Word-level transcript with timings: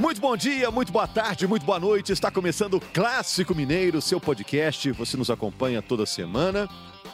Muito 0.00 0.18
bom 0.18 0.34
dia, 0.34 0.70
muito 0.70 0.90
boa 0.90 1.06
tarde, 1.06 1.46
muito 1.46 1.66
boa 1.66 1.78
noite. 1.78 2.10
Está 2.10 2.30
começando 2.30 2.72
o 2.72 2.80
Clássico 2.80 3.54
Mineiro, 3.54 4.00
seu 4.00 4.18
podcast. 4.18 4.90
Você 4.92 5.14
nos 5.14 5.28
acompanha 5.28 5.82
toda 5.82 6.06
semana, 6.06 6.66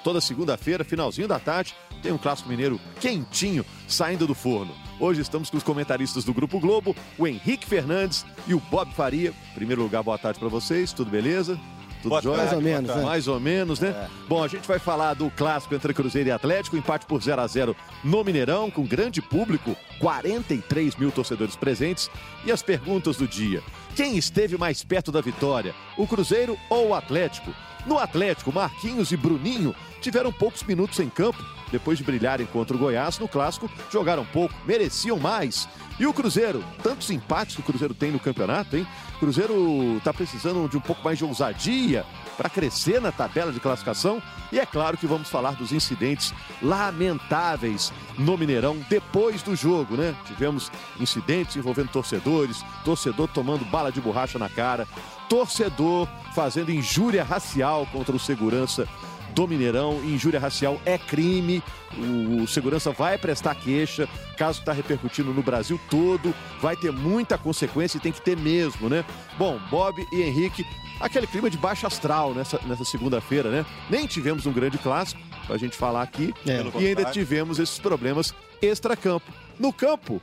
toda 0.05 0.21
segunda-feira, 0.21 0.85
finalzinho 0.85 1.27
da 1.27 1.41
tarde. 1.41 1.75
Tem 2.01 2.13
um 2.13 2.17
Clássico 2.17 2.49
Mineiro 2.49 2.81
quentinho 3.01 3.67
saindo 3.89 4.25
do 4.25 4.37
forno. 4.37 4.73
Hoje 5.01 5.21
estamos 5.21 5.51
com 5.51 5.57
os 5.57 5.65
comentaristas 5.65 6.23
do 6.23 6.33
Grupo 6.33 6.61
Globo, 6.61 6.95
o 7.19 7.27
Henrique 7.27 7.67
Fernandes 7.67 8.25
e 8.47 8.55
o 8.55 8.61
Bob 8.61 8.95
Faria. 8.95 9.35
Em 9.51 9.55
primeiro 9.57 9.83
lugar, 9.83 10.05
boa 10.05 10.17
tarde 10.17 10.39
para 10.39 10.49
vocês, 10.49 10.93
tudo 10.93 11.11
beleza? 11.11 11.59
Tudo 12.07 12.11
Boa 12.11 12.23
jóia? 12.23 12.37
tarde, 12.47 12.55
Mais 12.55 12.65
ou 12.65 12.71
menos, 12.71 12.87
boa 12.87 12.99
né? 12.99 13.05
Mais 13.05 13.29
ou 13.29 13.41
menos, 13.41 13.81
né? 13.81 13.89
É. 13.89 14.09
Bom, 14.29 14.45
a 14.45 14.49
gente 14.49 14.69
vai 14.69 14.79
falar 14.79 15.15
do 15.15 15.29
clássico 15.31 15.75
entre 15.75 15.93
Cruzeiro 15.93 16.29
e 16.29 16.33
Atlético, 16.33 16.77
empate 16.77 17.05
por 17.05 17.21
0 17.21 17.43
a 17.43 17.47
0 17.47 17.75
no 18.05 18.23
Mineirão, 18.23 18.71
com 18.71 18.85
grande 18.85 19.21
público, 19.21 19.77
43 19.99 20.95
mil 20.95 21.11
torcedores 21.11 21.57
presentes. 21.57 22.09
E 22.45 22.53
as 22.53 22.63
perguntas 22.63 23.17
do 23.17 23.27
dia: 23.27 23.61
quem 23.97 24.17
esteve 24.17 24.57
mais 24.57 24.85
perto 24.85 25.11
da 25.11 25.21
vitória, 25.21 25.75
o 25.99 26.07
Cruzeiro 26.07 26.57
ou 26.71 26.91
o 26.91 26.95
Atlético? 26.95 27.51
No 27.87 27.99
Atlético, 27.99 28.53
Marquinhos 28.53 29.13
e 29.13 29.17
Bruninho 29.17 29.75
tiveram 30.01 30.33
poucos 30.33 30.63
minutos 30.65 30.99
em 30.99 31.09
campo. 31.09 31.43
Depois 31.71 31.99
de 31.99 32.05
brilharem 32.05 32.47
contra 32.47 32.77
o 32.77 32.79
Goiás, 32.79 33.19
no 33.19 33.27
clássico, 33.27 33.71
jogaram 33.91 34.25
pouco, 34.25 34.55
mereciam 34.65 35.19
mais. 35.19 35.69
E 35.99 36.07
o 36.07 36.13
Cruzeiro, 36.13 36.63
tantos 36.83 37.11
empates 37.11 37.57
que 37.57 37.61
o 37.61 37.65
Cruzeiro 37.65 37.95
tem 37.95 38.11
no 38.11 38.21
campeonato, 38.21 38.77
hein? 38.77 38.87
O 39.17 39.19
Cruzeiro 39.19 40.01
tá 40.05 40.13
precisando 40.13 40.69
de 40.69 40.77
um 40.77 40.81
pouco 40.81 41.03
mais 41.03 41.19
de 41.19 41.25
ousadia 41.25 42.05
para 42.37 42.51
crescer 42.51 43.01
na 43.01 43.11
tabela 43.11 43.51
de 43.51 43.59
classificação. 43.59 44.23
E 44.53 44.61
é 44.61 44.67
claro 44.67 44.97
que 44.97 45.07
vamos 45.07 45.29
falar 45.29 45.53
dos 45.53 45.73
incidentes 45.73 46.35
lamentáveis 46.63 47.93
no 48.19 48.37
Mineirão 48.37 48.77
depois 48.91 49.43
do 49.43 49.57
jogo, 49.57 49.97
né? 49.97 50.15
Tivemos 50.27 50.71
incidentes 51.01 51.57
envolvendo 51.57 51.89
torcedores, 51.89 52.65
torcedor 52.85 53.29
tomando 53.29 53.65
bala 53.65 53.91
de 53.91 54.01
borracha 54.01 54.39
na 54.39 54.49
cara, 54.49 54.87
torcedor 55.29 56.07
fazendo 56.37 56.71
injúria 56.71 57.25
racial 57.25 57.89
contra 57.91 58.15
o 58.15 58.19
segurança 58.19 58.87
do 59.35 59.49
Mineirão. 59.49 60.05
Injúria 60.05 60.39
racial 60.39 60.79
é 60.85 60.99
crime. 60.99 61.63
O, 61.97 62.43
o 62.43 62.47
segurança 62.47 62.93
vai 62.93 63.17
prestar 63.17 63.55
queixa. 63.55 64.07
Caso 64.37 64.59
está 64.59 64.71
repercutindo 64.71 65.33
no 65.33 65.43
Brasil 65.43 65.81
todo, 65.89 66.35
vai 66.61 66.77
ter 66.77 66.93
muita 66.93 67.39
consequência 67.39 67.97
e 67.97 68.01
tem 68.03 68.13
que 68.13 68.21
ter 68.21 68.37
mesmo, 68.37 68.91
né? 68.91 69.03
Bom, 69.39 69.59
Bob 69.71 70.07
e 70.13 70.21
Henrique, 70.21 70.63
aquele 71.01 71.27
clima 71.27 71.49
de 71.49 71.57
baixo 71.57 71.87
astral 71.87 72.35
nessa, 72.35 72.61
nessa 72.67 72.85
segunda-feira, 72.85 73.51
né? 73.51 73.65
Nem 73.89 74.07
tivemos 74.07 74.45
um 74.45 74.53
grande 74.53 74.77
clássico 74.77 75.19
pra 75.47 75.57
gente 75.57 75.75
falar 75.75 76.03
aqui. 76.03 76.35
É. 76.47 76.63
E 76.79 76.89
ainda 76.89 77.07
tivemos 77.07 77.59
esses 77.59 77.79
problemas 77.79 78.35
extra-campo. 78.61 79.33
No 79.59 79.73
campo, 79.73 80.21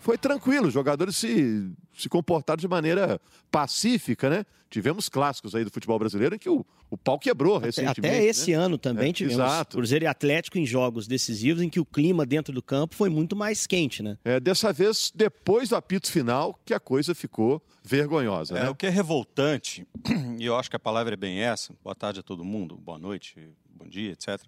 foi 0.00 0.18
tranquilo, 0.18 0.66
os 0.66 0.74
jogadores 0.74 1.14
se, 1.14 1.72
se 1.96 2.08
comportaram 2.08 2.60
de 2.60 2.68
maneira 2.68 3.20
pacífica, 3.50 4.28
né? 4.28 4.44
Tivemos 4.68 5.08
clássicos 5.08 5.54
aí 5.54 5.62
do 5.64 5.70
futebol 5.70 5.98
brasileiro 5.98 6.34
em 6.34 6.38
que 6.38 6.48
o, 6.48 6.66
o 6.90 6.98
pau 6.98 7.16
quebrou 7.18 7.56
Até, 7.58 7.66
recentemente. 7.66 8.00
até 8.16 8.24
esse 8.24 8.50
né? 8.50 8.56
ano 8.56 8.76
também 8.76 9.10
É, 9.10 9.12
tivemos 9.12 9.38
exato. 9.44 9.76
Cruzeiro 9.76 10.04
e 10.04 10.08
Atlético 10.08 10.58
em 10.58 10.66
jogos 10.66 11.06
decisivos 11.06 11.62
em 11.62 11.70
que 11.70 11.78
o 11.78 11.84
clima 11.84 12.26
dentro 12.26 12.52
do 12.52 12.60
campo 12.60 12.96
foi 12.96 13.08
muito 13.08 13.36
mais 13.36 13.66
quente, 13.68 14.02
né? 14.02 14.18
É, 14.24 14.40
dessa 14.40 14.72
vez, 14.72 15.12
depois 15.14 15.68
do 15.68 15.76
apito 15.76 16.10
final, 16.10 16.58
que 16.64 16.74
a 16.74 16.80
coisa 16.80 17.14
ficou 17.14 17.62
vergonhosa, 17.84 18.58
É, 18.58 18.62
né? 18.64 18.68
o 18.68 18.74
que 18.74 18.86
é 18.86 18.90
revoltante, 18.90 19.86
e 20.40 20.44
eu 20.44 20.56
acho 20.56 20.68
que 20.68 20.76
a 20.76 20.80
palavra 20.80 21.14
é 21.14 21.16
bem 21.16 21.38
essa, 21.40 21.72
boa 21.82 21.94
tarde 21.94 22.18
a 22.18 22.22
todo 22.24 22.44
mundo, 22.44 22.76
boa 22.76 22.98
noite, 22.98 23.36
bom 23.68 23.86
dia, 23.86 24.10
etc., 24.12 24.40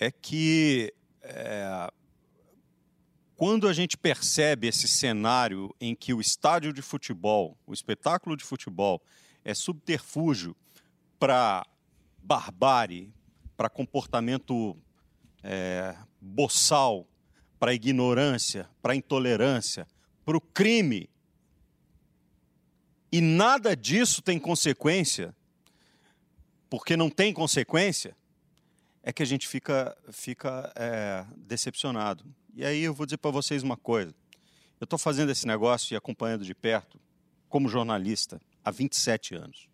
é 0.00 0.10
que 0.10 0.92
é, 1.22 1.88
quando 3.40 3.66
a 3.66 3.72
gente 3.72 3.96
percebe 3.96 4.66
esse 4.66 4.86
cenário 4.86 5.74
em 5.80 5.94
que 5.94 6.12
o 6.12 6.20
estádio 6.20 6.74
de 6.74 6.82
futebol, 6.82 7.56
o 7.66 7.72
espetáculo 7.72 8.36
de 8.36 8.44
futebol, 8.44 9.02
é 9.42 9.54
subterfúgio 9.54 10.54
para 11.18 11.66
barbárie, 12.18 13.10
para 13.56 13.70
comportamento 13.70 14.76
é, 15.42 15.96
boçal, 16.20 17.08
para 17.58 17.72
ignorância, 17.72 18.68
para 18.82 18.94
intolerância, 18.94 19.88
para 20.22 20.36
o 20.36 20.40
crime, 20.42 21.08
e 23.10 23.22
nada 23.22 23.74
disso 23.74 24.20
tem 24.20 24.38
consequência, 24.38 25.34
porque 26.68 26.94
não 26.94 27.08
tem 27.08 27.32
consequência, 27.32 28.14
é 29.02 29.14
que 29.14 29.22
a 29.22 29.26
gente 29.26 29.48
fica, 29.48 29.96
fica 30.12 30.70
é, 30.76 31.24
decepcionado. 31.38 32.22
E 32.54 32.64
aí 32.64 32.82
eu 32.82 32.94
vou 32.94 33.06
dizer 33.06 33.18
para 33.18 33.30
vocês 33.30 33.62
uma 33.62 33.76
coisa. 33.76 34.14
Eu 34.80 34.84
estou 34.84 34.98
fazendo 34.98 35.30
esse 35.30 35.46
negócio 35.46 35.94
e 35.94 35.96
acompanhando 35.96 36.44
de 36.44 36.54
perto, 36.54 36.98
como 37.48 37.68
jornalista, 37.68 38.40
há 38.64 38.70
27 38.70 39.34
anos. 39.34 39.68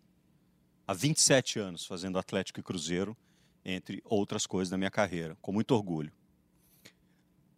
Há 0.87 0.93
27 0.93 1.59
anos 1.59 1.85
fazendo 1.85 2.17
Atlético 2.19 2.59
e 2.59 2.63
Cruzeiro, 2.63 3.15
entre 3.63 4.01
outras 4.05 4.45
coisas 4.45 4.69
da 4.69 4.77
minha 4.77 4.91
carreira, 4.91 5.37
com 5.41 5.51
muito 5.51 5.71
orgulho. 5.71 6.11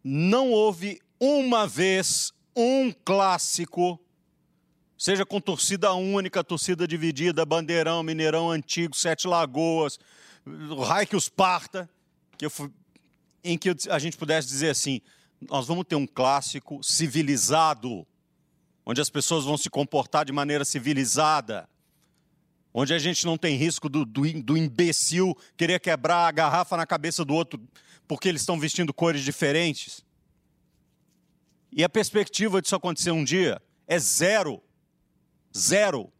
Não 0.02 0.50
houve 0.50 1.00
uma 1.18 1.66
vez 1.66 2.32
um 2.56 2.92
clássico 3.04 3.98
seja 4.96 5.24
com 5.24 5.40
torcida 5.40 5.94
única, 5.94 6.44
torcida 6.44 6.86
dividida, 6.86 7.46
Bandeirão, 7.46 8.02
Mineirão 8.02 8.50
Antigo, 8.50 8.94
Sete 8.94 9.26
Lagoas, 9.26 9.98
Raik 10.86 11.16
Parta, 11.30 11.88
que 12.36 12.44
eu 12.44 12.50
fui- 12.50 12.70
em 13.42 13.56
que 13.56 13.74
a 13.88 13.98
gente 13.98 14.16
pudesse 14.16 14.48
dizer 14.48 14.70
assim, 14.70 15.00
nós 15.48 15.66
vamos 15.66 15.84
ter 15.86 15.96
um 15.96 16.06
clássico 16.06 16.82
civilizado, 16.82 18.06
onde 18.84 19.00
as 19.00 19.10
pessoas 19.10 19.44
vão 19.44 19.56
se 19.56 19.70
comportar 19.70 20.24
de 20.24 20.32
maneira 20.32 20.64
civilizada, 20.64 21.68
onde 22.72 22.92
a 22.92 22.98
gente 22.98 23.24
não 23.24 23.36
tem 23.36 23.56
risco 23.56 23.88
do, 23.88 24.04
do, 24.04 24.22
do 24.42 24.56
imbecil 24.56 25.36
querer 25.56 25.80
quebrar 25.80 26.28
a 26.28 26.32
garrafa 26.32 26.76
na 26.76 26.86
cabeça 26.86 27.24
do 27.24 27.34
outro 27.34 27.60
porque 28.10 28.28
eles 28.28 28.42
estão 28.42 28.58
vestindo 28.58 28.92
cores 28.92 29.22
diferentes. 29.22 30.04
E 31.70 31.84
a 31.84 31.88
perspectiva 31.88 32.60
disso 32.60 32.74
acontecer 32.74 33.12
um 33.12 33.22
dia 33.22 33.62
é 33.86 34.00
zero. 34.00 34.60
Zero. 35.56 36.12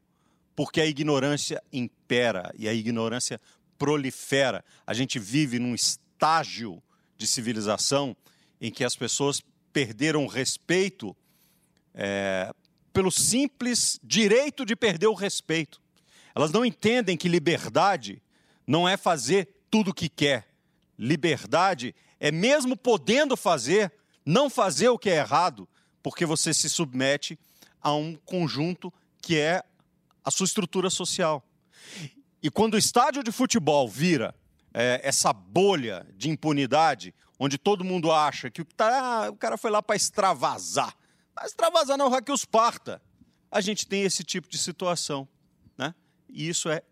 Porque 0.54 0.80
a 0.80 0.86
ignorância 0.86 1.60
impera 1.72 2.54
e 2.56 2.68
a 2.68 2.72
ignorância 2.72 3.40
prolifera. 3.76 4.64
A 4.86 4.94
gente 4.94 5.18
vive 5.18 5.58
num 5.58 5.74
estágio 5.74 6.80
de 7.20 7.26
civilização 7.26 8.16
em 8.58 8.72
que 8.72 8.82
as 8.82 8.96
pessoas 8.96 9.42
perderam 9.74 10.24
o 10.24 10.26
respeito 10.26 11.14
é, 11.94 12.50
pelo 12.94 13.10
simples 13.10 14.00
direito 14.02 14.64
de 14.64 14.74
perder 14.74 15.06
o 15.06 15.14
respeito. 15.14 15.82
Elas 16.34 16.50
não 16.50 16.64
entendem 16.64 17.18
que 17.18 17.28
liberdade 17.28 18.22
não 18.66 18.88
é 18.88 18.96
fazer 18.96 19.48
tudo 19.70 19.90
o 19.90 19.94
que 19.94 20.08
quer. 20.08 20.48
Liberdade 20.98 21.94
é 22.18 22.32
mesmo 22.32 22.74
podendo 22.74 23.36
fazer, 23.36 23.92
não 24.24 24.48
fazer 24.48 24.88
o 24.88 24.98
que 24.98 25.10
é 25.10 25.16
errado, 25.16 25.68
porque 26.02 26.24
você 26.24 26.54
se 26.54 26.70
submete 26.70 27.38
a 27.82 27.92
um 27.92 28.16
conjunto 28.24 28.90
que 29.20 29.38
é 29.38 29.62
a 30.24 30.30
sua 30.30 30.46
estrutura 30.46 30.88
social. 30.88 31.46
E 32.42 32.50
quando 32.50 32.74
o 32.74 32.78
estádio 32.78 33.22
de 33.22 33.30
futebol 33.30 33.86
vira 33.86 34.34
é, 34.72 35.00
essa 35.02 35.32
bolha 35.32 36.06
de 36.16 36.28
impunidade, 36.30 37.14
onde 37.38 37.56
todo 37.58 37.84
mundo 37.84 38.10
acha 38.12 38.50
que 38.50 38.60
o, 38.62 38.64
tá- 38.64 39.28
o 39.30 39.36
cara 39.36 39.56
foi 39.56 39.70
lá 39.70 39.82
para 39.82 39.96
extravasar, 39.96 40.94
mas 41.34 41.46
extravasar 41.50 41.96
não 41.96 42.14
é 42.14 42.20
que 42.22 42.32
os 42.32 42.44
parta. 42.44 43.00
A 43.50 43.60
gente 43.60 43.86
tem 43.86 44.02
esse 44.02 44.22
tipo 44.22 44.48
de 44.48 44.56
situação, 44.58 45.26
né? 45.76 45.94
E 46.28 46.48
isso 46.48 46.68
é 46.68 46.82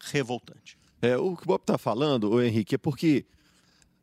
revoltante. 0.00 0.76
É, 1.00 1.16
o 1.16 1.36
que 1.36 1.44
o 1.44 1.46
Bob 1.46 1.60
está 1.60 1.78
falando, 1.78 2.30
o 2.30 2.42
Henrique, 2.42 2.74
é 2.74 2.78
porque 2.78 3.24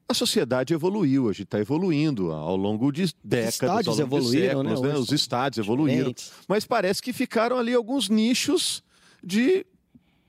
a 0.08 0.14
sociedade 0.14 0.74
evoluiu, 0.74 1.28
a 1.28 1.34
gente 1.34 1.44
está 1.44 1.60
evoluindo 1.60 2.32
ao 2.32 2.56
longo 2.56 2.92
de 2.92 3.14
décadas, 3.24 3.56
estádios 3.56 3.88
ao 4.00 4.06
longo 4.08 4.20
de 4.22 4.28
evoluíram, 4.38 4.64
né? 4.64 4.70
séculos, 4.70 4.82
né? 4.82 4.90
Hoje 4.94 5.00
Os 5.02 5.12
estádios 5.12 5.66
evoluíram. 5.66 6.14
Mas 6.48 6.66
parece 6.66 7.02
que 7.02 7.12
ficaram 7.12 7.58
ali 7.58 7.74
alguns 7.74 8.08
nichos 8.08 8.82
de 9.24 9.66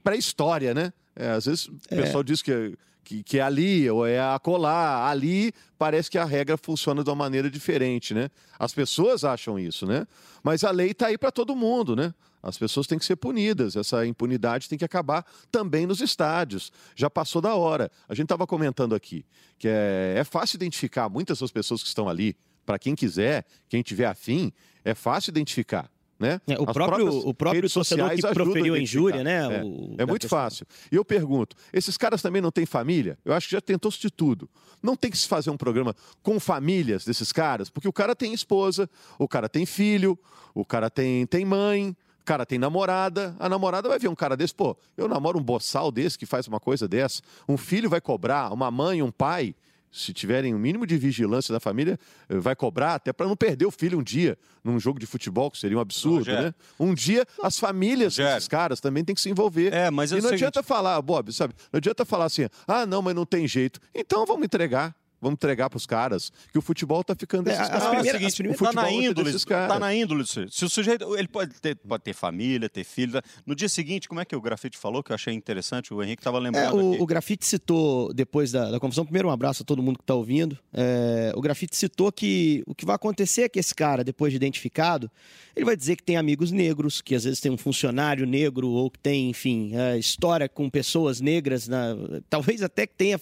pré-história, 0.02 0.74
né? 0.74 0.92
É, 1.14 1.30
às 1.30 1.44
vezes 1.46 1.66
o 1.68 1.78
É. 1.90 2.02
pessoal 2.02 2.22
diz 2.24 2.42
que, 2.42 2.50
é- 2.52 2.72
que, 3.06 3.22
que 3.22 3.38
é 3.38 3.42
ali 3.42 3.88
ou 3.88 4.04
é 4.04 4.18
acolá. 4.20 5.08
Ali 5.08 5.52
parece 5.78 6.10
que 6.10 6.18
a 6.18 6.24
regra 6.24 6.58
funciona 6.58 7.04
de 7.04 7.08
uma 7.08 7.14
maneira 7.14 7.48
diferente, 7.48 8.12
né? 8.12 8.28
As 8.58 8.74
pessoas 8.74 9.22
acham 9.22 9.56
isso, 9.58 9.86
né? 9.86 10.06
Mas 10.42 10.64
a 10.64 10.72
lei 10.72 10.90
está 10.90 11.06
aí 11.06 11.16
para 11.16 11.30
todo 11.30 11.54
mundo, 11.54 11.94
né? 11.94 12.12
As 12.42 12.58
pessoas 12.58 12.86
têm 12.86 12.98
que 12.98 13.04
ser 13.04 13.14
punidas. 13.14 13.76
Essa 13.76 14.04
impunidade 14.04 14.68
tem 14.68 14.76
que 14.76 14.84
acabar 14.84 15.24
também 15.52 15.86
nos 15.86 16.00
estádios. 16.00 16.72
Já 16.96 17.08
passou 17.08 17.40
da 17.40 17.54
hora. 17.54 17.90
A 18.08 18.14
gente 18.14 18.24
estava 18.24 18.46
comentando 18.46 18.94
aqui 18.94 19.24
que 19.56 19.68
é, 19.68 20.16
é 20.18 20.24
fácil 20.24 20.56
identificar 20.56 21.08
muitas 21.08 21.38
das 21.38 21.52
pessoas 21.52 21.82
que 21.82 21.88
estão 21.88 22.08
ali. 22.08 22.36
Para 22.64 22.78
quem 22.78 22.96
quiser, 22.96 23.46
quem 23.68 23.82
tiver 23.82 24.06
afim, 24.06 24.52
é 24.84 24.94
fácil 24.94 25.30
identificar. 25.30 25.88
Né? 26.18 26.40
É, 26.46 26.58
o, 26.58 26.64
As 26.66 26.72
próprio, 26.72 27.08
o 27.28 27.34
próprio 27.34 27.60
torcedor 27.70 27.84
sociais 27.84 28.20
que 28.22 28.32
proferiu 28.32 28.72
a 28.74 28.78
injúria, 28.78 29.22
né? 29.22 29.58
É, 29.58 29.62
o- 29.62 29.94
é 29.98 30.06
muito 30.06 30.22
questão. 30.22 30.38
fácil. 30.38 30.66
E 30.90 30.96
eu 30.96 31.04
pergunto, 31.04 31.54
esses 31.72 31.98
caras 31.98 32.22
também 32.22 32.40
não 32.40 32.50
têm 32.50 32.64
família? 32.64 33.18
Eu 33.22 33.34
acho 33.34 33.48
que 33.48 33.52
já 33.52 33.60
tentou-se 33.60 34.00
de 34.00 34.10
tudo. 34.10 34.48
Não 34.82 34.96
tem 34.96 35.10
que 35.10 35.18
se 35.18 35.28
fazer 35.28 35.50
um 35.50 35.58
programa 35.58 35.94
com 36.22 36.40
famílias 36.40 37.04
desses 37.04 37.32
caras, 37.32 37.68
porque 37.68 37.86
o 37.86 37.92
cara 37.92 38.16
tem 38.16 38.32
esposa, 38.32 38.88
o 39.18 39.28
cara 39.28 39.46
tem 39.46 39.66
filho, 39.66 40.18
o 40.54 40.64
cara 40.64 40.88
tem, 40.88 41.26
tem 41.26 41.44
mãe, 41.44 41.94
o 42.22 42.24
cara 42.24 42.46
tem 42.46 42.58
namorada. 42.58 43.36
A 43.38 43.46
namorada 43.46 43.86
vai 43.86 43.98
ver 43.98 44.08
um 44.08 44.14
cara 44.14 44.36
desse, 44.38 44.54
pô, 44.54 44.74
eu 44.96 45.06
namoro 45.08 45.38
um 45.38 45.42
boçal 45.42 45.92
desse 45.92 46.18
que 46.18 46.24
faz 46.24 46.48
uma 46.48 46.58
coisa 46.58 46.88
dessa. 46.88 47.20
Um 47.46 47.58
filho 47.58 47.90
vai 47.90 48.00
cobrar, 48.00 48.50
uma 48.54 48.70
mãe, 48.70 49.02
um 49.02 49.10
pai, 49.10 49.54
se 49.90 50.12
tiverem 50.12 50.54
o 50.54 50.58
mínimo 50.58 50.86
de 50.86 50.96
vigilância 50.98 51.52
da 51.52 51.60
família, 51.60 51.98
eh, 52.28 52.38
vai 52.38 52.54
cobrar 52.54 52.94
até 52.94 53.12
para 53.12 53.26
não 53.26 53.36
perder 53.36 53.64
o 53.66 53.70
filho 53.70 53.98
um 53.98 54.02
dia 54.02 54.36
num 54.62 54.78
jogo 54.78 54.98
de 54.98 55.06
futebol, 55.06 55.50
que 55.50 55.58
seria 55.58 55.76
um 55.78 55.80
absurdo, 55.80 56.30
né? 56.30 56.52
Um 56.78 56.92
dia 56.92 57.24
as 57.42 57.58
famílias 57.58 58.14
Rogério. 58.14 58.34
desses 58.34 58.48
caras 58.48 58.80
também 58.80 59.04
têm 59.04 59.14
que 59.14 59.20
se 59.20 59.30
envolver. 59.30 59.72
É, 59.72 59.90
mas 59.90 60.12
é 60.12 60.16
e 60.16 60.18
o 60.18 60.22
não 60.22 60.28
seguinte- 60.30 60.44
adianta 60.44 60.62
falar, 60.62 61.00
Bob, 61.00 61.32
sabe? 61.32 61.54
Não 61.72 61.78
adianta 61.78 62.04
falar 62.04 62.26
assim, 62.26 62.46
ah, 62.66 62.84
não, 62.84 63.00
mas 63.00 63.14
não 63.14 63.24
tem 63.24 63.46
jeito. 63.48 63.80
Então 63.94 64.26
vamos 64.26 64.44
entregar. 64.44 64.94
Vamos 65.20 65.34
entregar 65.36 65.70
para 65.70 65.76
os 65.76 65.86
caras 65.86 66.30
que 66.52 66.58
o 66.58 66.62
futebol 66.62 67.02
tá 67.02 67.14
ficando 67.14 67.48
É, 67.48 67.52
desses 67.52 67.70
as 67.72 67.82
caras. 67.82 67.84
É 67.96 68.00
o 68.00 68.12
seguinte, 68.12 68.26
as 68.26 68.34
primeiras- 68.34 68.58
tá 68.60 68.72
na 68.72 68.82
futebol 68.82 69.00
é 69.00 69.04
índole, 69.06 69.40
tá 69.46 69.78
na 69.78 69.94
índole. 69.94 70.24
Se 70.26 70.64
o 70.64 70.68
sujeito, 70.68 71.16
ele 71.16 71.28
pode 71.28 71.54
ter, 71.60 71.74
pode 71.76 72.02
ter 72.04 72.12
família, 72.12 72.68
ter 72.68 72.84
filho. 72.84 73.12
tá? 73.12 73.22
No 73.46 73.54
dia 73.54 73.68
seguinte, 73.68 74.08
como 74.08 74.20
é 74.20 74.24
que 74.24 74.36
o 74.36 74.40
grafite 74.40 74.76
falou, 74.76 75.02
que 75.02 75.12
eu 75.12 75.14
achei 75.14 75.32
interessante, 75.34 75.92
o 75.94 76.02
Henrique 76.02 76.20
estava 76.20 76.38
É, 76.38 76.40
lembrando 76.40 76.76
o, 76.76 76.92
aqui. 76.92 77.02
o 77.02 77.06
Grafite 77.06 77.46
citou, 77.46 78.12
depois 78.12 78.52
da, 78.52 78.70
da 78.70 78.78
confusão, 78.80 79.04
primeiro 79.04 79.28
um 79.28 79.30
abraço 79.30 79.62
a 79.62 79.66
todo 79.66 79.82
mundo 79.82 79.96
que 79.98 80.02
está 80.02 80.14
ouvindo. 80.14 80.58
É, 80.72 81.32
o 81.34 81.40
Grafite 81.40 81.76
citou 81.76 82.12
que 82.12 82.62
o 82.66 82.74
que 82.74 82.84
vai 82.84 82.96
acontecer 82.96 83.42
é 83.42 83.48
que 83.48 83.58
esse 83.58 83.74
cara, 83.74 84.04
depois 84.04 84.32
de 84.32 84.36
identificado, 84.36 85.10
ele 85.54 85.64
vai 85.64 85.76
dizer 85.76 85.96
que 85.96 86.02
tem 86.02 86.16
amigos 86.16 86.50
negros, 86.52 87.00
que 87.00 87.14
às 87.14 87.24
vezes 87.24 87.40
tem 87.40 87.50
um 87.50 87.56
funcionário 87.56 88.26
negro, 88.26 88.68
ou 88.68 88.90
que 88.90 88.98
tem, 88.98 89.30
enfim, 89.30 89.72
é, 89.74 89.98
história 89.98 90.48
com 90.48 90.68
pessoas 90.68 91.20
negras, 91.20 91.66
na- 91.68 91.96
talvez 92.28 92.62
até 92.62 92.86
que 92.86 92.94
tenha 92.94 93.18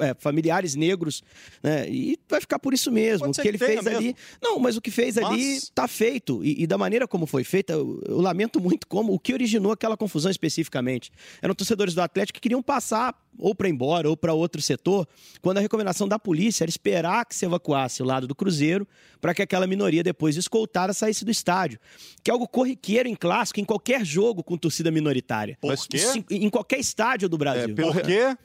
é, 0.00 0.14
familiares 0.18 0.74
negros, 0.74 1.13
né? 1.62 1.88
E 1.88 2.18
vai 2.28 2.40
ficar 2.40 2.58
por 2.58 2.72
isso 2.74 2.90
mesmo. 2.90 3.26
Pode 3.26 3.38
O 3.38 3.42
que 3.42 3.48
ele 3.48 3.58
fez 3.58 3.86
ali. 3.86 4.04
mesmo. 4.06 4.16
Não, 4.42 4.58
mas 4.58 4.76
o 4.76 4.80
que 4.80 4.90
fez 4.90 5.18
ali 5.18 5.54
Mas- 5.54 5.70
tá 5.74 5.86
feito. 5.86 6.44
E, 6.44 6.62
e 6.62 6.66
da 6.66 6.78
maneira 6.78 7.06
como 7.06 7.26
foi 7.26 7.44
feita, 7.44 7.72
eu, 7.74 8.00
eu 8.08 8.20
lamento 8.20 8.60
muito 8.60 8.86
como 8.86 9.12
o 9.12 9.18
que 9.18 9.32
originou 9.32 9.72
aquela 9.72 9.96
confusão 9.96 10.30
especificamente. 10.30 11.10
Eram 11.42 11.54
torcedores 11.54 11.94
do 11.94 12.00
Atlético 12.02 12.34
que 12.36 12.40
queriam 12.40 12.62
passar 12.62 13.14
ou 13.36 13.52
para 13.54 13.68
embora 13.68 14.08
ou 14.08 14.16
para 14.16 14.32
outro 14.32 14.62
setor, 14.62 15.08
quando 15.42 15.58
a 15.58 15.60
recomendação 15.60 16.06
da 16.06 16.20
polícia 16.20 16.62
era 16.62 16.70
esperar 16.70 17.24
que 17.26 17.34
se 17.34 17.44
evacuasse 17.44 18.00
o 18.00 18.06
lado 18.06 18.28
do 18.28 18.34
Cruzeiro 18.34 18.86
para 19.20 19.34
que 19.34 19.42
aquela 19.42 19.66
minoria 19.66 20.04
depois 20.04 20.36
escoltada 20.36 20.92
saísse 20.92 21.24
do 21.24 21.32
estádio. 21.32 21.80
Que 22.22 22.30
é 22.30 22.32
algo 22.32 22.46
corriqueiro 22.46 23.08
em 23.08 23.14
clássico, 23.16 23.58
em 23.58 23.64
qualquer 23.64 24.04
jogo 24.04 24.44
com 24.44 24.56
torcida 24.56 24.88
minoritária. 24.90 25.58
Por 25.60 25.76
quê? 25.88 25.98
Em 26.30 26.44
em 26.44 26.50
qualquer 26.50 26.78
estádio 26.78 27.28
do 27.28 27.36
Brasil. 27.36 27.70
É, 27.70 27.74
pelo- 27.74 27.92
Por 27.92 28.02
quê? 28.02 28.36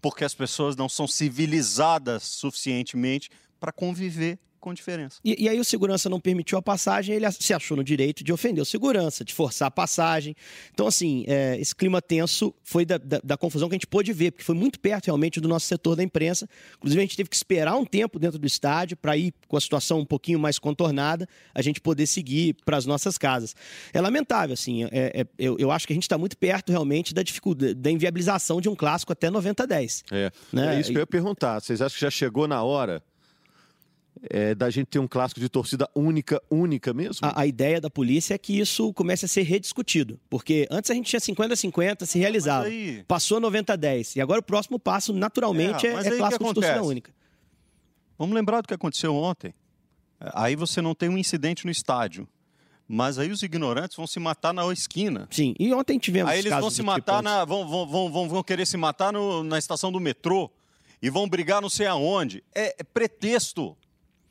Porque 0.00 0.24
as 0.24 0.34
pessoas 0.34 0.76
não 0.76 0.88
são 0.88 1.06
civilizadas 1.06 2.22
suficientemente 2.22 3.30
para 3.58 3.72
conviver 3.72 4.38
com 4.60 4.72
diferença. 4.74 5.18
E, 5.24 5.44
e 5.44 5.48
aí 5.48 5.58
o 5.58 5.64
segurança 5.64 6.08
não 6.08 6.20
permitiu 6.20 6.58
a 6.58 6.62
passagem, 6.62 7.14
ele 7.14 7.30
se 7.32 7.52
achou 7.54 7.76
no 7.76 7.82
direito 7.84 8.22
de 8.22 8.32
ofender 8.32 8.62
o 8.62 8.64
segurança, 8.66 9.24
de 9.24 9.32
forçar 9.34 9.68
a 9.68 9.70
passagem. 9.70 10.34
Então, 10.72 10.86
assim, 10.86 11.24
é, 11.26 11.58
esse 11.58 11.74
clima 11.74 12.00
tenso 12.02 12.54
foi 12.62 12.84
da, 12.84 12.98
da- 12.98 13.20
da 13.22 13.36
confusão 13.36 13.68
que 13.68 13.74
a 13.74 13.76
gente 13.76 13.86
pôde 13.86 14.12
ver, 14.12 14.32
porque 14.32 14.44
foi 14.44 14.54
muito 14.54 14.78
perto 14.78 15.06
realmente 15.06 15.40
do 15.40 15.48
nosso 15.48 15.66
setor 15.66 15.96
da 15.96 16.02
imprensa. 16.02 16.48
Inclusive, 16.76 17.00
a 17.00 17.04
gente 17.04 17.16
teve 17.16 17.28
que 17.28 17.36
esperar 17.36 17.74
um 17.76 17.84
tempo 17.84 18.18
dentro 18.18 18.38
do 18.38 18.46
estádio 18.46 18.96
para 18.96 19.16
ir 19.16 19.32
com 19.48 19.56
a 19.56 19.60
situação 19.60 20.00
um 20.00 20.04
pouquinho 20.04 20.38
mais 20.38 20.58
contornada, 20.58 21.26
a 21.54 21.62
gente 21.62 21.80
poder 21.80 22.06
seguir 22.06 22.54
para 22.64 22.76
as 22.76 22.84
nossas 22.86 23.16
casas. 23.16 23.54
É 23.92 24.00
lamentável, 24.00 24.54
assim, 24.54 24.84
é- 24.84 25.20
é- 25.22 25.26
eu, 25.38 25.56
eu 25.58 25.70
acho 25.70 25.86
que 25.86 25.92
a 25.92 25.96
gente 25.96 26.02
está 26.04 26.18
muito 26.18 26.36
perto 26.36 26.70
realmente 26.70 27.14
da 27.14 27.22
dificuldade, 27.22 27.74
da 27.74 27.90
inviabilização 27.90 28.60
de 28.60 28.68
um 28.68 28.74
clássico 28.76 29.12
até 29.12 29.30
90-10. 29.30 30.02
É, 30.12 30.30
Né? 30.52 30.76
é 30.76 30.80
isso 30.80 30.90
que 30.90 30.96
eu 30.96 31.00
ia 31.00 31.06
perguntar. 31.06 31.60
Vocês 31.60 31.80
acham 31.80 31.94
que 31.94 32.00
já 32.02 32.10
chegou 32.10 32.46
na 32.46 32.62
hora 32.62 33.02
é, 34.28 34.54
da 34.54 34.68
gente 34.70 34.86
ter 34.88 34.98
um 34.98 35.06
clássico 35.08 35.40
de 35.40 35.48
torcida 35.48 35.88
única, 35.94 36.40
única 36.50 36.92
mesmo? 36.92 37.20
A, 37.26 37.42
a 37.42 37.46
ideia 37.46 37.80
da 37.80 37.88
polícia 37.88 38.34
é 38.34 38.38
que 38.38 38.58
isso 38.58 38.92
comece 38.92 39.24
a 39.24 39.28
ser 39.28 39.42
rediscutido. 39.42 40.18
Porque 40.28 40.66
antes 40.70 40.90
a 40.90 40.94
gente 40.94 41.06
tinha 41.08 41.20
50-50, 41.20 42.04
se 42.06 42.18
realizava. 42.18 42.64
Mas 42.64 42.72
aí- 42.72 43.04
Passou 43.08 43.38
a 43.38 43.40
90-10. 43.40 44.16
E 44.16 44.20
agora 44.20 44.40
o 44.40 44.42
próximo 44.42 44.78
passo, 44.78 45.12
naturalmente, 45.12 45.86
É, 45.86 45.90
é, 45.90 45.92
é 45.92 46.16
clássico 46.16 46.44
de 46.44 46.54
torcida 46.54 46.82
única. 46.82 47.12
Vamos 48.18 48.34
lembrar 48.34 48.60
do 48.60 48.68
que 48.68 48.74
aconteceu 48.74 49.14
ontem. 49.14 49.54
Aí 50.20 50.54
você 50.54 50.82
não 50.82 50.94
tem 50.94 51.08
um 51.08 51.16
incidente 51.16 51.64
no 51.64 51.70
estádio. 51.70 52.28
Mas 52.86 53.18
aí 53.18 53.30
os 53.30 53.42
ignorantes 53.42 53.96
vão 53.96 54.06
se 54.06 54.18
matar 54.18 54.52
na 54.52 54.70
esquina. 54.72 55.28
Sim, 55.30 55.54
e 55.60 55.72
ontem 55.72 55.96
tivemos 55.98 56.30
Aí 56.32 56.40
eles 56.40 56.50
casos 56.50 56.62
vão 56.62 56.70
se 56.70 56.82
matar 56.82 57.22
na. 57.22 57.44
Vão, 57.44 57.66
vão, 57.66 57.86
vão, 57.86 58.10
vão, 58.12 58.28
vão 58.28 58.42
querer 58.42 58.66
se 58.66 58.76
matar 58.76 59.12
no- 59.12 59.44
na 59.44 59.58
estação 59.58 59.92
do 59.92 60.00
metrô. 60.00 60.50
E 61.00 61.08
vão 61.08 61.28
brigar 61.28 61.62
não 61.62 61.70
sei 61.70 61.86
aonde. 61.86 62.42
É, 62.54 62.74
é 62.80 62.82
pretexto. 62.82 63.76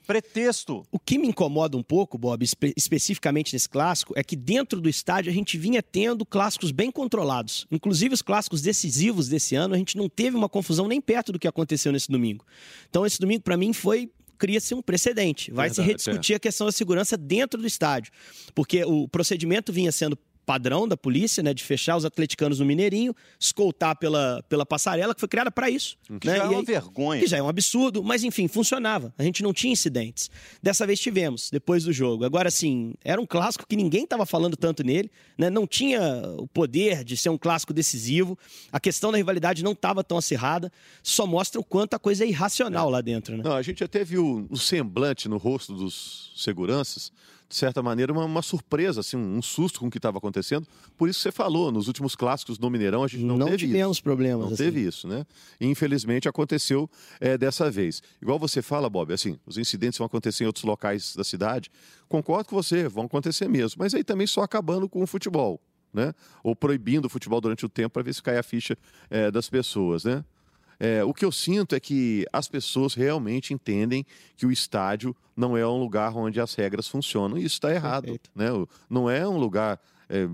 Pretexto. 0.10 0.84
O 0.92 0.98
que 0.98 1.20
me 1.20 1.28
incomoda 1.28 1.78
um 1.78 1.84
pouco, 1.84 2.18
Bob, 2.18 2.44
espe- 2.44 2.74
especificamente 2.76 3.54
nesse 3.54 3.70
clássico, 3.70 4.12
é 4.18 4.24
que 4.24 4.36
dentro 4.36 4.82
do 4.82 4.90
estádio 4.90 5.32
a 5.32 5.36
gente 5.36 5.56
vinha 5.56 5.84
tendo 5.84 6.26
clássicos 6.26 6.72
bem 6.72 6.90
controlados. 6.90 7.68
Inclusive 7.70 8.16
os 8.16 8.24
clássicos 8.24 8.60
decisivos 8.64 9.28
desse 9.30 9.54
ano, 9.54 9.76
a 9.76 9.78
gente 9.78 9.96
não 9.96 10.10
teve 10.10 10.36
uma 10.36 10.50
confusão 10.50 10.88
nem 10.88 11.00
perto 11.00 11.32
do 11.32 11.38
que 11.38 11.48
aconteceu 11.48 11.92
nesse 11.92 12.10
domingo. 12.12 12.44
Então 12.90 13.06
esse 13.06 13.20
domingo, 13.20 13.44
para 13.44 13.56
mim, 13.56 13.72
foi 13.72 14.10
cria-se 14.40 14.74
um 14.74 14.82
precedente. 14.82 15.52
Vai 15.52 15.70
se 15.70 15.76
Verdade, 15.76 15.92
rediscutir 15.92 16.36
a 16.36 16.40
questão 16.40 16.66
da 16.66 16.72
segurança 16.72 17.16
dentro 17.16 17.62
do 17.62 17.68
estádio. 17.68 18.12
Porque 18.56 18.84
o 18.86 19.08
procedimento 19.08 19.72
vinha 19.72 19.92
sendo 19.92 20.18
padrão 20.50 20.88
da 20.88 20.98
polícia, 20.98 21.44
né, 21.44 21.54
de 21.54 21.64
fechar 21.64 21.96
os 21.96 22.04
atleticanos 22.04 22.60
no 22.60 22.66
Mineirinho, 22.66 23.16
escoltar 23.40 23.96
pela, 23.96 24.44
pela 24.50 24.66
passarela, 24.66 25.14
que 25.14 25.20
foi 25.20 25.30
criada 25.30 25.52
para 25.52 25.70
isso. 25.70 25.96
Que 26.20 26.26
né? 26.26 26.38
já 26.38 26.44
é 26.44 26.48
uma 26.48 26.58
aí- 26.58 26.66
vergonha. 26.66 27.22
que 27.22 27.28
já 27.28 27.38
é 27.38 27.44
um 27.44 27.48
absurdo, 27.48 28.04
mas 28.04 28.24
enfim, 28.24 28.48
funcionava. 28.48 29.14
A 29.16 29.22
gente 29.22 29.44
não 29.44 29.54
tinha 29.54 29.72
incidentes. 29.72 30.28
Dessa 30.60 30.88
vez 30.88 31.00
tivemos, 31.00 31.52
depois 31.52 31.84
do 31.84 31.94
jogo. 31.94 32.26
Agora, 32.26 32.50
sim, 32.50 32.96
era 33.04 33.22
um 33.22 33.28
clássico 33.28 33.64
que 33.68 33.76
ninguém 33.76 34.06
estava 34.06 34.26
falando 34.26 34.58
tanto 34.58 34.84
nele, 34.84 35.12
né? 35.38 35.52
não 35.52 35.68
tinha 35.68 36.02
o 36.40 36.48
poder 36.48 37.04
de 37.04 37.16
ser 37.16 37.30
um 37.30 37.38
clássico 37.38 37.72
decisivo. 37.72 38.36
A 38.72 38.80
questão 38.80 39.12
da 39.12 39.20
rivalidade 39.20 39.64
não 39.64 39.74
estava 39.74 40.04
tão 40.04 40.18
acirrada, 40.18 40.72
só 41.04 41.28
mostra 41.28 41.62
o 41.62 41.64
quanto 41.64 41.94
a 41.94 42.00
coisa 42.00 42.24
é 42.26 42.28
irracional 42.28 42.90
lá 42.90 43.02
dentro. 43.02 43.38
Né? 43.38 43.44
Não, 43.44 43.56
a 43.56 43.62
gente 43.62 43.84
até 43.84 44.04
viu 44.04 44.48
um 44.50 44.56
semblante 44.56 45.30
no 45.30 45.38
rosto 45.38 45.76
dos 45.76 46.34
seguranças, 46.36 47.12
de 47.50 47.56
certa 47.56 47.82
maneira, 47.82 48.14
uma, 48.14 48.26
uma 48.26 48.42
surpresa, 48.44 49.00
assim, 49.00 49.18
um 49.18 49.42
susto 49.42 49.80
com 49.80 49.88
o 49.88 49.90
que 49.90 49.98
estava 49.98 50.20
acontecendo. 50.20 50.68
Por 50.96 51.10
isso 51.10 51.18
que 51.18 51.24
você 51.24 51.32
falou, 51.32 51.72
nos 51.72 51.88
últimos 51.88 52.16
clássicos 52.16 52.60
no 52.60 52.70
Mineirão 52.70 53.04
a 53.04 53.08
gente 53.08 53.24
não, 53.24 53.38
Não 53.40 53.48
teve 53.48 53.58
tivemos 53.66 53.98
isso. 53.98 54.04
problemas, 54.04 54.46
Não 54.46 54.54
assim. 54.54 54.64
teve 54.64 54.82
isso, 54.82 55.08
né? 55.08 55.26
E, 55.60 55.66
infelizmente 55.66 56.30
aconteceu 56.30 56.88
é, 57.20 57.40
dessa 57.40 57.72
vez. 57.72 58.04
Igual 58.22 58.38
você 58.38 58.62
fala, 58.62 58.88
Bob, 58.88 59.12
assim, 59.12 59.40
os 59.48 59.58
incidentes 59.58 59.98
vão 59.98 60.06
acontecer 60.06 60.44
em 60.44 60.48
outros 60.48 60.64
locais 60.64 61.16
da 61.16 61.24
cidade. 61.24 61.72
Concordo 62.08 62.50
com 62.50 62.56
você, 62.56 62.88
vão 62.88 63.06
acontecer 63.06 63.48
mesmo. 63.50 63.80
Mas 63.80 63.96
aí 63.96 64.04
também 64.04 64.28
só 64.28 64.42
acabando 64.44 64.88
com 64.88 65.02
o 65.02 65.08
futebol, 65.08 65.60
né? 65.92 66.14
Ou 66.44 66.56
proibindo 66.56 67.06
o 67.06 67.10
futebol 67.10 67.42
durante 67.42 67.66
o 67.66 67.70
tempo 67.70 67.90
para 67.90 68.04
ver 68.04 68.14
se 68.14 68.22
cai 68.22 68.38
a 68.38 68.44
ficha 68.44 68.78
é, 69.10 69.32
das 69.32 69.50
pessoas, 69.50 70.04
né? 70.04 70.24
É, 70.80 71.04
o 71.04 71.14
que 71.14 71.26
eu 71.26 71.32
sinto 71.32 71.76
é 71.76 71.80
que 71.80 72.26
as 72.32 72.48
pessoas 72.48 72.94
realmente 72.94 73.54
entendem 73.54 74.06
que 74.38 74.46
o 74.46 74.52
estádio 74.52 75.16
não 75.36 75.58
é 75.58 75.68
um 75.68 75.78
lugar 75.78 76.16
onde 76.16 76.40
as 76.40 76.54
regras 76.54 76.88
funcionam. 76.88 77.38
E 77.38 77.44
isso 77.44 77.56
está 77.56 77.74
errado. 77.74 78.04
Perfeito. 78.04 78.30
Né? 78.34 78.48
Não 78.90 79.10
é 79.10 79.28
um 79.28 79.38
lugar 79.38 79.80
é, 80.08 80.30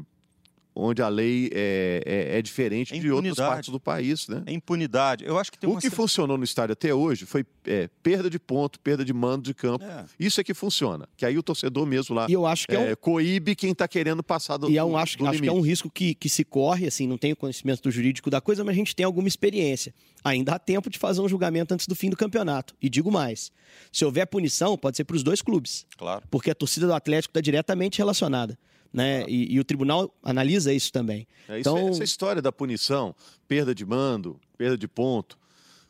onde 0.76 1.02
a 1.02 1.08
lei 1.08 1.50
é, 1.54 2.02
é- 2.06 2.38
é 2.40 2.42
diferente 2.42 2.94
É 2.94 3.00
de 3.00 3.10
outras 3.10 3.38
partes 3.38 3.70
do 3.70 3.80
país. 3.80 4.28
Né? 4.28 4.44
É 4.46 4.52
impunidade. 4.52 5.24
Eu 5.26 5.40
acho 5.40 5.52
que 5.52 5.58
tem 5.58 5.70
O 5.70 5.74
uma 5.74 5.80
que 5.82 5.90
funcionou 5.90 6.38
no 6.38 6.44
estádio 6.44 6.74
até 6.74 6.94
hoje 6.94 7.26
foi 7.26 7.46
é, 7.66 7.90
perda 8.04 8.30
de 8.30 8.38
ponto, 8.38 8.80
perda 8.80 9.06
de 9.06 9.14
mando 9.14 9.44
de 9.44 9.54
campo. 9.54 9.84
É. 9.86 10.06
Isso 10.20 10.42
é 10.42 10.44
que 10.44 10.54
funciona. 10.54 11.08
Que 11.16 11.26
aí 11.26 11.38
o 11.38 11.42
torcedor 11.44 11.86
mesmo 11.86 12.14
lá 12.16 12.28
E 12.30 12.34
eu 12.34 12.46
acho 12.46 12.68
que 12.68 12.76
é, 12.76 12.80
um, 12.80 12.84
é, 12.90 12.96
coíbe 12.96 13.56
quem 13.56 13.72
está 13.72 13.88
querendo 13.88 14.22
passar 14.22 14.58
do, 14.58 14.70
E 14.70 14.78
é 14.78 14.84
um, 14.84 14.98
acho, 14.98 15.18
do 15.18 15.26
acho 15.28 15.42
que 15.42 15.48
é 15.48 15.52
um 15.52 15.62
risco 15.62 15.90
que, 15.90 16.14
que 16.14 16.28
se 16.28 16.44
corre, 16.44 16.86
assim, 16.88 17.08
não 17.08 17.18
tenho 17.18 17.36
conhecimento 17.36 17.82
do 17.84 17.90
jurídico 17.92 18.30
da 18.30 18.42
coisa, 18.42 18.64
mas 18.64 18.74
a 18.74 18.78
gente 18.78 18.96
tem 18.96 19.06
alguma 19.06 19.28
experiência. 19.28 19.94
Ainda 20.24 20.54
há 20.56 20.60
tempo 20.60 20.90
de 20.90 20.98
fazer 21.00 21.22
um 21.22 21.30
julgamento 21.30 21.74
antes 21.74 21.88
do 21.88 21.96
fim 21.96 22.10
do 22.10 22.18
campeonato. 22.18 22.76
E 22.82 22.90
digo 22.90 23.12
mais: 23.12 23.52
se 23.92 24.04
houver 24.04 24.26
punição, 24.28 24.78
pode 24.78 24.98
ser 24.98 25.04
para 25.06 25.16
os 25.16 25.24
dois 25.24 25.42
clubes, 25.42 25.86
Claro. 25.98 26.24
porque 26.30 26.52
a 26.52 26.56
torcida 26.56 26.86
do 26.88 26.94
Atlético 26.94 27.32
está 27.32 27.42
diretamente 27.42 27.98
relacionada. 28.00 28.58
Né? 28.96 29.26
E, 29.28 29.54
e 29.54 29.60
o 29.60 29.64
tribunal 29.64 30.14
analisa 30.24 30.74
isso 30.74 30.92
também. 30.92 31.28
É, 31.50 31.60
isso 31.60 31.70
então, 31.70 31.78
é- 31.78 31.90
essa 31.90 32.04
história 32.04 32.42
da 32.42 32.52
punição, 32.52 33.14
perda 33.48 33.76
de 33.76 33.86
mando, 33.86 34.40
perda 34.58 34.78
de 34.78 34.88
ponto, 34.88 35.38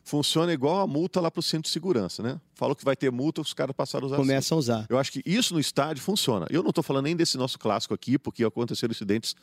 funciona 0.03 0.51
igual 0.51 0.81
a 0.81 0.87
multa 0.87 1.21
lá 1.21 1.29
para 1.29 1.39
o 1.39 1.43
centro 1.43 1.63
de 1.63 1.69
segurança, 1.69 2.21
né? 2.21 2.39
Falou 2.53 2.75
que 2.75 2.83
vai 2.83 2.95
ter 2.95 3.11
multa, 3.11 3.41
os 3.41 3.53
caras 3.53 3.75
passaram 3.75 4.05
a 4.05 4.07
usar. 4.07 4.15
assim. 4.15 4.23
começam 4.23 4.55
a 4.55 4.59
usar. 4.59 4.85
Eu 4.89 4.97
acho 4.97 5.11
que 5.11 5.21
isso 5.25 5.53
no 5.53 5.59
estádio 5.59 6.01
funciona. 6.03 6.47
Eu 6.49 6.61
não 6.63 6.69
estou 6.69 6.83
falando 6.83 7.05
nem 7.05 7.15
desse 7.15 7.37
nosso 7.37 7.57
clássico 7.59 7.93
aqui, 7.93 8.17
porque 8.17 8.43
aconteceram 8.43 8.91
incidentes 8.91 9.35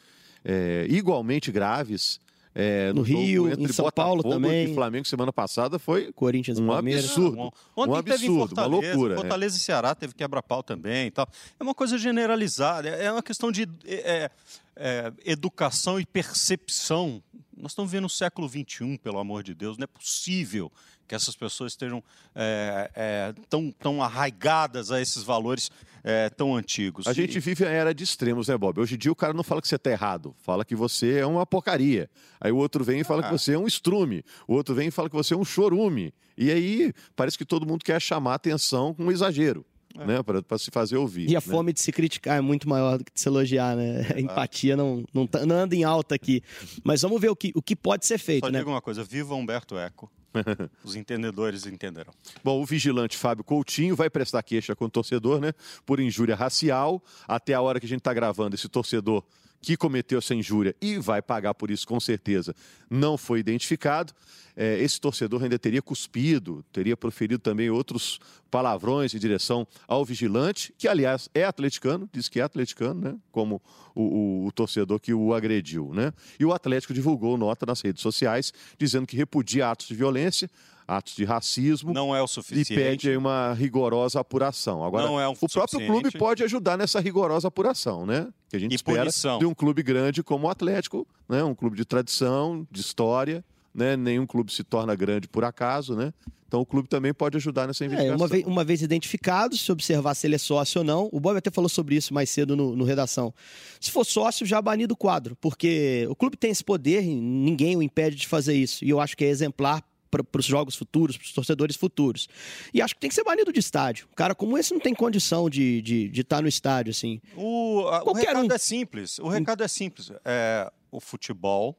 é, 0.45 0.87
igualmente 0.89 1.53
graves 1.53 2.21
É, 2.55 2.93
no 2.93 3.03
Rio, 3.03 3.49
em 3.49 3.69
São 3.69 3.91
Paulo 3.91 4.23
também. 4.23 4.71
E 4.71 4.75
Flamengo 4.75 5.07
semana 5.07 5.33
passada 5.33 5.79
foi 5.79 6.13
Corinthians 6.13 6.59
um 6.59 6.67
Palmeiras. 6.67 7.07
absurdo. 7.07 7.53
Ontem 7.75 7.93
um 7.93 7.97
absurdo, 7.97 8.53
uma 8.53 8.67
loucura. 8.67 9.17
Fortaleza 9.17 9.57
é. 9.57 9.59
e 9.59 9.61
Ceará 9.61 9.95
teve 9.95 10.15
quebra-pau 10.15 10.63
também 10.63 11.07
e 11.07 11.11
tal. 11.11 11.27
É 11.59 11.63
uma 11.63 11.75
coisa 11.75 11.97
generalizada, 11.97 12.89
é 12.89 13.11
uma 13.11 13.23
questão 13.23 13.51
de 13.51 13.69
é, 13.87 14.31
é, 14.77 15.13
educação 15.25 15.99
e 15.99 16.05
percepção. 16.05 17.23
Nós 17.63 17.71
estamos 17.71 17.93
vivendo 17.93 18.07
o 18.07 18.11
século 18.11 18.49
XXI, 18.49 18.99
pelo 18.99 19.21
amor 19.21 19.45
de 19.45 19.55
Deus. 19.55 19.79
Não 19.79 19.85
é 19.85 19.87
possível 19.87 20.71
que 21.07 21.15
essas 21.15 21.37
pessoas 21.37 21.75
estejam 21.75 22.03
é, 22.35 22.91
é, 22.93 23.35
tão, 23.49 23.71
tão 23.71 24.03
arraigadas 24.03 24.91
a 24.91 25.01
esses 25.01 25.23
valores 25.23 25.71
é, 26.03 26.29
tão 26.29 26.57
antigos. 26.57 27.07
A 27.07 27.13
gente 27.13 27.39
vive 27.39 27.65
a 27.65 27.69
era 27.69 27.95
de 27.95 28.03
extremos, 28.03 28.49
né, 28.49 28.59
Bob? 28.59 28.81
Hoje 28.81 28.97
em 28.97 28.99
dia 28.99 29.13
o 29.13 29.15
cara 29.15 29.33
não 29.33 29.45
fala 29.45 29.63
que 29.63 29.69
você 29.69 29.77
está 29.77 29.93
errado, 29.93 30.35
fala 30.41 30.65
que 30.65 30.75
você 30.75 31.19
é 31.19 31.27
uma 31.27 31.47
porcaria. 31.47 32.11
Aí 32.41 32.51
o 32.51 32.57
outro 32.57 32.83
vem 32.83 32.99
e 32.99 33.05
fala 33.05 33.21
ah. 33.21 33.27
que 33.27 33.31
você 33.31 33.53
é 33.53 33.59
um 33.59 33.69
estrume, 33.69 34.25
o 34.49 34.55
outro 34.55 34.75
vem 34.75 34.89
e 34.89 34.91
fala 34.91 35.09
que 35.09 35.15
você 35.15 35.33
é 35.33 35.37
um 35.37 35.45
chorume. 35.45 36.13
E 36.37 36.51
aí 36.51 36.93
parece 37.15 37.39
que 37.39 37.45
todo 37.45 37.65
mundo 37.65 37.85
quer 37.85 38.03
chamar 38.03 38.35
atenção 38.35 38.93
com 38.93 39.05
um 39.05 39.13
exagero. 39.13 39.65
É. 39.99 40.07
Né, 40.07 40.23
para 40.23 40.59
se 40.59 40.71
fazer 40.71 40.97
ouvir. 40.97 41.29
E 41.29 41.37
a 41.37 41.41
né? 41.41 41.41
fome 41.41 41.73
de 41.73 41.81
se 41.81 41.93
criticar 41.93 42.39
é 42.39 42.41
muito 42.41 42.69
maior 42.69 42.99
do 42.99 43.05
que 43.05 43.13
de 43.13 43.21
se 43.21 43.29
elogiar, 43.29 43.77
né? 43.77 44.07
A 44.17 44.21
empatia 44.21 44.77
não, 44.77 45.05
não, 45.13 45.27
tá, 45.27 45.45
não, 45.45 45.57
anda 45.57 45.75
em 45.75 45.85
alta 45.85 46.15
aqui. 46.15 46.43
Mas 46.83 47.03
vamos 47.03 47.21
ver 47.21 47.29
o 47.29 47.37
que, 47.37 47.53
o 47.55 47.63
que 47.63 47.77
pode 47.77 48.07
ser 48.07 48.19
feito, 48.19 48.47
Só 48.47 48.51
né? 48.51 48.59
digo 48.59 48.71
uma 48.71 48.81
coisa, 48.81 49.05
viva 49.05 49.35
Humberto 49.35 49.77
Eco. 49.77 50.11
Os 50.83 50.97
entendedores 50.97 51.67
entenderão. 51.67 52.13
Bom, 52.43 52.61
o 52.61 52.65
vigilante 52.65 53.17
Fábio 53.17 53.45
Coutinho 53.45 53.95
vai 53.95 54.09
prestar 54.09 54.43
queixa 54.43 54.75
com 54.75 54.87
o 54.87 54.91
torcedor, 54.91 55.41
né? 55.41 55.53
Por 55.85 56.01
injúria 56.01 56.35
racial. 56.35 57.03
Até 57.29 57.55
a 57.55 57.61
hora 57.61 57.79
que 57.79 57.87
a 57.87 57.89
gente 57.89 57.99
está 57.99 58.15
gravando, 58.15 58.55
esse 58.55 58.69
torcedor 58.69 59.23
que 59.63 59.77
cometeu 59.77 60.19
essa 60.19 60.35
injúria 60.35 60.75
e 60.83 60.99
vai 60.99 61.23
pagar 61.23 61.55
por 61.55 61.71
isso 61.71 61.87
com 61.87 62.01
certeza, 62.01 62.55
não 62.91 63.17
foi 63.17 63.39
identificado. 63.39 64.13
É, 64.55 64.79
esse 64.83 65.01
torcedor 65.01 65.43
ainda 65.43 65.59
teria 65.59 65.81
cuspido, 65.81 66.63
teria 66.71 66.95
proferido 66.95 67.39
também 67.39 67.71
outros 67.71 68.21
palavrões 68.51 69.15
em 69.15 69.19
direção 69.19 69.67
ao 69.89 70.05
vigilante, 70.05 70.75
que 70.77 70.87
aliás 70.87 71.31
é 71.33 71.45
atleticano, 71.45 72.07
diz 72.13 72.29
que 72.29 72.39
é 72.39 72.43
atleticano, 72.43 73.01
né? 73.01 73.17
Como 73.31 73.63
o, 73.95 74.03
o, 74.03 74.47
o 74.47 74.53
torcedor 74.53 75.01
que 75.01 75.15
o 75.15 75.33
agrediu, 75.33 75.95
né? 75.95 76.13
E 76.39 76.45
o 76.45 76.53
Atlético 76.53 76.93
divulgou 76.93 77.39
nota 77.39 77.65
nas 77.65 77.81
redes 77.81 78.03
sociais 78.03 78.53
dizendo 78.79 79.07
que 79.07 79.17
repudia 79.17 79.71
atos 79.71 79.87
de 79.87 79.95
violência, 79.95 80.51
atos 80.97 81.15
de 81.15 81.25
racismo. 81.25 81.93
Não 81.93 82.15
é 82.15 82.23
o 82.23 82.27
suficiente. 82.27 82.73
E 82.73 82.77
pede 82.77 83.17
uma 83.17 83.53
rigorosa 83.55 84.21
apuração. 84.21 84.85
Agora, 84.85 85.07
não 85.07 85.21
é 85.21 85.29
o 85.29 85.35
próprio 85.35 85.87
clube 85.87 86.11
pode 86.13 86.43
ajudar 86.43 86.77
nessa 86.77 87.01
rigorosa 87.01 87.49
apuração, 87.49 88.07
né? 88.07 88.29
Que 88.49 88.57
a 88.57 88.59
gente 88.59 88.73
e 88.73 88.75
espera 88.75 89.01
punição. 89.01 89.39
de 89.39 89.47
um 89.47 89.55
clube 89.55 89.83
grande 89.83 90.23
como 90.23 90.47
o 90.47 90.51
Atlético, 90.51 91.07
né? 91.29 91.43
Um 91.43 91.55
clube 91.55 91.77
de 91.77 91.85
tradição, 91.85 92.67
de 92.71 92.81
história, 92.81 93.45
né? 93.75 93.97
Nenhum 93.97 94.27
clube 94.27 94.53
se 94.53 94.63
torna 94.63 94.95
grande 94.95 95.29
por 95.29 95.45
acaso, 95.45 95.95
né? 95.95 96.13
Então 96.53 96.61
o 96.61 96.67
clube 96.67 96.87
também 96.87 97.15
pode 97.15 97.35
ajudar 97.39 97.67
nessa 97.67 97.83
investigação. 97.83 98.13
É, 98.13 98.17
uma, 98.17 98.29
vez, 98.29 98.45
uma 98.45 98.63
vez 98.63 98.83
identificado, 98.83 99.57
se 99.57 99.73
observar 99.73 100.15
se 100.15 100.27
ele 100.27 100.35
é 100.35 100.39
sócio 100.39 100.81
ou 100.81 100.85
não. 100.85 101.09
O 101.11 101.19
Bob 101.19 101.39
até 101.39 101.51
falou 101.51 101.69
sobre 101.69 101.95
isso 101.95 102.13
mais 102.13 102.29
cedo 102.29 102.55
no, 102.55 102.77
no 102.77 102.85
redação. 102.85 103.33
Se 103.81 103.91
for 103.91 104.05
sócio, 104.05 104.45
já 104.45 104.61
banido 104.61 104.93
o 104.93 104.97
quadro, 104.97 105.35
porque 105.41 106.07
o 106.11 106.15
clube 106.15 106.37
tem 106.37 106.51
esse 106.51 106.63
poder 106.63 107.03
e 107.05 107.15
ninguém 107.15 107.75
o 107.75 107.83
impede 107.83 108.17
de 108.17 108.29
fazer 108.29 108.53
isso. 108.53 108.85
E 108.85 108.91
eu 108.91 109.01
acho 109.01 109.17
que 109.17 109.25
é 109.25 109.29
exemplar 109.29 109.83
para 110.21 110.39
os 110.39 110.45
jogos 110.45 110.77
futuros, 110.77 111.17
para 111.17 111.25
os 111.25 111.33
torcedores 111.33 111.77
futuros. 111.77 112.29
E 112.75 112.83
acho 112.83 112.95
que 112.95 113.01
tem 113.01 113.09
que 113.09 113.15
ser 113.15 113.25
banido 113.25 113.53
de 113.53 113.61
estádio. 113.61 114.07
Um 114.13 114.15
cara 114.15 114.35
como 114.35 114.59
esse 114.59 114.73
não 114.73 114.81
tem 114.81 114.95
condição 114.95 115.49
de 115.49 115.79
estar 115.79 115.83
de, 115.83 116.09
de 116.09 116.25
tá 116.25 116.43
no 116.43 116.49
estádio, 116.49 116.91
assim. 116.91 117.21
O, 117.35 117.87
a, 117.89 118.03
o 118.05 118.13
recado 118.13 118.47
um. 118.47 118.55
é 118.55 118.59
simples. 118.59 119.19
O 119.19 119.29
recado 119.29 119.63
é 119.63 119.69
simples. 119.69 120.13
É, 120.25 120.71
o 120.91 121.01
futebol 121.01 121.79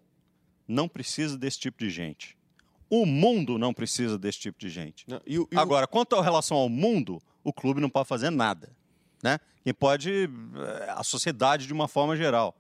não 0.68 0.88
precisa 0.88 1.38
desse 1.38 1.60
tipo 1.60 1.78
de 1.78 1.90
gente. 1.90 2.36
O 2.90 3.06
mundo 3.06 3.58
não 3.58 3.74
precisa 3.74 4.18
desse 4.18 4.40
tipo 4.40 4.60
de 4.60 4.70
gente. 4.70 5.06
Não, 5.08 5.22
e, 5.25 5.36
e 5.36 5.48
Agora, 5.56 5.88
quanto 5.88 6.16
à 6.16 6.24
relação 6.24 6.58
ao 6.58 6.70
mundo, 6.70 7.22
o 7.44 7.54
clube 7.54 7.82
não 7.82 7.90
pode 7.90 8.08
fazer 8.08 8.30
nada. 8.30 8.72
Né? 9.22 9.40
Quem 9.63 9.74
pode, 9.74 10.30
é, 10.30 10.90
a 10.92 11.04
sociedade 11.04 11.68
de 11.68 11.74
uma 11.74 11.88
forma 11.88 12.16
geral. 12.16 12.56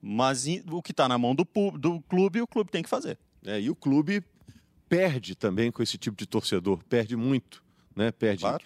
Mas 0.00 0.46
o 0.70 0.80
que 0.80 0.92
está 0.92 1.08
na 1.08 1.18
mão 1.18 1.34
do, 1.34 1.46
do 1.76 2.00
clube, 2.02 2.40
o 2.40 2.46
clube 2.46 2.70
tem 2.70 2.82
que 2.82 2.88
fazer. 2.88 3.18
É, 3.44 3.60
e 3.60 3.68
o 3.68 3.74
clube 3.74 4.22
perde 4.88 5.34
também 5.34 5.70
com 5.70 5.82
esse 5.82 5.98
tipo 5.98 6.16
de 6.16 6.26
torcedor, 6.26 6.80
perde 6.88 7.16
muito. 7.16 7.62
Né? 7.94 8.12
Perde 8.12 8.42
claro. 8.42 8.62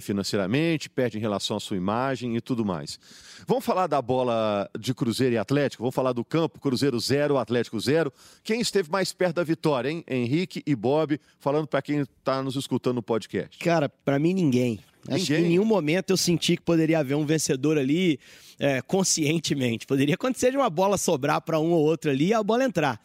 financeiramente, 0.00 0.90
perde 0.90 1.16
em 1.16 1.20
relação 1.20 1.56
à 1.56 1.60
sua 1.60 1.76
imagem 1.76 2.36
e 2.36 2.40
tudo 2.40 2.64
mais. 2.64 2.98
Vamos 3.46 3.64
falar 3.64 3.86
da 3.86 4.02
bola 4.02 4.68
de 4.76 4.92
Cruzeiro 4.92 5.36
e 5.36 5.38
Atlético? 5.38 5.84
Vamos 5.84 5.94
falar 5.94 6.12
do 6.12 6.24
campo, 6.24 6.58
Cruzeiro 6.58 6.98
0, 6.98 7.38
Atlético 7.38 7.78
0. 7.78 8.12
Quem 8.42 8.60
esteve 8.60 8.90
mais 8.90 9.12
perto 9.12 9.36
da 9.36 9.44
vitória, 9.44 9.88
hein? 9.88 10.04
Henrique 10.08 10.64
e 10.66 10.74
Bob, 10.74 11.20
falando 11.38 11.68
para 11.68 11.80
quem 11.80 12.00
está 12.00 12.42
nos 12.42 12.56
escutando 12.56 12.96
no 12.96 13.02
podcast. 13.04 13.56
Cara, 13.58 13.88
para 13.88 14.18
mim 14.18 14.34
ninguém. 14.34 14.80
Ninguém. 15.04 15.16
Acho 15.16 15.26
que 15.26 15.34
em 15.36 15.42
nenhum 15.42 15.64
momento 15.64 16.10
eu 16.10 16.16
senti 16.16 16.56
que 16.56 16.62
poderia 16.62 16.98
haver 16.98 17.14
um 17.14 17.24
vencedor 17.24 17.78
ali 17.78 18.18
é, 18.58 18.82
conscientemente. 18.82 19.86
Poderia 19.86 20.16
acontecer 20.16 20.50
de 20.50 20.56
uma 20.56 20.70
bola 20.70 20.98
sobrar 20.98 21.40
para 21.40 21.60
um 21.60 21.70
ou 21.70 21.84
outro 21.84 22.10
ali 22.10 22.28
e 22.28 22.34
a 22.34 22.42
bola 22.42 22.64
entrar. 22.64 23.00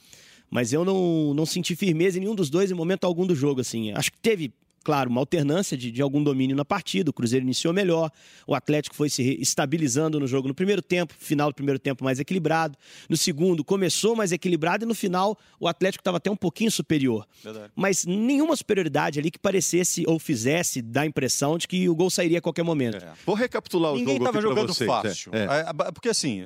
Mas 0.50 0.72
eu 0.74 0.86
não, 0.86 1.34
não 1.34 1.46
senti 1.46 1.76
firmeza 1.76 2.18
em 2.18 2.22
nenhum 2.22 2.36
dos 2.36 2.50
dois 2.50 2.72
em 2.72 2.74
momento 2.74 3.06
algum 3.06 3.26
do 3.26 3.36
jogo, 3.36 3.62
assim. 3.62 3.92
Acho 3.92 4.12
que 4.12 4.18
teve, 4.20 4.54
claro, 4.84 5.10
uma 5.10 5.20
alternância 5.20 5.76
de, 5.78 5.92
de 5.92 6.02
algum 6.02 6.24
domínio 6.24 6.56
na 6.56 6.64
partida. 6.64 7.10
O 7.10 7.14
Cruzeiro 7.14 7.44
iniciou 7.44 7.74
melhor, 7.74 8.10
o 8.46 8.56
Atlético 8.56 8.96
foi 8.96 9.10
se 9.10 9.38
estabilizando 9.42 10.20
no 10.20 10.26
jogo 10.26 10.48
no 10.48 10.54
primeiro 10.54 10.82
tempo, 10.82 11.14
final 11.20 11.50
do 11.50 11.54
primeiro 11.54 11.78
tempo 11.78 12.04
mais 12.04 12.20
equilibrado. 12.20 12.78
No 13.10 13.18
segundo, 13.18 13.64
começou 13.64 14.16
mais 14.16 14.32
equilibrado 14.32 14.86
e 14.86 14.88
no 14.88 14.96
final 14.96 15.38
o 15.60 15.68
Atlético 15.68 16.02
estava 16.02 16.16
até 16.16 16.32
um 16.32 16.36
pouquinho 16.36 16.72
superior. 16.72 17.28
Verdade. 17.44 17.72
Mas 17.76 18.06
nenhuma 18.06 18.56
superioridade 18.56 19.20
ali 19.20 19.30
que 19.30 19.40
parecesse 19.40 20.06
ou 20.08 20.18
fizesse 20.18 20.82
dar 20.82 21.02
a 21.02 21.06
impressão 21.06 21.58
de 21.58 21.68
que 21.68 21.90
o 21.90 21.96
gol 21.96 22.10
sairia 22.10 22.38
a 22.38 22.42
qualquer 22.42 22.64
momento. 22.64 23.04
É. 23.04 23.12
Vou 23.26 23.36
recapitular 23.36 23.92
o 23.92 23.98
Ninguém 23.98 24.16
jogo 24.16 24.26
estava 24.28 24.42
jogando 24.42 24.74
vocês, 24.74 24.90
fácil. 24.90 25.32
É. 25.34 25.44
É, 25.44 25.92
porque 25.92 26.08
assim, 26.08 26.46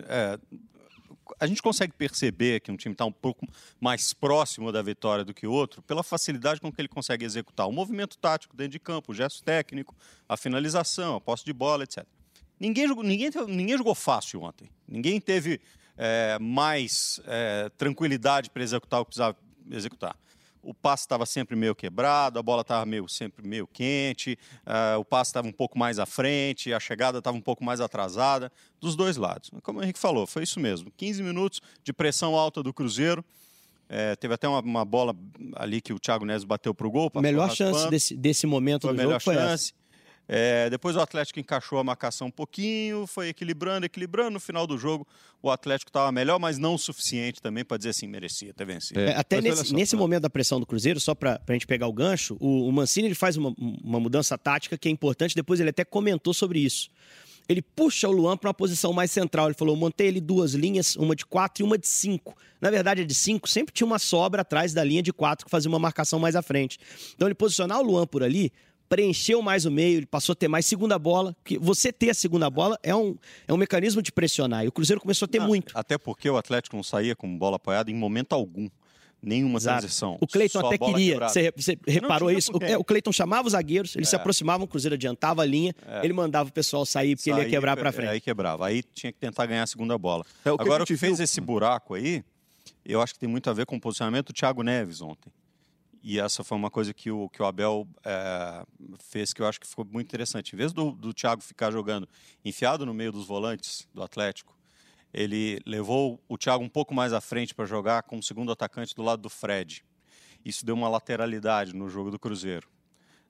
a 1.40 1.48
gente 1.48 1.62
consegue 1.62 1.94
perceber 1.94 2.60
que 2.60 2.72
um 2.72 2.78
time 2.78 2.94
está 2.94 3.06
um 3.06 3.12
pouco 3.12 3.48
mais 3.80 4.14
próximo 4.14 4.72
da 4.72 4.82
vitória 4.82 5.24
do 5.24 5.34
que 5.34 5.48
o 5.48 5.52
outro 5.52 5.82
pela 5.82 6.04
facilidade 6.04 6.60
com 6.60 6.72
que 6.72 6.82
ele 6.82 6.88
consegue 6.88 7.26
executar 7.26 7.68
o 7.68 7.72
movimento 7.72 8.18
tático 8.18 8.56
dentro 8.56 8.74
de 8.74 8.80
campo, 8.80 9.12
o 9.12 9.16
gesto 9.16 9.44
técnico, 9.44 9.96
a 10.28 10.38
finalização, 10.38 11.16
a 11.16 11.22
posse 11.22 11.46
de 11.46 11.54
bola, 11.54 11.84
etc. 11.84 12.06
Ninguém 12.60 12.88
jogou, 12.88 13.04
ninguém, 13.04 13.30
ninguém 13.48 13.78
jogou 13.78 13.96
fácil 13.96 14.44
ontem. 14.44 14.70
Ninguém 14.88 15.20
teve 15.20 15.60
é, 15.98 16.38
mais 16.40 17.20
é, 17.26 17.70
tranquilidade 17.78 18.50
para 18.50 18.64
executar 18.64 19.02
o 19.02 19.06
que 19.06 19.10
precisava 19.10 19.38
executar 19.70 20.16
o 20.64 20.74
passe 20.74 21.04
estava 21.04 21.26
sempre 21.26 21.56
meio 21.56 21.76
quebrado, 21.76 22.40
a 22.40 22.44
bola 22.44 22.62
estava 22.62 22.86
meio, 22.86 23.08
sempre 23.08 23.48
meio 23.48 23.68
quente, 23.68 24.38
uh, 24.66 25.00
o 25.00 25.06
passe 25.06 25.30
estava 25.30 25.48
um 25.48 25.52
pouco 25.52 25.78
mais 25.78 26.00
à 26.00 26.06
frente, 26.06 26.74
a 26.74 26.80
chegada 26.80 27.18
estava 27.18 27.36
um 27.36 27.42
pouco 27.42 27.64
mais 27.64 27.82
atrasada, 27.82 28.52
dos 28.80 28.96
dois 28.96 29.18
lados. 29.18 29.50
Como 29.64 29.80
o 29.80 29.84
Henrique 29.84 30.00
falou, 30.00 30.28
foi 30.28 30.44
isso 30.44 30.60
mesmo. 30.60 30.92
15 30.98 31.24
minutos 31.24 31.62
de 31.84 31.92
pressão 31.94 32.36
alta 32.36 32.62
do 32.62 32.74
Cruzeiro. 32.74 33.24
É, 33.90 34.16
teve 34.16 34.34
até 34.34 34.48
uma, 34.48 34.62
uma, 34.62 34.86
bola 34.86 35.14
ali 35.56 35.82
que 35.82 35.92
o 35.92 36.00
Thiago 36.00 36.24
Neves 36.24 36.46
bateu 36.46 36.74
para 36.74 36.88
o 36.88 36.92
gol. 36.92 37.12
Melhor 37.16 37.54
chance 37.54 37.90
desse, 37.90 38.16
desse 38.16 38.48
momento 38.48 38.84
foi 38.84 38.94
do 38.94 39.02
a 39.02 39.04
melhor 39.04 39.20
jogo 39.20 39.38
chance. 39.38 39.74
É, 40.28 40.70
depois 40.70 40.96
o 40.96 41.02
Atlético 41.02 41.40
encaixou 41.40 41.78
a 41.78 41.84
marcação 41.84 42.28
um 42.28 42.32
pouquinho, 42.32 43.06
foi 43.06 43.30
equilibrando, 43.30 43.86
equilibrando. 43.86 44.32
No 44.32 44.40
final 44.40 44.66
do 44.66 44.78
jogo, 44.78 45.06
o 45.42 45.52
Atlético 45.52 45.90
estava 45.90 46.12
melhor, 46.12 46.40
mas 46.40 46.58
não 46.58 46.76
o 46.76 46.78
suficiente 46.78 47.42
também 47.42 47.66
para 47.66 47.78
dizer 47.78 47.90
assim, 47.90 48.08
merecia 48.08 48.54
ter 48.54 48.66
vencido. 48.66 49.00
É, 49.00 49.16
até 49.16 49.38
mas 49.38 49.44
nesse, 49.46 49.66
só, 49.66 49.76
nesse 49.76 49.96
né? 49.96 50.00
momento 50.00 50.22
da 50.22 50.30
pressão 50.30 50.60
do 50.60 50.66
Cruzeiro, 50.66 51.00
só 51.00 51.14
para 51.14 51.42
a 51.46 51.54
gente 51.54 51.68
pegar 51.68 51.88
o 51.88 51.94
gancho, 51.94 52.38
o, 52.40 52.68
o 52.68 52.72
Mancini 52.72 53.08
ele 53.08 53.16
faz 53.16 53.36
uma, 53.36 53.54
uma 53.58 54.00
mudança 54.00 54.38
tática 54.38 54.78
que 54.78 54.88
é 54.88 54.92
importante. 54.92 55.36
Depois 55.36 55.60
ele 55.60 55.70
até 55.70 55.84
comentou 55.84 56.34
sobre 56.34 56.60
isso. 56.60 56.90
Ele 57.50 57.62
puxa 57.62 58.08
o 58.08 58.12
Luan 58.12 58.38
para 58.38 58.48
uma 58.48 58.54
posição 58.54 58.94
mais 58.94 59.12
central. 59.12 59.48
Ele 59.48 59.56
falou: 59.56 59.76
montei 59.76 60.08
ele 60.08 60.22
duas 60.22 60.54
linhas, 60.54 60.96
uma 60.96 61.16
de 61.16 61.26
quatro 61.26 61.62
e 61.62 61.66
uma 61.66 61.78
de 61.78 61.88
cinco. 61.88 62.36
Na 62.62 62.70
verdade, 62.70 63.02
a 63.02 63.06
de 63.06 63.14
cinco 63.14 63.50
sempre 63.50 63.74
tinha 63.74 63.86
uma 63.86 64.00
sobra 64.00 64.44
atrás 64.44 64.74
da 64.74 64.84
linha 64.84 65.02
de 65.02 65.12
quatro 65.12 65.46
que 65.46 65.52
fazia 65.52 65.68
uma 65.68 65.80
marcação 65.80 66.20
mais 66.20 66.36
à 66.36 66.42
frente. 66.42 66.80
Então, 67.14 67.28
ele 67.28 67.36
posicionar 67.36 67.80
o 67.80 67.84
Luan 67.84 68.08
por 68.08 68.24
ali 68.24 68.54
preencheu 68.92 69.42
mais 69.42 69.66
o 69.66 69.72
meio, 69.72 70.00
ele 70.00 70.06
passou 70.06 70.34
a 70.34 70.36
ter 70.36 70.50
mais 70.50 70.66
segunda 70.66 71.00
bola. 71.00 71.34
Que 71.46 71.58
você 71.58 71.94
ter 71.94 72.10
a 72.10 72.14
segunda 72.14 72.50
bola 72.50 72.78
é 72.84 72.94
um, 72.94 73.16
é 73.48 73.54
um 73.54 73.56
mecanismo 73.56 74.02
de 74.02 74.12
pressionar. 74.12 74.66
E 74.66 74.68
o 74.68 74.72
Cruzeiro 74.72 75.00
começou 75.00 75.28
a 75.28 75.30
ter 75.30 75.40
Não, 75.40 75.48
muito. 75.48 75.72
Até 75.74 75.98
porque 75.98 76.30
o 76.30 76.36
Atlético 76.36 76.76
não 76.76 76.84
saía 76.84 77.16
com 77.16 77.38
bola 77.38 77.56
apoiada 77.56 77.90
em 77.90 77.96
momento 77.96 78.34
algum. 78.34 78.68
Nenhuma 79.24 79.60
Exato. 79.60 79.80
transição. 79.82 80.18
O 80.20 80.28
Cleiton 80.28 80.60
até 80.66 80.78
queria. 80.78 81.20
Você, 81.20 81.54
você 81.56 81.78
reparou 81.88 82.30
isso? 82.32 82.52
por 82.52 82.62
O, 82.62 82.66
é, 82.66 82.84
Cleiton 82.84 83.12
chamava 83.14 83.48
os 83.48 83.54
zagueiros, 83.54 83.96
eles 83.96 84.10
se 84.10 84.16
É. 84.16 84.20
aproximavam, 84.20 84.66
o 84.66 84.68
Cruzeiro 84.68 84.96
adiantava 84.96 85.44
a 85.44 85.46
linha, 85.46 85.74
ele 86.04 86.12
mandava 86.12 86.50
o 86.50 86.52
pessoal 86.52 86.86
sair 86.86 87.16
porque 87.16 87.30
ele 87.30 87.44
ia 87.44 87.50
quebrar 87.50 87.78
para 87.78 87.90
é, 87.90 87.92
frente. 87.92 88.10
Aí 88.10 88.20
quebrava. 88.20 88.66
Aí 88.68 88.82
tinha 88.82 89.14
que 89.14 89.20
tentar 89.20 89.46
ganhar 89.46 89.64
a 89.64 89.68
segunda 89.68 89.98
bola. 89.98 90.26
É, 90.44 90.52
o 90.52 90.56
Agora, 90.60 90.84
o 90.84 90.86
que 90.88 90.98
fez 90.98 91.20
esse 91.20 91.40
buraco 91.40 91.94
aí, 91.94 92.24
eu 92.84 93.00
acho 93.00 93.14
que 93.14 93.20
tem 93.20 93.30
muito 93.30 93.48
a 93.50 93.54
ver 93.54 93.66
com 93.68 93.76
o 93.76 93.80
posicionamento 93.80 94.28
do 94.28 94.34
Thiago 94.34 94.64
Neves 94.64 95.02
ontem. 95.02 95.32
E 96.04 96.20
essa 96.20 96.44
foi 96.44 96.58
uma 96.58 96.72
coisa 96.72 96.94
que 96.94 97.12
o, 97.12 97.30
que 97.30 97.42
o 97.42 97.46
Abel 97.46 97.88
é, 98.04 98.66
fez 99.00 99.34
que 99.34 99.42
eu 99.42 99.48
acho 99.48 99.60
que 99.60 99.68
ficou 99.68 99.86
muito 99.86 100.08
interessante. 100.08 100.54
Em 100.54 100.58
vez 100.58 100.74
do, 100.74 100.92
do 100.92 101.14
Thiago 101.14 101.42
ficar 101.42 101.72
jogando 101.72 102.10
enfiado 102.44 102.86
no 102.86 102.94
meio 102.94 103.12
dos 103.12 103.28
volantes 103.28 103.88
do 103.94 104.02
Atlético, 104.02 104.58
ele 105.14 105.60
levou 105.66 106.20
o 106.28 106.38
Thiago 106.38 106.64
um 106.64 106.70
pouco 106.70 106.94
mais 106.94 107.14
à 107.14 107.22
frente 107.22 107.54
para 107.54 107.66
jogar 107.66 108.04
como 108.04 108.24
segundo 108.24 108.52
atacante 108.52 108.96
do 108.96 109.04
lado 109.04 109.22
do 109.22 109.30
Fred. 109.30 109.84
Isso 110.44 110.66
deu 110.66 110.74
uma 110.74 110.90
lateralidade 110.90 111.76
no 111.76 111.88
jogo 111.88 112.10
do 112.10 112.18
Cruzeiro. 112.18 112.68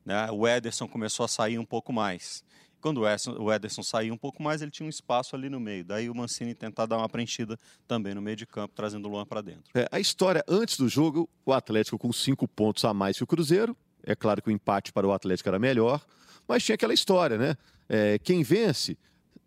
Né? 0.05 0.31
O 0.31 0.47
Ederson 0.47 0.87
começou 0.87 1.25
a 1.25 1.27
sair 1.27 1.59
um 1.59 1.65
pouco 1.65 1.91
mais. 1.91 2.43
Quando 2.81 3.01
o 3.01 3.53
Ederson 3.53 3.83
saía 3.83 4.13
um 4.13 4.17
pouco 4.17 4.41
mais, 4.41 4.61
ele 4.61 4.71
tinha 4.71 4.85
um 4.85 4.89
espaço 4.89 5.35
ali 5.35 5.49
no 5.49 5.59
meio. 5.59 5.85
Daí 5.85 6.09
o 6.09 6.15
Mancini 6.15 6.55
tentar 6.55 6.85
dar 6.85 6.97
uma 6.97 7.07
preenchida 7.07 7.57
também 7.87 8.13
no 8.13 8.21
meio 8.21 8.35
de 8.35 8.45
campo, 8.45 8.73
trazendo 8.75 9.07
o 9.07 9.11
Luan 9.11 9.25
para 9.25 9.41
dentro. 9.41 9.63
É, 9.73 9.87
a 9.91 9.99
história 9.99 10.43
antes 10.47 10.77
do 10.77 10.89
jogo, 10.89 11.29
o 11.45 11.53
Atlético 11.53 11.97
com 11.97 12.11
cinco 12.11 12.47
pontos 12.47 12.83
a 12.83 12.93
mais 12.93 13.17
que 13.17 13.23
o 13.23 13.27
Cruzeiro. 13.27 13.77
É 14.03 14.15
claro 14.15 14.41
que 14.41 14.49
o 14.49 14.51
empate 14.51 14.91
para 14.91 15.07
o 15.07 15.13
Atlético 15.13 15.47
era 15.47 15.59
melhor, 15.59 16.03
mas 16.47 16.63
tinha 16.63 16.73
aquela 16.73 16.93
história, 16.93 17.37
né? 17.37 17.55
É, 17.87 18.17
quem 18.17 18.41
vence 18.41 18.97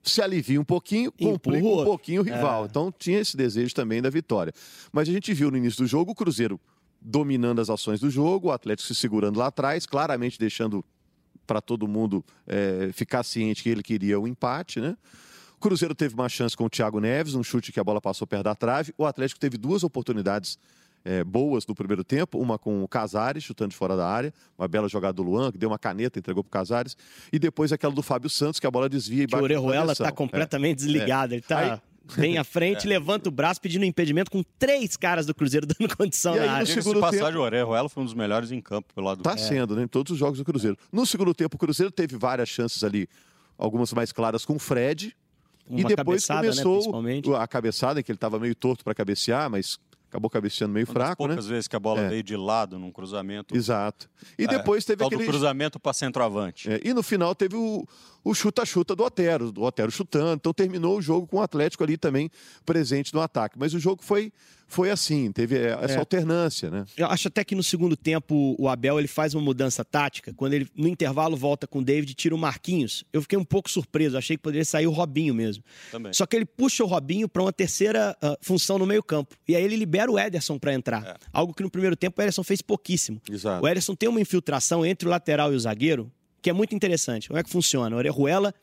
se 0.02 0.22
alivia 0.22 0.60
um 0.60 0.64
pouquinho, 0.64 1.10
complica 1.10 1.66
um 1.66 1.84
pouquinho 1.84 2.20
o 2.20 2.24
rival. 2.24 2.64
É. 2.64 2.66
Então 2.66 2.92
tinha 2.96 3.18
esse 3.18 3.36
desejo 3.36 3.74
também 3.74 4.00
da 4.00 4.10
vitória. 4.10 4.52
Mas 4.92 5.08
a 5.08 5.12
gente 5.12 5.32
viu 5.32 5.50
no 5.50 5.56
início 5.56 5.82
do 5.82 5.88
jogo 5.88 6.12
o 6.12 6.14
Cruzeiro 6.14 6.60
dominando 7.00 7.60
as 7.60 7.68
ações 7.68 8.00
do 8.00 8.08
jogo, 8.08 8.48
o 8.48 8.52
Atlético 8.52 8.86
se 8.86 8.94
segurando 8.94 9.38
lá 9.38 9.48
atrás, 9.48 9.84
claramente 9.84 10.38
deixando 10.38 10.84
para 11.46 11.60
todo 11.60 11.86
mundo 11.86 12.24
é, 12.46 12.90
ficar 12.92 13.22
ciente 13.22 13.62
que 13.62 13.68
ele 13.68 13.82
queria 13.82 14.18
o 14.18 14.26
empate, 14.26 14.80
né? 14.80 14.96
O 15.56 15.60
Cruzeiro 15.60 15.94
teve 15.94 16.14
uma 16.14 16.28
chance 16.28 16.56
com 16.56 16.64
o 16.64 16.70
Thiago 16.70 17.00
Neves, 17.00 17.34
um 17.34 17.42
chute 17.42 17.72
que 17.72 17.80
a 17.80 17.84
bola 17.84 18.00
passou 18.00 18.26
perto 18.26 18.44
da 18.44 18.54
trave. 18.54 18.92
O 18.98 19.06
Atlético 19.06 19.40
teve 19.40 19.56
duas 19.56 19.82
oportunidades 19.82 20.58
é, 21.04 21.22
boas 21.22 21.66
no 21.66 21.74
primeiro 21.74 22.02
tempo, 22.02 22.38
uma 22.38 22.58
com 22.58 22.82
o 22.82 22.88
Casares, 22.88 23.44
chutando 23.44 23.70
de 23.70 23.76
fora 23.76 23.96
da 23.96 24.08
área, 24.08 24.32
uma 24.58 24.66
bela 24.66 24.88
jogada 24.88 25.12
do 25.12 25.22
Luan, 25.22 25.52
que 25.52 25.58
deu 25.58 25.68
uma 25.68 25.78
caneta, 25.78 26.18
entregou 26.18 26.42
para 26.42 26.48
o 26.48 26.50
Casares, 26.50 26.96
e 27.32 27.38
depois 27.38 27.72
aquela 27.72 27.92
do 27.92 28.02
Fábio 28.02 28.30
Santos, 28.30 28.58
que 28.58 28.66
a 28.66 28.70
bola 28.70 28.88
desvia 28.88 29.24
e 29.24 29.26
bate 29.26 29.42
O 29.42 29.44
Orejuela 29.44 29.92
está 29.92 30.10
completamente 30.10 30.82
é. 30.82 30.86
desligado, 30.86 31.34
ele 31.34 31.40
está... 31.40 31.80
Bem 32.16 32.36
à 32.36 32.44
frente, 32.44 32.86
é. 32.86 32.88
levanta 32.88 33.28
o 33.28 33.32
braço 33.32 33.60
pedindo 33.60 33.84
impedimento 33.84 34.30
com 34.30 34.42
três 34.58 34.96
caras 34.96 35.26
do 35.26 35.34
Cruzeiro 35.34 35.66
dando 35.78 35.96
condição 35.96 36.36
e 36.36 36.40
aí, 36.40 36.46
na 36.46 36.52
área. 36.52 36.66
No 36.66 36.82
segundo 36.82 37.00
passagem, 37.00 37.26
tempo... 37.26 37.38
o 37.38 37.42
Orejuela 37.42 37.88
foi 37.88 38.02
um 38.02 38.06
dos 38.06 38.14
melhores 38.14 38.52
em 38.52 38.60
campo 38.60 38.92
pelo 38.94 39.06
lado 39.06 39.22
Tá 39.22 39.32
é. 39.32 39.36
sendo, 39.36 39.74
né? 39.74 39.84
Em 39.84 39.88
todos 39.88 40.12
os 40.12 40.18
jogos 40.18 40.38
do 40.38 40.44
Cruzeiro. 40.44 40.76
No 40.92 41.06
segundo 41.06 41.34
tempo, 41.34 41.56
o 41.56 41.58
Cruzeiro 41.58 41.90
teve 41.90 42.16
várias 42.16 42.48
chances 42.48 42.84
ali, 42.84 43.08
algumas 43.56 43.92
mais 43.92 44.12
claras 44.12 44.44
com 44.44 44.56
o 44.56 44.58
Fred. 44.58 45.16
Uma 45.66 45.80
e 45.80 45.84
depois 45.84 46.28
né, 46.28 46.36
começou 46.36 47.02
né, 47.02 47.22
a 47.38 47.48
cabeçada, 47.48 48.02
que 48.02 48.12
ele 48.12 48.16
estava 48.16 48.38
meio 48.38 48.54
torto 48.54 48.84
para 48.84 48.94
cabecear, 48.94 49.48
mas 49.48 49.78
acabou 50.14 50.30
cabeceando 50.30 50.72
meio 50.72 50.86
Uma 50.86 50.92
fraco, 50.92 51.16
poucas 51.16 51.30
né? 51.30 51.36
poucas 51.36 51.50
vezes 51.50 51.68
que 51.68 51.74
a 51.74 51.80
bola 51.80 52.02
é. 52.02 52.08
veio 52.08 52.22
de 52.22 52.36
lado 52.36 52.78
num 52.78 52.92
cruzamento. 52.92 53.56
Exato. 53.56 54.08
E 54.38 54.44
é, 54.44 54.46
depois 54.46 54.84
teve 54.84 55.04
aquele 55.04 55.26
cruzamento 55.26 55.80
para 55.80 55.92
centroavante. 55.92 56.70
É, 56.70 56.80
e 56.84 56.94
no 56.94 57.02
final 57.02 57.34
teve 57.34 57.56
o, 57.56 57.86
o 58.24 58.34
chuta-chuta 58.34 58.96
do 58.96 59.04
Otero, 59.04 59.52
do 59.52 59.62
Otero 59.62 59.90
chutando. 59.90 60.34
Então 60.34 60.52
terminou 60.52 60.98
o 60.98 61.02
jogo 61.02 61.26
com 61.26 61.36
o 61.36 61.42
Atlético 61.42 61.84
ali 61.84 61.96
também 61.96 62.30
presente 62.64 63.12
no 63.12 63.20
ataque. 63.20 63.58
Mas 63.58 63.74
o 63.74 63.78
jogo 63.78 64.02
foi 64.02 64.32
foi 64.66 64.90
assim, 64.90 65.30
teve 65.30 65.56
é, 65.56 65.78
essa 65.82 65.94
é. 65.94 65.98
alternância, 65.98 66.70
né? 66.70 66.84
Eu 66.96 67.06
acho 67.06 67.28
até 67.28 67.44
que 67.44 67.54
no 67.54 67.62
segundo 67.62 67.96
tempo 67.96 68.56
o 68.58 68.68
Abel 68.68 68.98
ele 68.98 69.06
faz 69.06 69.34
uma 69.34 69.42
mudança 69.42 69.84
tática, 69.84 70.32
quando 70.34 70.54
ele 70.54 70.66
no 70.74 70.88
intervalo 70.88 71.36
volta 71.36 71.66
com 71.66 71.80
o 71.80 71.84
David 71.84 72.10
e 72.10 72.14
tira 72.14 72.34
o 72.34 72.38
Marquinhos. 72.38 73.04
Eu 73.12 73.22
fiquei 73.22 73.38
um 73.38 73.44
pouco 73.44 73.70
surpreso, 73.70 74.16
achei 74.16 74.36
que 74.36 74.42
poderia 74.42 74.64
sair 74.64 74.86
o 74.86 74.90
Robinho 74.90 75.34
mesmo. 75.34 75.62
Também. 75.92 76.12
Só 76.12 76.26
que 76.26 76.34
ele 76.34 76.46
puxa 76.46 76.82
o 76.82 76.86
Robinho 76.86 77.28
para 77.28 77.42
uma 77.42 77.52
terceira 77.52 78.16
uh, 78.22 78.36
função 78.40 78.78
no 78.78 78.86
meio-campo. 78.86 79.36
E 79.46 79.54
aí 79.54 79.62
ele 79.62 79.76
libera 79.76 80.10
o 80.10 80.18
Ederson 80.18 80.58
para 80.58 80.72
entrar. 80.72 81.04
É. 81.06 81.14
Algo 81.32 81.52
que 81.52 81.62
no 81.62 81.70
primeiro 81.70 81.94
tempo 81.94 82.20
o 82.20 82.22
Ederson 82.22 82.42
fez 82.42 82.62
pouquíssimo. 82.62 83.20
Exato. 83.30 83.64
O 83.64 83.68
Ederson 83.68 83.94
tem 83.94 84.08
uma 84.08 84.20
infiltração 84.20 84.84
entre 84.84 85.06
o 85.06 85.10
lateral 85.10 85.52
e 85.52 85.56
o 85.56 85.60
zagueiro 85.60 86.10
que 86.44 86.50
é 86.50 86.52
muito 86.52 86.74
interessante. 86.74 87.28
Como 87.28 87.40
é 87.40 87.42
que 87.42 87.48
funciona? 87.48 87.96
O 87.96 87.98
Orejuela 87.98 88.54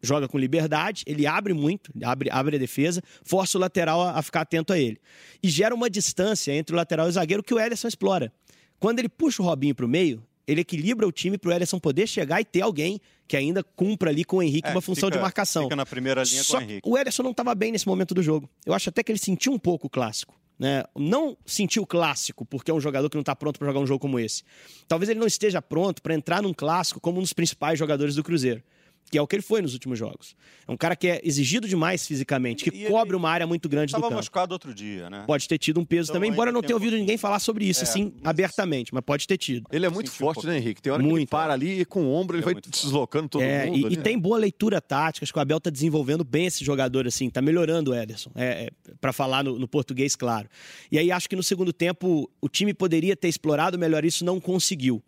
joga 0.00 0.26
com 0.26 0.38
liberdade, 0.38 1.02
ele 1.06 1.26
abre 1.26 1.52
muito, 1.52 1.92
abre, 2.02 2.30
abre 2.30 2.56
a 2.56 2.58
defesa, 2.58 3.02
força 3.22 3.58
o 3.58 3.60
lateral 3.60 4.00
a, 4.00 4.18
a, 4.18 4.22
ficar 4.22 4.40
atento 4.40 4.72
a 4.72 4.78
ele. 4.78 4.98
E 5.42 5.48
gera 5.50 5.74
uma 5.74 5.90
distância 5.90 6.50
entre 6.52 6.74
o 6.74 6.76
lateral 6.76 7.04
e 7.06 7.10
o 7.10 7.12
zagueiro 7.12 7.42
que 7.42 7.52
o 7.52 7.60
Ederson 7.60 7.88
explora. 7.88 8.32
Quando 8.80 9.00
ele 9.00 9.08
puxa 9.10 9.42
o 9.42 9.44
Robinho 9.44 9.74
para 9.74 9.84
o 9.84 9.88
meio, 9.88 10.24
ele 10.46 10.62
equilibra 10.62 11.06
o 11.06 11.12
time 11.12 11.36
para 11.36 11.50
o 11.50 11.52
Ederson 11.52 11.78
poder 11.78 12.06
chegar 12.06 12.40
e 12.40 12.44
ter 12.44 12.62
alguém 12.62 12.98
que 13.28 13.36
ainda 13.36 13.62
cumpra 13.62 14.08
ali 14.10 14.24
com 14.24 14.38
o 14.38 14.42
Henrique 14.42 14.68
é, 14.68 14.70
uma 14.70 14.80
função 14.80 15.08
fica, 15.08 15.18
de 15.18 15.22
marcação. 15.22 15.64
Fica 15.64 15.76
na 15.76 15.84
primeira 15.84 16.22
linha 16.22 16.42
Só 16.42 16.54
com 16.54 16.64
o 16.64 16.66
Henrique. 16.66 16.88
O 16.88 16.96
Ederson 16.96 17.22
não 17.22 17.32
estava 17.32 17.54
bem 17.54 17.70
nesse 17.70 17.86
momento 17.86 18.14
do 18.14 18.22
jogo. 18.22 18.48
Eu 18.64 18.72
acho 18.72 18.88
até 18.88 19.02
que 19.02 19.12
ele 19.12 19.18
sentiu 19.18 19.52
um 19.52 19.58
pouco 19.58 19.88
o 19.88 19.90
clássico. 19.90 20.34
Né? 20.58 20.84
Não 20.96 21.36
sentiu 21.44 21.82
o 21.82 21.86
clássico, 21.86 22.44
porque 22.46 22.70
é 22.70 22.74
um 22.74 22.80
jogador 22.80 23.10
que 23.10 23.16
não 23.16 23.20
está 23.20 23.36
pronto 23.36 23.58
para 23.58 23.68
jogar 23.68 23.80
um 23.80 23.86
jogo 23.86 24.00
como 24.00 24.18
esse. 24.18 24.42
Talvez 24.88 25.08
ele 25.08 25.20
não 25.20 25.26
esteja 25.26 25.60
pronto 25.60 26.00
para 26.02 26.14
entrar 26.14 26.42
num 26.42 26.54
clássico 26.54 27.00
como 27.00 27.18
um 27.18 27.22
dos 27.22 27.32
principais 27.32 27.78
jogadores 27.78 28.14
do 28.14 28.24
Cruzeiro 28.24 28.62
que 29.10 29.16
é 29.16 29.22
o 29.22 29.26
que 29.26 29.36
ele 29.36 29.42
foi 29.42 29.62
nos 29.62 29.72
últimos 29.72 29.98
jogos. 29.98 30.34
É 30.66 30.72
um 30.72 30.76
cara 30.76 30.96
que 30.96 31.06
é 31.08 31.20
exigido 31.22 31.68
demais 31.68 32.06
fisicamente, 32.06 32.68
que 32.68 32.76
e 32.76 32.86
cobre 32.86 33.14
uma 33.14 33.30
área 33.30 33.46
muito 33.46 33.68
grande 33.68 33.92
do 33.92 33.94
campo. 33.94 34.06
Estava 34.06 34.16
machucado 34.16 34.52
outro 34.52 34.74
dia, 34.74 35.08
né? 35.08 35.24
Pode 35.26 35.46
ter 35.46 35.58
tido 35.58 35.78
um 35.80 35.84
peso 35.84 36.10
então, 36.10 36.16
também, 36.16 36.30
embora 36.30 36.50
não 36.50 36.60
tenha 36.60 36.76
ouvido 36.76 36.96
ninguém 36.96 37.16
falar 37.16 37.38
sobre 37.38 37.64
isso, 37.64 37.80
é, 37.80 37.82
assim, 37.84 38.12
mas... 38.16 38.30
abertamente, 38.30 38.92
mas 38.92 39.02
pode 39.04 39.26
ter 39.26 39.36
tido. 39.36 39.66
Ele 39.70 39.86
é 39.86 39.88
muito 39.88 40.10
forte, 40.10 40.46
um 40.46 40.50
né, 40.50 40.58
Henrique? 40.58 40.82
Tem 40.82 40.92
hora 40.92 41.02
muito. 41.02 41.14
que 41.14 41.20
ele 41.20 41.26
para 41.26 41.52
ali 41.52 41.80
e 41.80 41.84
com 41.84 42.04
o 42.04 42.12
ombro 42.12 42.36
ele 42.36 42.42
é 42.42 42.52
vai 42.52 42.54
deslocando 42.54 43.28
todo 43.28 43.42
é, 43.42 43.66
mundo. 43.66 43.88
E, 43.90 43.94
e, 43.94 43.96
tem 43.96 44.18
boa 44.18 44.38
leitura 44.38 44.80
tática, 44.80 45.24
acho 45.24 45.32
que 45.32 45.38
o 45.38 45.42
Abel 45.42 45.58
está 45.58 45.70
desenvolvendo 45.70 46.24
bem 46.24 46.46
esse 46.46 46.64
jogador, 46.64 47.06
assim, 47.06 47.30
tá 47.30 47.40
melhorando 47.40 47.92
o 47.92 47.94
Ederson, 47.94 48.30
é, 48.34 48.66
é 48.66 48.92
para 49.00 49.12
falar 49.12 49.44
no, 49.44 49.58
no 49.58 49.68
português, 49.68 50.16
claro. 50.16 50.48
E 50.90 50.98
aí 50.98 51.12
acho 51.12 51.28
que 51.28 51.36
no 51.36 51.42
segundo 51.42 51.72
tempo 51.72 52.30
o 52.40 52.48
time 52.48 52.74
poderia 52.74 53.16
ter 53.16 53.28
explorado 53.28 53.78
melhor 53.78 54.04
isso, 54.04 54.24
não 54.24 54.40
conseguiu. 54.40 55.02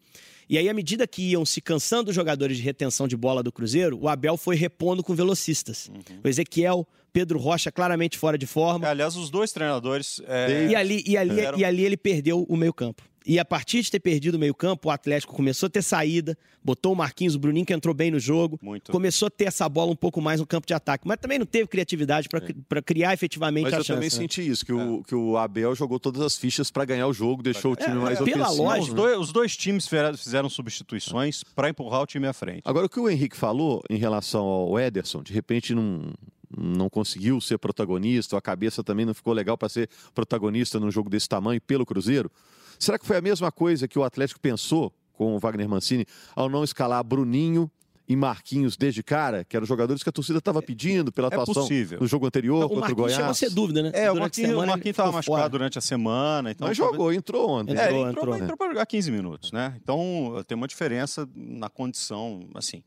E 0.49 0.57
aí, 0.57 0.69
à 0.69 0.75
medida 0.75 1.07
que 1.07 1.23
iam 1.31 1.45
se 1.45 1.61
cansando 1.61 2.11
os 2.11 2.17
jogadores 2.17 2.57
de 2.57 2.63
retenção 2.63 3.07
de 3.07 3.17
bola 3.17 3.43
do 3.43 3.53
Cruzeiro, 3.53 3.99
o 4.01 4.09
Abel 4.09 4.37
foi 4.37 4.57
repondo 4.57 5.03
com 5.03 5.15
velocistas. 5.15 5.89
Uhum. 5.89 6.21
O 6.25 6.29
Ezequiel, 6.29 6.87
Pedro 7.13 7.39
Rocha 7.39 7.71
claramente 7.71 8.17
fora 8.17 8.39
de 8.39 8.47
forma. 8.47 8.87
É, 8.87 8.91
aliás, 8.91 9.17
os 9.17 9.29
dois 9.29 9.53
treinadores. 9.53 10.21
É... 10.27 10.69
E, 10.69 10.75
ali, 10.75 11.05
e, 11.07 11.17
ali, 11.17 11.41
eram... 11.41 11.59
e 11.59 11.65
ali 11.65 11.85
ele 11.85 11.97
perdeu 11.97 12.47
o 12.49 12.57
meio-campo. 12.57 13.03
E 13.29 13.39
a 13.39 13.45
partir 13.45 13.83
de 13.83 13.91
ter 13.91 14.01
perdido 14.01 14.37
o 14.37 14.39
meio-campo, 14.39 14.89
o 14.89 14.91
Atlético 14.91 15.35
começou 15.35 15.67
a 15.67 15.71
ter 15.71 15.83
saída, 15.83 16.35
botou 16.65 16.95
o 16.95 16.97
Marquinhos, 16.97 17.35
o 17.35 17.39
Bruninho 17.39 17.67
que 17.67 17.75
entrou 17.75 17.95
bem 17.95 18.11
no 18.11 18.19
jogo, 18.19 18.59
Muito. 18.63 18.91
começou 18.91 19.27
a 19.27 19.31
ter 19.31 19.45
essa 19.45 19.69
bola 19.69 19.93
um 19.93 19.97
pouco 19.97 20.19
mais 20.19 20.41
no 20.41 20.47
campo 20.47 20.67
de 20.67 20.73
ataque, 20.73 21.07
mas 21.07 21.19
também 21.19 21.39
não 21.39 21.45
teve 21.45 21.69
criatividade 21.69 22.27
para 22.27 22.41
é. 22.79 22.83
criar 22.83 23.13
efetivamente 23.13 23.65
mas 23.65 23.75
a 23.75 23.77
chance. 23.77 23.91
Mas 23.91 23.91
eu 23.91 23.97
também 23.97 24.09
né? 24.09 24.35
senti 24.35 24.51
isso, 24.51 24.65
que, 24.65 24.73
é. 24.73 24.75
o, 24.75 25.03
que 25.05 25.15
o 25.15 25.37
Abel 25.37 25.75
jogou 25.75 26.01
todas 26.01 26.23
as 26.23 26.39
fichas 26.39 26.71
para 26.71 26.87
ganhar 26.87 27.07
o 27.07 27.13
jogo, 27.13 27.43
deixou 27.43 27.73
é, 27.73 27.75
o 27.75 27.77
time 27.77 27.97
mais 27.97 28.19
pela 28.19 28.47
ofensivo. 28.47 28.63
Lógica, 28.63 28.83
os, 28.87 28.95
dois, 28.95 29.19
os 29.19 29.31
dois 29.31 29.55
times 29.55 29.87
fizeram 30.17 30.49
substituições 30.49 31.45
para 31.45 31.69
empurrar 31.69 32.01
o 32.01 32.07
time 32.07 32.27
à 32.27 32.33
frente. 32.33 32.63
Agora, 32.65 32.87
o 32.87 32.89
que 32.89 32.99
o 32.99 33.11
Henrique 33.11 33.37
falou 33.37 33.83
em 33.91 33.99
relação 33.99 34.47
ao 34.47 34.81
Ederson, 34.81 35.23
de 35.23 35.35
repente 35.35 35.75
não, 35.75 36.15
não 36.57 36.89
conseguiu 36.89 37.43
ser 37.43 37.59
protagonista, 37.59 38.39
a 38.39 38.41
cabeça 38.41 38.83
também 38.83 39.05
não 39.05 39.13
ficou 39.13 39.35
legal 39.35 39.59
para 39.59 39.69
ser 39.69 39.91
protagonista 40.15 40.81
num 40.81 40.91
jogo 40.91 41.11
desse 41.11 41.29
tamanho 41.29 41.61
pelo 41.61 41.85
Cruzeiro. 41.85 42.31
Será 42.79 42.99
que 42.99 43.07
foi 43.07 43.17
a 43.17 43.21
mesma 43.21 43.51
coisa 43.51 43.89
que 43.89 43.99
o 43.99 44.05
Atlético 44.05 44.41
pensou 44.41 44.93
com 45.13 45.35
o 45.35 45.39
Wagner 45.39 45.69
Mancini 45.69 46.07
ao 46.35 46.49
não 46.49 46.63
escalar 46.63 47.03
Bruninho 47.03 47.71
e 48.09 48.17
Marquinhos 48.17 48.77
desde 48.77 49.03
cara, 49.03 49.45
que 49.45 49.55
eram 49.55 49.67
jogadores 49.67 50.03
que 50.03 50.09
a 50.09 50.13
torcida 50.13 50.39
estava 50.39 50.63
pedindo 50.63 51.13
pela 51.13 51.29
é 51.29 51.35
atuação 51.35 51.63
possível. 51.63 52.01
no 52.01 52.07
jogo 52.07 52.27
anterior 52.27 52.61
não, 52.61 52.69
contra 52.69 52.91
o 52.91 52.95
Goiás. 52.95 53.17
Chegou 53.17 53.31
a 53.31 53.35
ser 53.35 53.51
dúvida, 53.51 53.83
né? 53.83 53.91
É, 53.93 54.11
durante 54.11 54.47
o 54.47 54.57
Marquinhos 54.57 54.87
estava 54.87 55.13
machucado 55.13 55.41
fora. 55.41 55.49
durante 55.51 55.77
a 55.77 55.81
semana. 55.83 56.51
Então 56.51 56.67
Mas 56.67 56.77
jogou, 56.77 57.13
entrou 57.13 57.51
ontem. 57.51 57.77
É, 57.77 57.85
entrou, 57.85 58.09
entrou, 58.09 58.09
entrou, 58.09 58.37
entrou 58.37 58.57
para 58.57 58.69
jogar 58.69 58.87
15 58.87 59.11
minutos, 59.11 59.53
né? 59.53 59.75
Então 59.83 60.43
tem 60.47 60.57
uma 60.57 60.67
diferença 60.67 61.29
na 61.35 61.69
condição, 61.69 62.49
assim. 62.55 62.83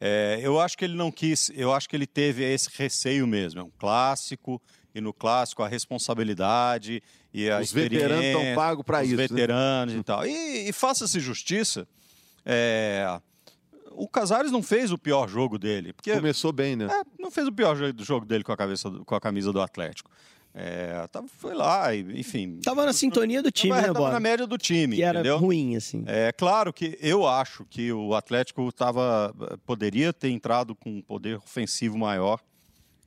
É, 0.00 0.40
eu 0.42 0.60
acho 0.60 0.76
que 0.76 0.84
ele 0.84 0.96
não 0.96 1.12
quis, 1.12 1.50
eu 1.54 1.72
acho 1.72 1.88
que 1.88 1.94
ele 1.94 2.06
teve 2.06 2.42
esse 2.42 2.68
receio 2.76 3.26
mesmo. 3.26 3.60
É 3.60 3.62
um 3.62 3.70
clássico, 3.78 4.60
e 4.96 5.00
no 5.00 5.12
clássico 5.12 5.62
a 5.62 5.68
responsabilidade 5.68 7.02
e 7.32 7.50
a 7.50 7.60
Os 7.60 7.70
veteranos 7.70 8.24
estão 8.24 8.54
pagos 8.54 8.84
para 8.84 9.04
isso. 9.04 9.12
Os 9.12 9.18
né? 9.18 9.26
veteranos 9.26 9.94
né? 9.94 10.00
e 10.00 10.02
tal. 10.02 10.26
E, 10.26 10.68
e 10.70 10.72
faça-se 10.72 11.20
justiça. 11.20 11.86
É, 12.44 13.20
o 13.92 14.08
Casares 14.08 14.50
não 14.50 14.62
fez 14.62 14.90
o 14.90 14.96
pior 14.96 15.28
jogo 15.28 15.58
dele. 15.58 15.92
Porque, 15.92 16.14
Começou 16.14 16.50
bem, 16.50 16.76
né? 16.76 16.86
É, 16.86 17.22
não 17.22 17.30
fez 17.30 17.46
o 17.46 17.52
pior 17.52 17.76
jogo 17.98 18.24
dele 18.24 18.42
com 18.42 18.52
a, 18.52 18.56
cabeça, 18.56 18.90
com 18.90 19.14
a 19.14 19.20
camisa 19.20 19.52
do 19.52 19.60
Atlético. 19.60 20.10
É, 20.54 21.06
tava, 21.08 21.28
foi 21.28 21.52
lá, 21.52 21.94
enfim. 21.94 22.58
Tava 22.64 22.86
na 22.86 22.94
sintonia 22.94 23.42
do 23.42 23.52
time, 23.52 23.74
tava, 23.74 23.86
né, 23.88 23.92
Tava 23.92 24.10
na 24.12 24.20
média 24.20 24.46
do 24.46 24.56
time. 24.56 24.96
Que 24.96 25.02
era 25.02 25.18
entendeu? 25.18 25.36
ruim, 25.36 25.76
assim. 25.76 26.04
É 26.06 26.32
claro 26.32 26.72
que 26.72 26.96
eu 27.02 27.28
acho 27.28 27.66
que 27.66 27.92
o 27.92 28.14
Atlético 28.14 28.72
tava, 28.72 29.34
poderia 29.66 30.14
ter 30.14 30.30
entrado 30.30 30.74
com 30.74 30.88
um 30.88 31.02
poder 31.02 31.36
ofensivo 31.36 31.98
maior 31.98 32.40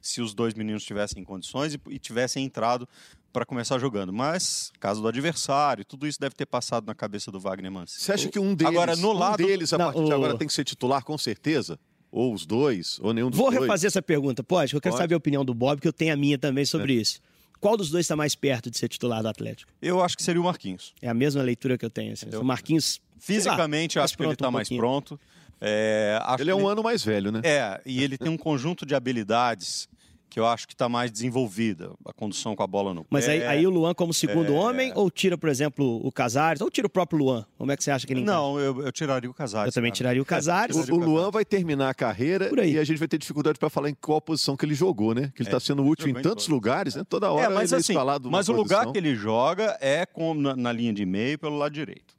se 0.02 0.22
os 0.22 0.34
dois 0.34 0.54
meninos 0.54 0.84
tivessem 0.84 1.24
condições 1.24 1.74
e, 1.74 1.82
e 1.90 2.00
tivessem 2.00 2.46
entrado 2.46 2.88
para 3.32 3.46
começar 3.46 3.78
jogando. 3.80 4.12
Mas, 4.12 4.72
caso 4.80 5.02
do 5.02 5.08
adversário, 5.08 5.86
tudo 5.86 6.08
isso 6.08 6.20
deve 6.20 6.36
ter 6.36 6.46
passado 6.46 6.86
na 6.86 6.96
cabeça 6.96 7.32
do 7.32 7.40
Wagner 7.40 7.72
Mancini. 7.72 8.02
Você 8.02 8.12
acha 8.12 8.30
que 8.30 8.40
um 8.40 8.56
deles, 8.56 8.74
agora, 8.74 8.96
no 8.96 9.10
um 9.10 9.14
lado... 9.14 9.38
deles 9.38 9.72
a 9.74 9.78
Não, 9.78 9.86
partir 9.86 10.02
o... 10.02 10.06
de 10.06 10.14
agora, 10.14 10.38
tem 10.38 10.48
que 10.48 10.54
ser 10.54 10.64
titular, 10.64 11.04
com 11.04 11.18
certeza? 11.18 11.80
Ou 12.12 12.34
os 12.34 12.46
dois, 12.46 13.00
ou 13.02 13.14
nenhum 13.14 13.30
dos 13.30 13.38
Vou 13.38 13.48
dois? 13.48 13.58
Vou 13.58 13.66
refazer 13.66 13.88
essa 13.88 14.02
pergunta, 14.02 14.44
pode? 14.44 14.74
Eu 14.74 14.82
quero 14.82 14.94
pode. 14.94 15.04
saber 15.04 15.14
a 15.14 15.18
opinião 15.18 15.46
do 15.46 15.54
Bob, 15.54 15.80
que 15.80 15.88
eu 15.88 15.94
tenho 15.94 16.14
a 16.14 16.18
minha 16.18 16.40
também 16.40 16.66
sobre 16.66 16.98
é. 16.98 17.02
isso. 17.02 17.22
Qual 17.60 17.76
dos 17.76 17.92
dois 17.92 18.06
está 18.06 18.16
mais 18.16 18.36
perto 18.36 18.72
de 18.72 18.78
ser 18.78 18.88
titular 18.88 19.22
do 19.22 19.28
Atlético? 19.28 19.72
Eu 19.82 20.02
acho 20.02 20.16
que 20.16 20.24
seria 20.24 20.42
o 20.42 20.44
Marquinhos. 20.46 20.94
É 21.02 21.10
a 21.10 21.14
mesma 21.14 21.44
leitura 21.44 21.78
que 21.78 21.86
eu 21.86 21.90
tenho. 21.90 22.14
Assim. 22.14 22.28
O 22.36 22.44
Marquinhos. 22.44 23.02
Fisicamente, 23.20 23.98
lá, 23.98 24.06
acho 24.06 24.18
que 24.18 24.24
ele 24.24 24.32
está 24.32 24.48
um 24.48 24.52
mais 24.52 24.70
pronto. 24.70 25.20
É, 25.62 26.20
ele 26.40 26.52
é 26.52 26.56
um 26.56 26.60
ele... 26.62 26.68
ano 26.70 26.84
mais 26.84 27.04
velho, 27.04 27.32
né? 27.32 27.42
É, 27.44 27.82
e 27.86 28.04
ele 28.04 28.18
tem 28.18 28.32
um 28.32 28.38
conjunto 28.38 28.86
de 28.86 28.96
habilidades 28.96 29.88
que 30.30 30.40
eu 30.40 30.46
acho 30.46 30.68
que 30.68 30.76
está 30.76 30.88
mais 30.88 31.12
desenvolvida, 31.12 31.92
a 32.06 32.14
condução 32.14 32.56
com 32.56 32.62
a 32.62 32.68
bola 32.68 32.94
no 32.94 33.04
Mas 33.10 33.26
pé. 33.26 33.32
aí, 33.32 33.44
aí 33.48 33.68
o 33.68 33.72
Luan 33.72 33.96
como 33.96 34.14
segundo 34.14 34.54
é. 34.54 34.56
homem, 34.56 34.92
ou 34.94 35.10
tira, 35.10 35.36
por 35.36 35.50
exemplo, 35.50 36.00
o 36.06 36.12
Casares, 36.12 36.62
ou 36.62 36.70
tira 36.70 36.86
o 36.86 36.90
próprio 36.90 37.18
Luan? 37.18 37.46
Como 37.58 37.72
é 37.72 37.76
que 37.76 37.84
você 37.84 37.90
acha 37.90 38.06
que 38.06 38.14
ele? 38.14 38.22
Não, 38.22 38.60
eu, 38.60 38.80
eu 38.84 38.92
tiraria 38.92 39.28
o 39.28 39.34
Casares. 39.34 39.70
Eu 39.70 39.74
também 39.74 39.90
cara. 39.90 39.98
tiraria 39.98 40.22
o 40.22 40.26
Casares. 40.26 40.76
O, 40.88 40.94
o 40.94 40.98
Luan 41.00 41.32
vai 41.32 41.44
terminar 41.44 41.90
a 41.90 41.94
carreira 41.96 42.48
Por 42.48 42.60
aí. 42.60 42.74
e 42.74 42.78
a 42.80 42.84
gente 42.84 43.00
vai 43.00 43.08
ter 43.08 43.18
dificuldade 43.18 43.58
para 43.58 43.72
falar 43.72 43.90
em 43.90 43.96
qual 44.00 44.22
posição 44.22 44.56
que 44.56 44.64
ele 44.64 44.76
jogou, 44.76 45.16
né? 45.16 45.32
Que 45.34 45.42
ele 45.42 45.50
É, 45.50 45.52
está 45.52 45.60
sendo 45.60 45.84
útil 45.84 46.08
em 46.08 46.14
tantos 46.14 46.30
todos. 46.46 46.48
lugares, 46.48 46.94
né? 46.94 47.04
Toda 47.10 47.32
hora 47.32 47.48
É, 47.48 47.50
mas 47.50 47.72
ele 47.72 47.82
assim, 47.82 47.94
é 47.94 47.96
escalado 47.96 48.30
mas 48.30 48.48
o 48.50 48.52
lugar 48.54 48.84
posição. 48.86 48.94
que 48.94 49.00
ele 49.00 49.16
joga 49.16 49.80
é 49.82 50.06
com, 50.06 50.36
na, 50.36 50.56
na 50.56 50.72
linha 50.72 50.94
de 50.94 51.08
meio 51.08 51.40
pelo 51.40 51.58
lado 51.58 51.74
direito. 51.74 52.19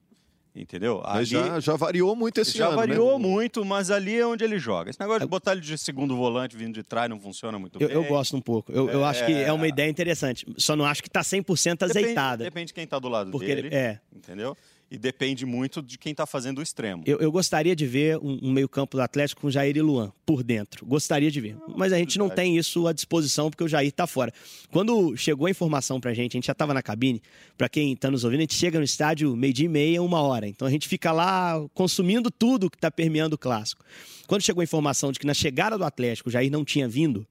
Entendeu? 0.54 1.00
Ali- 1.04 1.24
já, 1.26 1.60
já 1.60 1.76
variou 1.76 2.16
muito 2.16 2.40
esse 2.40 2.58
já 2.58 2.66
ano, 2.68 2.76
variou 2.76 3.18
né? 3.18 3.24
muito, 3.26 3.64
mas 3.64 3.88
ali 3.90 4.16
é 4.18 4.26
onde 4.26 4.42
ele 4.42 4.58
joga. 4.58 4.90
Esse 4.90 4.98
negócio 4.98 5.20
de 5.20 5.26
botar 5.28 5.52
ele 5.52 5.60
de 5.60 5.78
segundo 5.78 6.16
volante 6.16 6.56
vindo 6.56 6.74
de 6.74 6.82
trás 6.82 7.08
não 7.08 7.20
funciona 7.20 7.56
muito 7.58 7.80
Eu, 7.80 7.86
bem. 7.86 7.96
eu 7.96 8.04
gosto 8.04 8.36
um 8.36 8.40
pouco. 8.40 8.72
Eu, 8.72 8.88
eu 8.90 9.04
acho 9.04 9.24
que 9.24 9.32
é 9.32 9.52
uma 9.52 9.68
ideia 9.68 9.88
interessante. 9.88 10.44
Só 10.56 10.74
não 10.74 10.84
acho 10.84 11.02
que 11.02 11.08
tá 11.08 11.20
100% 11.20 11.84
azeitada. 11.84 12.38
Depende, 12.38 12.50
depende 12.50 12.66
de 12.68 12.74
quem 12.74 12.84
está 12.84 12.98
do 12.98 13.08
lado 13.08 13.30
Porque 13.30 13.46
dele. 13.46 13.68
ele- 13.68 13.76
é. 13.76 14.00
Entendeu? 14.14 14.56
E 14.90 14.98
depende 14.98 15.46
muito 15.46 15.80
de 15.80 15.96
quem 15.96 16.10
está 16.10 16.26
fazendo 16.26 16.58
o 16.58 16.62
extremo. 16.62 17.04
Eu, 17.06 17.18
eu 17.18 17.30
gostaria 17.30 17.76
de 17.76 17.86
ver 17.86 18.18
um, 18.18 18.40
um 18.42 18.50
meio-campo 18.50 18.96
do 18.96 19.00
Atlético 19.00 19.42
com 19.42 19.50
Jair 19.50 19.76
e 19.76 19.80
Luan 19.80 20.12
por 20.26 20.42
dentro. 20.42 20.84
Gostaria 20.84 21.30
de 21.30 21.40
ver. 21.40 21.56
Mas 21.76 21.92
a 21.92 21.98
gente 21.98 22.18
não 22.18 22.28
tem 22.28 22.58
isso 22.58 22.88
à 22.88 22.92
disposição 22.92 23.50
porque 23.50 23.62
o 23.62 23.68
Jair 23.68 23.92
tá 23.92 24.04
fora. 24.04 24.32
Quando 24.72 25.16
chegou 25.16 25.46
a 25.46 25.50
informação 25.50 26.00
pra 26.00 26.12
gente, 26.12 26.32
a 26.32 26.38
gente 26.38 26.46
já 26.48 26.54
tava 26.54 26.74
na 26.74 26.82
cabine. 26.82 27.22
Pra 27.56 27.68
quem 27.68 27.94
tá 27.94 28.10
nos 28.10 28.24
ouvindo, 28.24 28.40
a 28.40 28.42
gente 28.42 28.54
chega 28.54 28.78
no 28.78 28.84
estádio 28.84 29.36
meio-dia 29.36 29.66
e 29.66 29.68
meia, 29.68 30.02
uma 30.02 30.20
hora. 30.22 30.48
Então 30.48 30.66
a 30.66 30.70
gente 30.70 30.88
fica 30.88 31.12
lá 31.12 31.64
consumindo 31.72 32.28
tudo 32.28 32.68
que 32.68 32.76
tá 32.76 32.90
permeando 32.90 33.36
o 33.36 33.38
clássico. 33.38 33.84
Quando 34.26 34.42
chegou 34.42 34.60
a 34.60 34.64
informação 34.64 35.12
de 35.12 35.20
que 35.20 35.26
na 35.26 35.34
chegada 35.34 35.78
do 35.78 35.84
Atlético 35.84 36.30
o 36.30 36.32
Jair 36.32 36.50
não 36.50 36.64
tinha 36.64 36.88
vindo, 36.88 37.24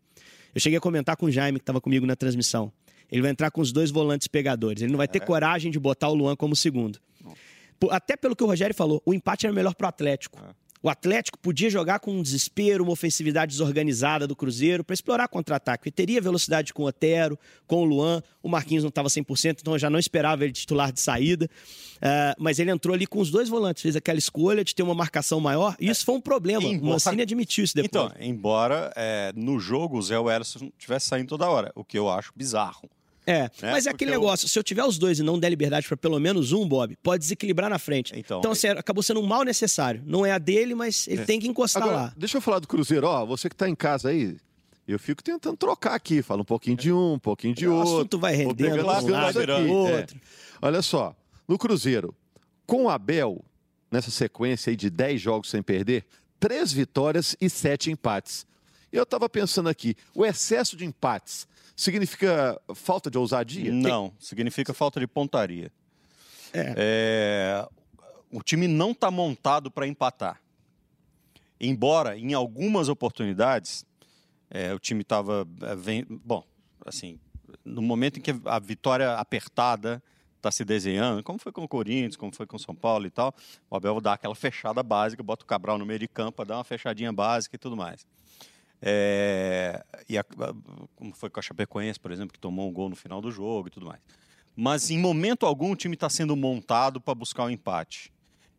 eu 0.56 0.62
cheguei 0.62 0.78
a 0.78 0.82
comentar 0.82 1.18
com 1.18 1.26
o 1.26 1.32
Jaime, 1.32 1.60
que 1.60 1.64
estava 1.64 1.82
comigo 1.82 2.06
na 2.06 2.16
transmissão. 2.16 2.72
Ele 3.12 3.22
vai 3.22 3.32
entrar 3.32 3.52
com 3.52 3.60
os 3.60 3.74
dois 3.74 3.92
volantes 3.92 4.28
pegadores. 4.28 4.82
Ele 4.82 4.92
não 4.92 4.98
vai 4.98 5.10
ter 5.10 5.20
coragem 5.20 5.72
de 5.72 5.80
botar 5.80 6.08
o 6.08 6.14
Luan 6.14 6.38
como 6.38 6.56
segundo. 6.56 7.00
Até 7.92 8.16
pelo 8.18 8.36
que 8.36 8.44
o 8.44 8.48
Rogério 8.48 8.76
falou, 8.76 9.02
o 9.06 9.14
empate 9.14 9.46
era 9.46 9.54
melhor 9.54 9.74
pro 9.76 9.88
Atlético. 9.88 10.40
O 10.82 10.90
Atlético 10.90 11.38
podia 11.38 11.70
jogar 11.70 12.00
com 12.00 12.10
um 12.14 12.22
desespero, 12.22 12.86
uma 12.86 12.94
ofensividade 12.94 13.52
desorganizada 13.52 14.26
do 14.26 14.34
Cruzeiro 14.34 14.82
para 14.82 14.94
explorar 14.94 15.28
contra-ataque. 15.28 15.90
E 15.90 15.92
teria 15.92 16.22
velocidade 16.22 16.74
com 16.74 16.84
o 16.84 16.86
Otero, 16.86 17.38
com 17.68 17.82
o 17.82 17.84
Luan. 17.84 18.24
O 18.42 18.48
Marquinhos 18.48 18.82
não 18.82 18.88
estava 18.88 19.10
100%, 19.10 19.58
então 19.60 19.74
eu 19.74 19.80
já 19.80 19.90
não 19.90 20.00
esperava 20.00 20.46
ele 20.46 20.54
titular 20.54 20.94
de 20.94 21.02
saída. 21.02 21.50
Ah, 22.02 22.34
mas 22.40 22.60
ele 22.60 22.72
entrou 22.72 22.94
ali 22.96 23.06
com 23.06 23.20
os 23.20 23.30
dois 23.30 23.50
volantes, 23.50 23.82
fez 23.84 23.98
aquela 23.98 24.18
escolha 24.20 24.64
de 24.64 24.74
ter 24.74 24.82
uma 24.82 24.96
marcação 24.96 25.42
maior. 25.42 25.76
E 25.82 25.90
isso 25.90 26.06
foi 26.06 26.16
um 26.16 26.22
problema. 26.22 26.66
O 26.66 26.72
Embora- 26.72 26.94
Mancini 26.94 27.24
admitiu 27.24 27.66
isso 27.66 27.76
depois. 27.76 28.06
Então, 28.14 28.26
embora 28.26 28.94
é, 28.96 29.34
no 29.36 29.60
jogo 29.60 29.98
o 29.98 30.02
Zé 30.02 30.18
Wellison 30.18 30.72
estivesse 30.80 31.08
saindo 31.08 31.28
toda 31.28 31.50
hora, 31.50 31.74
o 31.76 31.84
que 31.84 31.98
eu 32.00 32.10
acho 32.10 32.32
bizarro. 32.34 32.90
É, 33.26 33.44
né? 33.44 33.50
mas 33.62 33.86
é 33.86 33.92
Porque 33.92 34.04
aquele 34.06 34.12
eu- 34.18 34.20
negócio, 34.22 34.48
se 34.48 34.58
eu 34.58 34.64
tiver 34.64 34.84
os 34.84 34.98
dois 34.98 35.20
e 35.20 35.24
não 35.24 35.38
der 35.40 35.50
liberdade 35.50 35.88
para 35.88 35.96
pelo 35.98 36.20
menos 36.20 36.52
um, 36.52 36.68
Bob, 36.68 36.96
pode 37.04 37.22
desequilibrar 37.24 37.70
na 37.70 37.78
frente. 37.78 38.14
Então, 38.18 38.42
assim, 38.52 38.68
acabou 38.68 39.04
sendo 39.04 39.20
um 39.20 39.26
mal 39.26 39.44
necessário. 39.44 40.02
Não 40.06 40.26
é 40.26 40.32
a 40.32 40.38
dele, 40.38 40.74
mas 40.74 41.08
ele 41.08 41.26
tem 41.26 41.40
que 41.40 41.48
encostar 41.48 41.84
Agora, 41.84 41.98
lá. 41.98 42.14
deixa 42.18 42.38
eu 42.38 42.42
falar 42.42 42.60
do 42.60 42.68
Cruzeiro. 42.68 43.06
Ó, 43.06 43.26
você 43.26 43.48
que 43.50 43.54
está 43.56 43.70
em 43.70 43.76
casa 43.76 44.10
aí, 44.10 44.36
eu 44.88 44.98
fico 44.98 45.22
tentando 45.24 45.56
trocar 45.58 45.94
aqui. 45.94 46.22
Fala 46.24 46.42
um 46.42 46.46
pouquinho 46.46 46.76
de 46.78 46.92
um, 46.92 47.14
um 47.14 47.20
pouquinho 47.20 47.54
de 47.54 47.68
O 47.68 47.76
outro. 47.76 47.94
assunto 47.98 48.20
vai 48.20 48.34
rendendo 48.36 48.82
um 48.82 48.86
lado, 48.86 49.16
aqui. 49.16 49.52
É. 49.52 49.72
outro. 49.72 50.20
Olha 50.62 50.82
só, 50.82 51.16
no 51.48 51.58
Cruzeiro, 51.58 52.16
com 52.66 52.86
o 52.86 52.90
Abel, 52.90 53.44
nessa 53.92 54.10
sequência 54.10 54.72
aí 54.72 54.76
de 54.76 54.90
10 54.90 55.22
jogos 55.22 55.50
sem 55.50 55.62
perder, 55.62 56.04
três 56.40 56.72
vitórias 56.72 57.36
e 57.40 57.50
sete 57.50 57.92
empates. 57.92 58.48
Eu 58.92 59.04
estava 59.04 59.30
pensando 59.30 59.70
aqui, 59.70 59.96
o 60.16 60.26
excesso 60.26 60.76
de 60.76 60.84
empates 60.86 61.48
significa 61.80 62.60
falta 62.76 63.10
de 63.10 63.18
ousadia? 63.18 63.72
Não, 63.72 64.14
significa 64.20 64.74
falta 64.74 65.00
de 65.00 65.08
pontaria. 65.08 65.72
É. 66.52 66.74
É, 66.78 67.68
o 68.32 68.44
time 68.44 68.68
não 68.68 68.92
está 68.92 69.10
montado 69.10 69.72
para 69.72 69.88
empatar. 69.88 70.42
Embora, 71.60 72.18
em 72.18 72.34
algumas 72.34 72.90
oportunidades, 72.90 73.86
é, 74.50 74.74
o 74.74 74.80
time 74.80 75.02
estava. 75.02 75.48
bom, 76.26 76.44
assim, 76.86 77.18
no 77.64 77.82
momento 77.82 78.20
em 78.20 78.22
que 78.22 78.36
a 78.46 78.60
vitória 78.60 79.14
apertada 79.14 80.04
está 80.36 80.52
se 80.52 80.66
desenhando, 80.66 81.24
como 81.24 81.40
foi 81.40 81.52
com 81.52 81.64
o 81.64 81.68
Corinthians, 81.68 82.16
como 82.16 82.34
foi 82.34 82.46
com 82.46 82.56
o 82.56 82.60
São 82.60 82.74
Paulo 82.74 83.06
e 83.06 83.10
tal, 83.10 83.34
o 83.70 83.76
Abel 83.76 84.00
dá 84.00 84.14
aquela 84.14 84.36
fechada 84.36 84.82
básica, 84.82 85.22
bota 85.22 85.44
o 85.44 85.48
Cabral 85.48 85.78
no 85.78 85.86
meio 85.86 86.00
de 86.00 86.08
campo, 86.08 86.44
dá 86.46 86.58
uma 86.58 86.64
fechadinha 86.64 87.12
básica 87.12 87.56
e 87.56 87.60
tudo 87.60 87.76
mais. 87.76 88.06
É, 88.82 89.84
e 90.08 90.18
a- 90.18 90.24
como 90.96 91.14
foi 91.14 91.30
com 91.30 91.40
a 91.40 91.44
Chapecoense, 91.44 92.00
por 92.00 92.12
exemplo, 92.12 92.34
que 92.34 92.40
tomou 92.40 92.70
um 92.70 92.74
gol 92.74 92.90
no 92.90 92.96
final 92.96 93.22
do 93.22 93.32
jogo 93.32 93.68
e 93.68 93.72
tudo 93.72 93.86
mais. 93.86 94.00
Mas 94.56 94.90
em 94.90 94.98
momento 94.98 95.46
algum 95.46 95.72
o 95.72 95.76
time 95.76 95.96
está 95.96 96.10
sendo 96.10 96.36
montado 96.36 97.00
para 97.00 97.16
buscar 97.16 97.44
o 97.44 97.48
um 97.48 97.50
empate. 97.50 98.12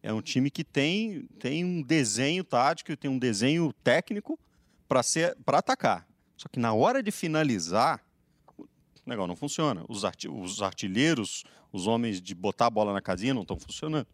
É 0.03 0.13
um 0.13 0.23
time 0.23 0.51
que 0.51 0.65
tem, 0.65 1.27
tem 1.39 1.65
um 1.65 1.83
desenho 1.83 2.43
tático, 2.43 2.97
tem 2.97 3.11
um 3.11 3.19
desenho 3.19 3.73
técnico 3.85 4.39
para 4.89 5.59
atacar. 5.59 6.07
Só 6.37 6.49
que 6.49 6.59
na 6.59 6.73
hora 6.73 7.03
de 7.03 7.11
finalizar, 7.11 8.03
o 8.57 8.67
negócio 9.07 9.29
não 9.29 9.37
funciona. 9.37 9.85
Os, 9.89 10.03
os 10.31 10.63
artilheiros, 10.63 11.45
os 11.71 11.87
homens 11.87 12.21
de 12.21 12.35
botar 12.35 12.67
a 12.67 12.71
bola 12.71 12.95
na 12.95 13.03
casinha 13.03 13.35
não 13.35 13.43
estão 13.43 13.59
funcionando. 13.59 14.07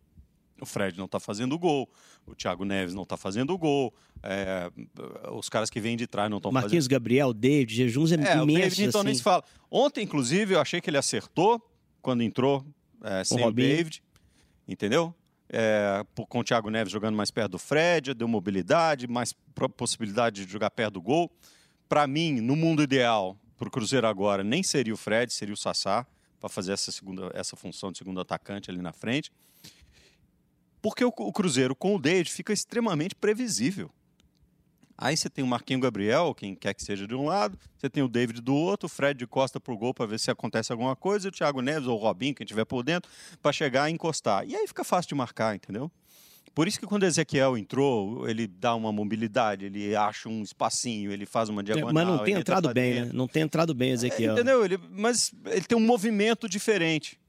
O 0.61 0.67
Fred 0.67 0.97
não 0.97 1.05
está 1.05 1.21
fazendo 1.21 1.59
gol, 1.59 1.89
o 2.27 2.35
Thiago 2.35 2.65
Neves 2.65 2.95
não 2.95 3.03
está 3.03 3.17
fazendo 3.17 3.57
gol, 3.59 3.93
é, 4.23 4.71
os 5.33 5.49
caras 5.49 5.69
que 5.69 5.81
vêm 5.81 5.97
de 5.97 6.07
trás 6.07 6.31
não 6.31 6.39
estão 6.39 6.51
fazendo 6.51 6.63
Marquinhos 6.63 6.87
Gabriel, 6.87 7.35
David, 7.35 7.75
jejuns 7.75 8.13
é, 8.13 8.17
o 8.17 8.45
imensos. 8.45 8.55
David 8.55 8.85
então 8.85 9.03
nem 9.03 9.13
assim. 9.13 9.19
se 9.19 9.23
fala. 9.23 9.45
Ontem, 9.71 10.03
inclusive, 10.03 10.55
eu 10.55 10.61
achei 10.61 10.81
que 10.81 10.89
ele 10.89 10.97
acertou 10.97 11.63
quando 12.01 12.23
entrou 12.23 12.65
é, 13.03 13.23
sem 13.23 13.39
o 13.39 13.45
Robinho. 13.45 13.77
David, 13.77 14.03
entendeu? 14.67 15.15
É, 15.49 16.05
com 16.29 16.41
o 16.41 16.45
Thiago 16.45 16.71
Neves 16.71 16.93
jogando 16.93 17.15
mais 17.15 17.31
perto 17.31 17.53
do 17.53 17.59
Fred, 17.59 18.15
deu 18.15 18.27
mobilidade, 18.27 19.07
mais 19.07 19.35
possibilidade 19.77 20.45
de 20.45 20.53
jogar 20.53 20.71
perto 20.71 20.95
do 20.95 21.03
gol. 21.03 21.31
Para 21.89 22.07
mim, 22.07 22.41
no 22.41 22.57
mundo 22.57 22.83
ideal, 22.83 23.37
para 23.57 23.69
o 23.69 23.71
Cruzeiro 23.71 24.07
agora, 24.07 24.43
nem 24.43 24.63
seria 24.63 24.93
o 24.93 24.97
Fred, 24.97 25.33
seria 25.33 25.55
o 25.55 25.57
Sassá, 25.57 26.07
para 26.39 26.49
fazer 26.49 26.73
essa, 26.73 26.93
segunda, 26.93 27.31
essa 27.35 27.57
função 27.57 27.91
de 27.91 27.99
segundo 27.99 28.21
atacante 28.21 28.71
ali 28.71 28.81
na 28.81 28.93
frente. 28.93 29.33
Porque 30.83 31.05
o, 31.05 31.09
o 31.09 31.33
Cruzeiro 31.33 31.75
com 31.75 31.97
o 31.97 32.01
David 32.01 32.31
fica 32.31 32.53
extremamente 32.53 33.15
previsível. 33.15 33.91
Aí 34.99 35.15
você 35.15 35.29
tem 35.29 35.45
o 35.45 35.47
Marquinho 35.47 35.79
Gabriel, 35.81 36.35
quem 36.35 36.55
quer 36.55 36.73
que 36.73 36.83
seja 36.83 37.07
de 37.07 37.15
um 37.15 37.27
lado, 37.27 37.59
você 37.77 37.91
tem 37.91 38.03
o 38.03 38.09
David 38.09 38.41
do 38.41 38.55
outro, 38.55 38.87
o 38.87 38.89
Fred 38.89 39.19
de 39.19 39.27
costa 39.27 39.61
pro 39.61 39.77
gol 39.77 39.93
para 39.93 40.07
ver 40.07 40.19
se 40.19 40.31
acontece 40.31 40.73
alguma 40.73 40.97
coisa, 40.97 41.27
e 41.27 41.29
o 41.29 41.33
Thiago 41.33 41.61
Neves 41.61 41.87
ou 41.87 41.99
o 41.99 42.01
Robinho, 42.01 42.35
quem 42.35 42.47
tiver 42.47 42.65
por 42.65 42.83
dentro, 42.83 43.11
para 43.43 43.53
chegar 43.53 43.91
e 43.91 43.93
encostar. 43.93 44.47
E 44.49 44.57
aí 44.57 44.67
fica 44.67 44.83
fácil 44.83 45.11
de 45.11 45.15
marcar, 45.15 45.55
entendeu? 45.55 45.91
Por 46.55 46.67
isso 46.67 46.81
que 46.81 46.87
quando 46.87 47.03
o 47.03 47.07
Ezequiel 47.07 47.59
entrou, 47.59 48.27
ele 48.27 48.47
dá 48.47 48.75
uma 48.75 48.91
mobilidade, 48.91 49.67
ele 49.67 49.95
acha 49.95 50.31
um 50.31 50.41
espacinho, 50.43 51.13
ele 51.13 51.27
faz 51.27 51.51
uma 51.51 51.61
É, 51.61 51.65
diagonal. 51.65 51.93
mas 51.93 52.07
não 52.07 52.25
tem 52.25 52.35
entrado 52.35 52.73
bem, 52.73 52.95
dentro. 52.95 53.07
né? 53.09 53.13
Não 53.13 53.29
tem 53.29 53.43
entrado 53.43 53.75
bem, 53.75 53.91
Ezequiel. 53.91 54.31
É, 54.31 54.35
entendeu? 54.37 54.65
Ele, 54.65 54.79
mas 54.93 55.31
ele 55.45 55.61
tem 55.67 55.77
um 55.77 55.81
movimento 55.85 56.49
diferente. 56.49 57.21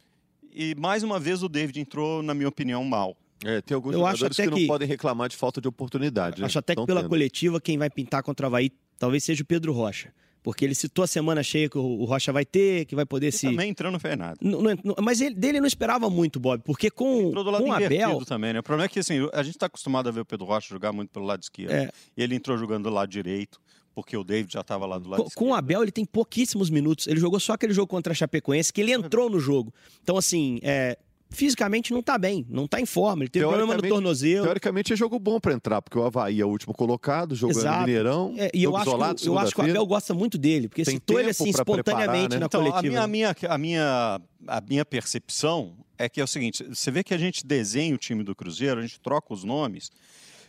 E 0.54 0.74
mais 0.76 1.04
uma 1.04 1.20
vez 1.20 1.44
o 1.44 1.50
David 1.50 1.82
entrou, 1.82 2.24
na 2.24 2.34
minha 2.34 2.48
opinião, 2.48 2.82
mal. 2.86 3.18
É, 3.46 3.62
tem 3.62 3.76
alguns 3.76 3.94
Eu 3.94 4.06
acho 4.06 4.18
jogadores 4.18 4.40
até 4.40 4.50
que, 4.50 4.54
que- 4.56 4.62
não 4.62 4.68
podem 4.68 4.88
reclamar 4.88 5.30
de 5.30 5.36
falta 5.36 5.62
de 5.62 5.68
oportunidade. 5.68 6.40
né? 6.42 6.46
Acho 6.48 6.60
até 6.60 6.74
que 6.74 6.78
Tão 6.78 6.86
pela 6.86 7.02
tendo. 7.02 7.10
coletiva, 7.10 7.62
quem 7.62 7.78
vai 7.78 7.90
pintar 7.90 8.24
contra 8.24 8.46
o 8.46 8.48
Havaí 8.48 8.72
talvez 8.98 9.24
seja 9.24 9.44
o 9.44 9.46
Pedro 9.46 9.72
Rocha. 9.74 10.12
Porque 10.44 10.64
ele 10.64 10.74
citou 10.76 11.04
a 11.04 11.08
semana 11.08 11.44
cheia 11.44 11.68
que 11.70 11.78
o 11.78 12.06
Rocha 12.06 12.32
vai 12.32 12.46
ter, 12.46 12.86
que 12.86 12.96
vai 12.96 13.06
poder 13.06 13.28
E 13.28 13.32
se. 13.34 13.48
também 13.48 13.70
entrando 13.70 13.94
não 13.94 14.00
fez 14.00 14.18
nada. 14.18 14.38
Não- 14.42 14.62
não- 14.62 14.78
não- 14.84 14.96
mas 15.02 15.20
ele, 15.20 15.36
dele 15.36 15.60
não 15.60 15.68
esperava 15.68 16.10
muito, 16.10 16.40
Bob, 16.40 16.62
porque 16.64 16.90
com, 16.90 17.24
Entrou 17.28 17.44
do 17.44 17.52
lado 17.52 17.64
com 17.64 17.70
o 17.70 17.74
Abel. 17.74 18.24
também, 18.26 18.54
né? 18.54 18.60
O 18.60 18.64
problema 18.64 18.86
é 18.86 18.88
que 18.90 19.00
assim, 19.00 19.16
a 19.34 19.44
gente 19.44 19.56
está 19.56 19.66
acostumado 19.66 20.08
a 20.08 20.12
ver 20.12 20.22
o 20.22 20.26
Pedro 20.26 20.46
Rocha 20.46 20.68
jogar 20.70 20.94
muito 20.94 21.10
pelo 21.10 21.26
lado 21.26 21.44
esquerdo. 21.44 21.72
É. 21.72 21.90
E 22.16 22.24
ele 22.24 22.34
entrou 22.34 22.58
jogando 22.58 22.86
do 22.86 22.90
lado 22.90 23.10
direito, 23.10 23.60
porque 23.94 24.16
o 24.16 24.24
David 24.24 24.54
já 24.54 24.62
estava 24.62 24.86
lá 24.86 24.98
do 24.98 25.10
lado 25.10 25.24
Com, 25.24 25.28
esquerdo. 25.28 25.46
com 25.48 25.52
o 25.52 25.56
Abel, 25.56 25.82
ele 25.84 25.92
tem 25.92 26.06
pouquíssimos 26.06 26.70
minutos. 26.70 27.08
Ele 27.08 27.20
jogou 27.20 27.40
só 27.42 27.54
aquele 27.54 27.74
jogo 27.74 27.88
contra 27.88 28.14
a 28.14 28.16
Chapecoense, 28.16 28.72
que 28.72 28.80
ele 28.80 28.94
entrou 28.94 29.30
no 29.30 29.40
jogo. 29.42 29.74
Então, 30.02 30.16
assim, 30.16 30.60
é, 30.64 30.98
fisicamente 31.30 31.94
não 31.94 32.02
tá 32.02 32.18
bem, 32.18 32.46
não 32.50 32.68
tá 32.68 32.80
em 32.80 32.86
forma. 32.86 33.24
Ele 33.24 33.30
teve 33.30 33.44
problema 33.46 33.66
no 33.74 33.82
Teoricamente- 33.82 33.94
tornozelo. 33.94 34.44
Teoricamente 34.46 34.94
é 34.94 34.96
jogo 34.96 35.20
bom 35.20 35.40
para 35.40 35.54
entrar, 35.54 35.82
porque 35.82 35.98
o 35.98 36.04
Havaí 36.04 36.42
é 36.42 36.46
o 36.46 36.50
último 36.50 36.74
colocado, 36.74 37.36
jogando 37.36 37.58
Exato. 37.60 37.80
no 37.82 37.86
Mineirão. 37.86 38.34
É, 38.38 38.50
e 38.54 38.64
eu 38.64 38.76
acho, 38.76 38.88
isolado, 38.90 39.22
que, 39.22 39.28
eu 39.28 39.38
acho 39.38 39.54
que 39.56 39.62
o. 39.62 39.64
Abel 39.64 39.86
gosta 39.86 40.14
muito 40.14 40.38
dele, 40.38 40.68
porque 40.68 40.84
Tem 40.84 40.96
citou 40.96 41.20
ele 41.20 41.30
assim 41.30 41.52
pra 41.52 41.64
preparar, 41.66 42.00
espontaneamente 42.02 42.34
né? 42.36 42.40
na 42.40 42.46
Então, 42.46 42.62
a 42.62 42.64
coletiva. 42.72 42.90
minha, 42.92 43.04
a, 43.04 43.08
minha, 43.08 43.36
a, 43.50 43.58
minha, 43.58 44.22
a 44.48 44.62
minha 44.62 44.86
percepção 44.86 45.74
é 45.98 46.08
que 46.08 46.22
é 46.22 46.24
o 46.24 46.28
seguinte: 46.28 46.64
você 46.64 46.90
vê 46.92 47.04
que 47.04 47.14
a 47.14 47.18
gente 47.18 47.46
desenha 47.46 47.94
o 47.94 47.98
time 47.98 48.24
do 48.24 48.36
Cruzeiro, 48.36 48.80
a 48.80 48.84
gente 48.84 49.00
troca 49.00 49.34
os 49.34 49.44
nomes, 49.44 49.92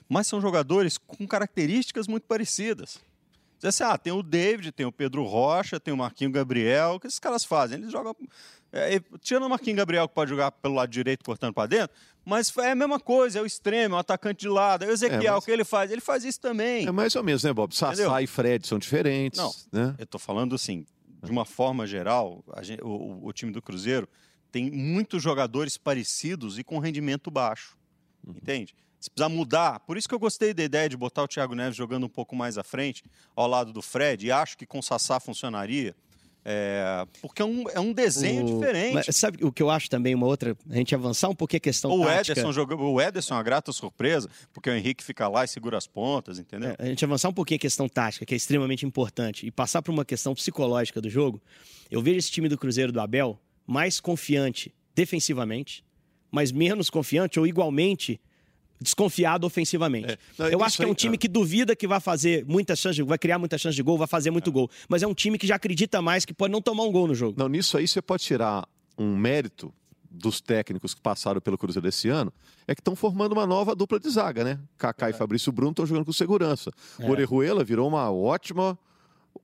mas 0.08 0.26
são 0.26 0.40
jogadores 0.40 0.96
com 0.98 1.26
características 1.26 2.06
muito 2.06 2.24
parecidas. 2.24 2.98
Diz 3.58 3.64
assim, 3.64 3.82
ah, 3.84 3.98
tem 3.98 4.12
o 4.12 4.22
David, 4.22 4.70
tem 4.72 4.86
o 4.86 4.92
Pedro 4.92 5.24
Rocha, 5.24 5.80
tem 5.80 5.92
o 5.92 5.96
Marquinho 5.96 6.30
Gabriel, 6.30 6.92
o 6.94 7.00
que 7.00 7.06
esses 7.08 7.18
caras 7.18 7.44
fazem? 7.44 7.78
Eles 7.78 7.90
jogam 7.92 8.14
É, 8.70 9.00
tirando 9.20 9.46
o 9.46 9.48
Marquinhos 9.48 9.78
Gabriel, 9.78 10.06
que 10.06 10.14
pode 10.14 10.28
jogar 10.30 10.52
pelo 10.52 10.74
lado 10.74 10.90
direito, 10.90 11.24
cortando 11.24 11.54
para 11.54 11.66
dentro, 11.66 11.96
mas 12.24 12.54
é 12.58 12.72
a 12.72 12.74
mesma 12.74 13.00
coisa, 13.00 13.38
é 13.38 13.42
o 13.42 13.46
extremo, 13.46 13.94
é 13.94 13.96
o 13.96 14.00
atacante 14.00 14.40
de 14.40 14.48
lado. 14.48 14.84
É 14.84 14.88
o 14.88 14.90
Ezequiel, 14.90 15.22
É, 15.22 15.30
mas- 15.30 15.42
o 15.42 15.46
que 15.46 15.50
ele 15.50 15.64
faz? 15.64 15.90
Ele 15.90 16.02
faz 16.02 16.22
isso 16.22 16.38
também. 16.38 16.86
É 16.86 16.90
mais 16.92 17.16
ou 17.16 17.22
menos, 17.24 17.42
né, 17.42 17.52
Bob? 17.52 17.74
Sassá 17.74 17.94
Entendeu? 17.94 18.20
e 18.20 18.26
Fred 18.26 18.66
são 18.68 18.78
diferentes. 18.78 19.40
Não. 19.40 19.50
Né? 19.72 19.94
Eu 19.98 20.06
tô 20.06 20.18
falando 20.18 20.54
assim, 20.54 20.84
de 21.24 21.30
uma 21.30 21.46
forma 21.46 21.86
geral, 21.86 22.44
a 22.52 22.62
gen- 22.62 22.78
o, 22.82 22.88
o- 22.88 23.26
o 23.28 23.32
time 23.32 23.50
do 23.50 23.62
Cruzeiro 23.62 24.06
tem 24.52 24.70
muitos 24.70 25.22
jogadores 25.22 25.78
parecidos 25.78 26.58
e 26.58 26.62
com 26.62 26.78
rendimento 26.78 27.30
baixo. 27.30 27.76
Entende? 28.26 28.74
Se 29.00 29.08
precisar 29.10 29.28
mudar, 29.28 29.80
por 29.80 29.96
isso 29.96 30.08
que 30.08 30.14
eu 30.14 30.18
gostei 30.18 30.52
da 30.52 30.62
ideia 30.64 30.88
de 30.88 30.96
botar 30.96 31.22
o 31.22 31.28
Thiago 31.28 31.54
Neves 31.54 31.76
jogando 31.76 32.04
um 32.06 32.08
pouco 32.08 32.34
mais 32.34 32.58
à 32.58 32.64
frente, 32.64 33.04
ao 33.36 33.46
lado 33.46 33.72
do 33.72 33.80
Fred, 33.80 34.26
e 34.26 34.32
acho 34.32 34.58
que 34.58 34.66
com 34.66 34.80
o 34.80 34.82
Sassá 34.82 35.20
funcionaria. 35.20 35.94
é, 36.50 37.04
porque 37.20 37.42
é 37.42 37.44
um, 37.44 37.64
é 37.68 37.78
um 37.78 37.92
desenho 37.92 38.42
O- 38.44 38.58
diferente. 38.58 38.94
Mas 38.94 39.16
sabe 39.16 39.44
o 39.44 39.52
que 39.52 39.62
eu 39.62 39.68
acho 39.68 39.90
também, 39.90 40.14
uma 40.14 40.26
outra, 40.26 40.56
a 40.70 40.74
gente 40.74 40.94
avançar 40.94 41.28
um 41.28 41.34
pouquinho 41.34 41.58
a 41.58 41.60
questão 41.60 41.90
o 41.92 42.04
tática. 42.04 42.32
Ederson 42.32 42.52
jogou, 42.52 42.94
o 42.94 43.00
Ederson 43.00 43.34
é 43.34 43.36
uma 43.36 43.42
grata 43.42 43.70
surpresa, 43.70 44.30
porque 44.52 44.70
o 44.70 44.74
Henrique 44.74 45.04
fica 45.04 45.28
lá 45.28 45.44
e 45.44 45.48
segura 45.48 45.76
as 45.76 45.86
pontas, 45.86 46.38
entendeu? 46.38 46.70
É, 46.70 46.76
a 46.78 46.86
gente 46.86 47.04
avançar 47.04 47.28
um 47.28 47.32
pouquinho 47.34 47.56
a 47.56 47.60
questão 47.60 47.86
tática, 47.88 48.24
que 48.24 48.32
é 48.32 48.36
extremamente 48.36 48.86
importante, 48.86 49.46
e 49.46 49.50
passar 49.50 49.82
para 49.82 49.92
uma 49.92 50.04
questão 50.06 50.34
psicológica 50.34 51.00
do 51.02 51.10
jogo, 51.10 51.40
eu 51.90 52.00
vejo 52.00 52.18
esse 52.18 52.30
time 52.30 52.48
do 52.48 52.56
Cruzeiro 52.56 52.92
do 52.92 53.00
Abel 53.00 53.38
mais 53.66 54.00
confiante 54.00 54.74
defensivamente, 54.94 55.84
mas 56.30 56.50
menos 56.50 56.88
confiante 56.88 57.38
ou 57.38 57.46
igualmente 57.46 58.18
desconfiado 58.80 59.46
ofensivamente. 59.46 60.12
É. 60.12 60.18
Não, 60.38 60.46
eu 60.46 60.58
isso 60.58 60.64
acho 60.64 60.76
que 60.78 60.84
é 60.84 60.86
um 60.86 60.94
time 60.94 61.18
que 61.18 61.28
duvida 61.28 61.74
que 61.74 61.86
vai 61.86 62.00
fazer 62.00 62.44
muitas 62.46 62.78
chances, 62.78 62.96
de- 62.96 63.02
vai 63.02 63.18
criar 63.18 63.38
muitas 63.38 63.60
chances 63.60 63.76
de 63.76 63.82
gol, 63.82 63.98
vai 63.98 64.06
fazer 64.06 64.30
muito 64.30 64.50
gol, 64.52 64.70
mas 64.88 65.02
é 65.02 65.06
um 65.06 65.14
time 65.14 65.36
que 65.38 65.46
já 65.46 65.56
acredita 65.56 66.00
mais 66.00 66.24
que 66.24 66.32
pode 66.34 66.52
não 66.52 66.60
tomar 66.62 66.84
um 66.84 66.92
gol 66.92 67.06
no 67.06 67.14
jogo. 67.14 67.34
Não, 67.38 67.48
nisso 67.48 67.76
aí 67.76 67.86
você 67.88 68.00
pode 68.02 68.22
tirar 68.22 68.66
um 68.96 69.16
mérito 69.16 69.72
dos 70.10 70.40
técnicos 70.40 70.94
que 70.94 71.00
passaram 71.00 71.40
pelo 71.40 71.58
Cruzeiro 71.58 71.86
esse 71.86 72.08
ano, 72.08 72.32
é 72.66 72.74
que 72.74 72.80
estão 72.80 72.96
formando 72.96 73.32
uma 73.32 73.46
nova 73.46 73.74
dupla 73.74 74.00
de 74.00 74.08
zaga, 74.08 74.42
né? 74.42 74.58
Kaká 74.76 75.10
e 75.10 75.12
Fabrício 75.12 75.52
Bruno 75.52 75.70
estão 75.72 75.86
jogando 75.86 76.04
com 76.06 76.12
segurança. 76.12 76.70
É. 76.98 77.06
O 77.06 77.10
Orejuela 77.10 77.62
virou 77.62 77.86
uma 77.86 78.10
ótima 78.10 78.76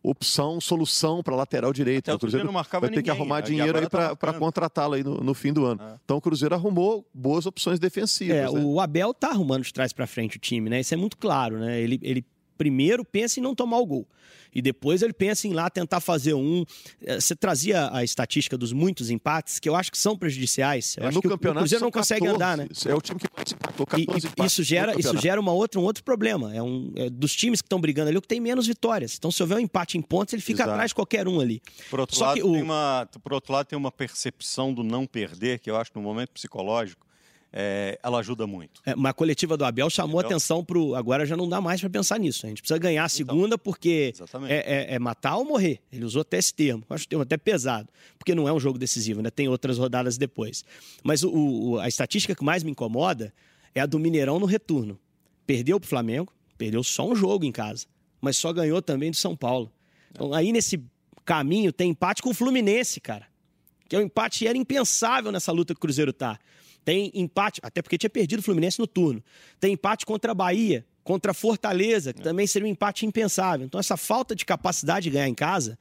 opção, 0.04 0.60
solução 0.60 1.22
para 1.22 1.34
lateral 1.34 1.72
direito. 1.72 2.10
Até 2.10 2.12
o 2.12 2.14
dia 2.14 2.20
Cruzeiro 2.20 2.46
não 2.46 2.52
marcava 2.52 2.86
vai 2.86 2.94
ter 2.94 3.02
que 3.02 3.10
arrumar 3.10 3.40
e 3.40 3.42
dinheiro 3.44 3.78
aí 3.78 3.88
tá 3.88 4.14
para 4.14 4.34
contratá-lo 4.34 4.94
aí 4.94 5.02
no, 5.02 5.16
no 5.16 5.32
fim 5.32 5.52
do 5.52 5.64
ano. 5.64 5.82
É. 5.82 5.96
Então 6.04 6.18
o 6.18 6.20
Cruzeiro 6.20 6.54
arrumou 6.54 7.08
boas 7.12 7.46
opções 7.46 7.78
defensivas. 7.78 8.36
É, 8.36 8.42
né? 8.42 8.50
o 8.50 8.78
Abel 8.78 9.14
tá 9.14 9.30
arrumando 9.30 9.62
de 9.62 9.72
trás 9.72 9.92
para 9.92 10.06
frente 10.06 10.36
o 10.36 10.38
time, 10.38 10.68
né? 10.68 10.80
Isso 10.80 10.92
é 10.92 10.96
muito 10.96 11.16
claro, 11.16 11.58
né? 11.58 11.80
Ele, 11.80 11.98
ele 12.02 12.24
primeiro 12.58 13.04
pensa 13.04 13.40
em 13.40 13.42
não 13.42 13.54
tomar 13.54 13.78
o 13.78 13.86
gol. 13.86 14.06
E 14.54 14.62
depois 14.62 15.02
ele 15.02 15.12
pensa 15.12 15.46
em 15.48 15.50
ir 15.50 15.54
lá 15.54 15.68
tentar 15.68 16.00
fazer 16.00 16.34
um. 16.34 16.64
Eh, 17.02 17.20
Você 17.20 17.34
trazia 17.34 17.90
a 17.92 18.04
estatística 18.04 18.56
dos 18.56 18.72
muitos 18.72 19.10
empates, 19.10 19.58
que 19.58 19.68
eu 19.68 19.74
acho 19.74 19.90
que 19.90 19.98
são 19.98 20.16
prejudiciais. 20.16 20.96
Eu 20.96 21.04
É, 21.04 21.06
acho 21.08 21.16
no 21.16 21.20
que 21.22 21.26
o- 21.26 21.30
o 21.30 21.32
campeonato 21.32 21.60
Cruzeiro 21.60 21.84
não 21.84 21.90
consegue 21.90 22.20
14. 22.26 22.36
andar, 22.36 22.56
né? 22.56 22.68
É 22.86 22.94
o 22.94 23.00
time 23.00 23.18
que 23.18 23.26
mais 23.36 23.52
empatou, 23.52 23.86
E- 23.98 24.06
14 24.06 24.26
e 24.26 24.30
empates 24.30 24.52
isso 24.52 24.60
no 24.60 24.64
gera, 24.64 24.90
isso 24.92 24.96
campeonato. 24.98 25.22
gera 25.22 25.40
uma 25.40 25.52
outra, 25.52 25.80
um 25.80 25.84
outro 25.84 26.04
problema. 26.04 26.54
É 26.54 26.62
um, 26.62 26.92
é 26.96 27.10
dos 27.10 27.34
times 27.34 27.60
que 27.60 27.66
estão 27.66 27.80
brigando 27.80 28.08
ali, 28.10 28.18
o 28.18 28.22
que 28.22 28.28
tem 28.28 28.40
menos 28.40 28.66
vitórias. 28.66 29.16
Então, 29.18 29.30
se 29.30 29.42
houver 29.42 29.56
um 29.56 29.60
empate 29.60 29.98
em 29.98 30.02
pontos, 30.02 30.32
ele 30.34 30.42
fica 30.42 30.58
Exato. 30.58 30.70
atrás 30.70 30.90
de 30.90 30.94
qualquer 30.94 31.26
um 31.26 31.40
ali. 31.40 31.60
Por 31.90 32.00
outro, 32.00 32.16
Só 32.16 32.26
lado, 32.26 32.34
que 32.36 32.42
o- 32.42 32.52
tem 32.52 32.62
uma, 32.62 33.08
por 33.22 33.32
outro 33.32 33.52
lado, 33.52 33.66
tem 33.66 33.76
uma 33.78 33.90
percepção 33.92 34.72
do 34.72 34.82
não 34.84 35.06
perder, 35.06 35.58
que 35.58 35.70
eu 35.70 35.76
acho 35.76 35.90
que 35.90 35.96
no 35.98 36.02
momento 36.02 36.30
psicológico, 36.30 37.03
é, 37.56 37.96
ela 38.02 38.18
ajuda 38.18 38.48
muito. 38.48 38.80
É, 38.84 38.96
mas 38.96 39.10
a 39.10 39.14
coletiva 39.14 39.56
do 39.56 39.64
Abel 39.64 39.88
chamou 39.88 40.18
atenção 40.18 40.64
pro. 40.64 40.96
Agora 40.96 41.24
já 41.24 41.36
não 41.36 41.48
dá 41.48 41.60
mais 41.60 41.80
para 41.80 41.88
pensar 41.88 42.18
nisso. 42.18 42.44
A 42.44 42.48
gente 42.48 42.60
precisa 42.60 42.78
ganhar 42.78 43.04
a 43.04 43.08
segunda 43.08 43.56
porque 43.56 44.10
Exatamente. 44.12 44.52
é, 44.52 44.56
é- 44.90 44.94
é 44.94 44.98
matar 44.98 45.36
ou 45.36 45.44
morrer. 45.44 45.78
Ele 45.92 46.04
usou 46.04 46.22
até 46.22 46.36
esse 46.36 46.52
termo. 46.52 46.82
Acho 46.90 47.04
o 47.04 47.08
termo 47.08 47.22
até 47.22 47.36
pesado, 47.36 47.88
porque 48.18 48.34
não 48.34 48.48
é 48.48 48.52
um 48.52 48.58
jogo 48.58 48.76
decisivo, 48.76 49.22
né? 49.22 49.30
Tem 49.30 49.46
outras 49.48 49.78
rodadas 49.78 50.18
depois. 50.18 50.64
Mas 51.04 51.22
o- 51.22 51.30
o- 51.32 51.78
a 51.78 51.86
estatística 51.86 52.34
que 52.34 52.42
mais 52.44 52.64
me 52.64 52.72
incomoda 52.72 53.32
é 53.72 53.80
a 53.80 53.86
do 53.86 54.00
Mineirão 54.00 54.40
no 54.40 54.46
retorno. 54.46 54.98
Perdeu 55.46 55.78
pro 55.78 55.88
Flamengo, 55.88 56.32
perdeu 56.58 56.82
só 56.82 57.06
um 57.08 57.14
jogo 57.14 57.44
em 57.44 57.52
casa, 57.52 57.86
mas 58.20 58.36
só 58.36 58.52
ganhou 58.52 58.82
também 58.82 59.12
do 59.12 59.16
São 59.16 59.36
Paulo. 59.36 59.70
Então 60.10 60.34
aí 60.34 60.50
nesse 60.50 60.82
caminho 61.24 61.72
tem 61.72 61.90
empate 61.90 62.20
com 62.20 62.30
o 62.30 62.34
Fluminense, 62.34 63.00
cara. 63.00 63.26
Que 63.88 63.94
é 63.94 63.98
um 64.00 64.02
empate 64.02 64.44
era 64.46 64.58
impensável 64.58 65.30
nessa 65.30 65.52
luta 65.52 65.72
que 65.72 65.78
o 65.78 65.80
Cruzeiro 65.80 66.12
tá. 66.12 66.36
Tem 66.85 67.11
empate, 67.14 67.61
até 67.62 67.81
porque 67.81 67.97
tinha 67.97 68.11
perdido 68.11 68.40
o 68.40 68.42
Fluminense 68.42 68.79
no 68.79 68.87
turno. 68.87 69.23
Tem 69.59 69.73
empate 69.73 70.05
contra 70.05 70.33
a 70.33 70.35
Bahia, 70.35 70.85
contra 71.03 71.31
a 71.31 71.35
Fortaleza, 71.35 72.12
que 72.12 72.20
também 72.23 72.47
seria 72.47 72.68
um 72.68 72.70
empate 72.70 73.07
impensável. 73.07 73.64
Então, 73.66 73.81
essa 73.81 73.97
falta 73.97 74.35
de 74.35 74.44
capacidade 74.44 75.05
de 75.05 75.11
ganhar 75.11 75.29
em 75.29 75.35
casa 75.35 75.79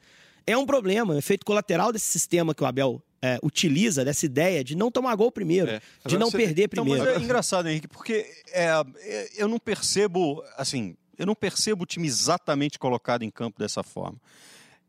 é 0.47 0.57
um 0.57 0.65
problema, 0.65 1.13
é 1.13 1.15
um 1.15 1.19
efeito 1.19 1.45
colateral 1.45 1.91
desse 1.91 2.07
sistema 2.07 2.53
que 2.55 2.63
o 2.63 2.65
Abel 2.65 3.01
é, 3.21 3.39
utiliza, 3.41 4.03
dessa 4.03 4.25
ideia 4.25 4.63
de 4.65 4.75
não 4.75 4.91
tomar 4.91 5.15
gol 5.15 5.31
primeiro, 5.31 5.69
É. 5.71 5.81
de 6.05 6.17
não 6.17 6.29
você- 6.29 6.37
perder 6.37 6.63
Então, 6.63 6.83
primeiro. 6.83 7.05
mas 7.09 7.21
é 7.21 7.23
engraçado, 7.23 7.69
Henrique, 7.69 7.87
porque 7.87 8.25
é, 8.51 8.67
é, 8.99 9.29
eu 9.37 9.47
não 9.47 9.57
percebo, 9.57 10.43
assim, 10.57 10.93
eu 11.17 11.25
não 11.25 11.33
percebo 11.33 11.83
o 11.83 11.85
time 11.85 12.05
exatamente 12.05 12.77
colocado 12.77 13.23
em 13.23 13.29
campo 13.29 13.57
dessa 13.59 13.81
forma. 13.81 14.19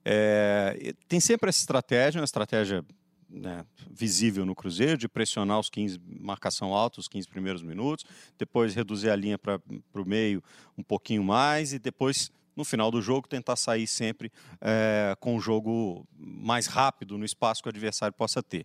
É, 0.05 0.93
tem 1.09 1.21
sempre 1.21 1.49
essa 1.49 1.61
estratégia, 1.61 2.21
uma 2.21 2.25
estratégia 2.25 2.85
né, 3.35 3.67
visível 3.91 4.47
no 4.47 4.55
Cruzeiro, 4.55 4.97
de 4.97 5.09
pressionar 5.09 5.59
os 5.59 5.69
15, 5.69 6.01
marcação 6.07 6.73
alta, 6.73 7.01
os 7.01 7.09
15 7.09 7.29
primeiros 7.29 7.63
minutos, 7.63 8.05
depois 8.39 8.75
reduzir 8.75 9.11
a 9.11 9.17
linha 9.17 9.37
para 9.37 9.61
o 9.95 10.05
meio 10.05 10.43
um 10.79 10.83
pouquinho 10.83 11.25
mais 11.25 11.73
e 11.73 11.79
depois, 11.79 12.31
no 12.57 12.65
final 12.65 12.91
do 12.91 13.03
jogo, 13.03 13.29
tentar 13.29 13.57
sair 13.57 13.87
sempre 13.87 14.31
é, 14.61 15.17
com 15.19 15.37
o 15.37 15.41
jogo 15.41 16.07
mais 16.17 16.67
rápido 16.67 17.19
no 17.19 17.25
espaço 17.25 17.63
que 17.63 17.69
o 17.69 17.71
adversário 17.71 18.15
possa 18.15 18.43
ter. 18.43 18.65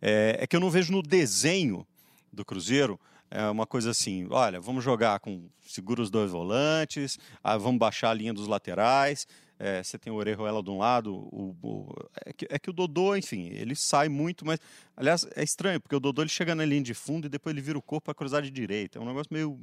É, 0.00 0.38
é 0.40 0.46
que 0.46 0.56
eu 0.56 0.60
não 0.60 0.70
vejo 0.70 0.92
no 0.92 1.02
desenho 1.02 1.86
do 2.32 2.44
Cruzeiro 2.44 2.98
é 3.30 3.44
uma 3.50 3.66
coisa 3.66 3.90
assim, 3.90 4.26
olha, 4.30 4.58
vamos 4.58 4.82
jogar 4.82 5.20
com 5.20 5.50
segura 5.66 6.00
os 6.00 6.10
dois 6.10 6.30
volantes, 6.30 7.18
ah, 7.44 7.58
vamos 7.58 7.78
baixar 7.78 8.10
a 8.10 8.14
linha 8.14 8.32
dos 8.32 8.46
laterais, 8.46 9.26
é, 9.58 9.82
você 9.82 9.98
tem 9.98 10.12
o 10.12 10.16
Orejuela 10.16 10.62
de 10.62 10.70
um 10.70 10.78
lado, 10.78 11.12
o, 11.14 11.56
o- 11.62 11.94
é, 12.24 12.32
que, 12.32 12.46
é 12.48 12.58
que 12.58 12.70
o 12.70 12.72
Dodô, 12.72 13.16
enfim, 13.16 13.48
ele 13.52 13.74
sai 13.74 14.08
muito, 14.08 14.46
mas, 14.46 14.58
aliás, 14.96 15.26
é 15.34 15.42
estranho, 15.42 15.80
porque 15.80 15.96
o 15.96 16.00
Dodô 16.00 16.22
ele 16.22 16.28
chega 16.30 16.54
na 16.54 16.64
linha 16.64 16.82
de 16.82 16.94
fundo 16.94 17.26
e 17.26 17.28
depois 17.28 17.54
ele 17.54 17.60
vira 17.62 17.76
o 17.78 17.82
corpo 17.82 18.04
para 18.06 18.14
cruzar 18.14 18.42
de 18.42 18.50
direita, 18.50 18.98
é 18.98 19.02
um 19.02 19.06
negócio 19.06 19.28
meio, 19.32 19.58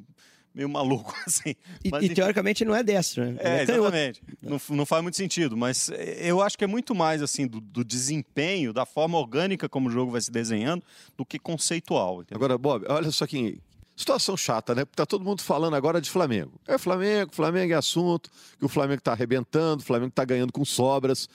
meio 0.53 0.67
maluco, 0.69 1.13
assim. 1.25 1.55
E, 1.83 1.89
Mas, 1.89 2.03
e, 2.03 2.09
teoricamente 2.09 2.65
não 2.65 2.75
é 2.75 2.83
destro, 2.83 3.23
né? 3.25 3.37
É, 3.39 3.65
canhoto. 3.65 3.71
exatamente. 3.95 4.21
Não, 4.41 4.59
não 4.75 4.85
faz 4.85 5.01
muito 5.01 5.15
sentido, 5.17 5.55
mas 5.57 5.89
eh, 5.89 6.29
eu 6.29 6.41
acho 6.41 6.57
que 6.57 6.63
é 6.63 6.67
muito 6.67 6.93
mais 6.93 7.21
assim 7.21 7.47
do, 7.47 7.59
do 7.61 7.83
desempenho, 7.83 8.71
da 8.73 8.85
forma 8.85 9.17
orgânica 9.17 9.67
como 9.69 9.87
o 9.89 9.91
jogo 9.91 10.11
vai 10.11 10.21
se 10.21 10.31
desenhando, 10.31 10.83
do 11.17 11.25
que 11.25 11.39
conceitual. 11.39 12.21
entendeu? 12.21 12.35
Agora, 12.37 12.57
Bob, 12.57 12.85
olha 12.89 13.11
só 13.11 13.25
que 13.25 13.59
situação 13.95 14.35
chata, 14.35 14.75
né? 14.75 14.83
Porque 14.85 14.95
tá 14.97 15.05
todo 15.05 15.23
mundo 15.23 15.41
falando 15.41 15.75
agora 15.75 16.01
de 16.01 16.09
Flamengo. 16.09 16.59
É 16.67 16.77
Flamengo, 16.77 17.31
Flamengo 17.33 17.73
é 17.73 17.75
assunto, 17.75 18.29
que 18.59 18.65
o 18.65 18.69
Flamengo 18.69 19.01
tá 19.01 19.11
arrebentando, 19.13 19.81
o 19.81 19.85
Flamengo 19.85 20.11
tá 20.13 20.25
ganhando 20.25 20.51
com 20.51 20.65
sobras. 20.65 21.27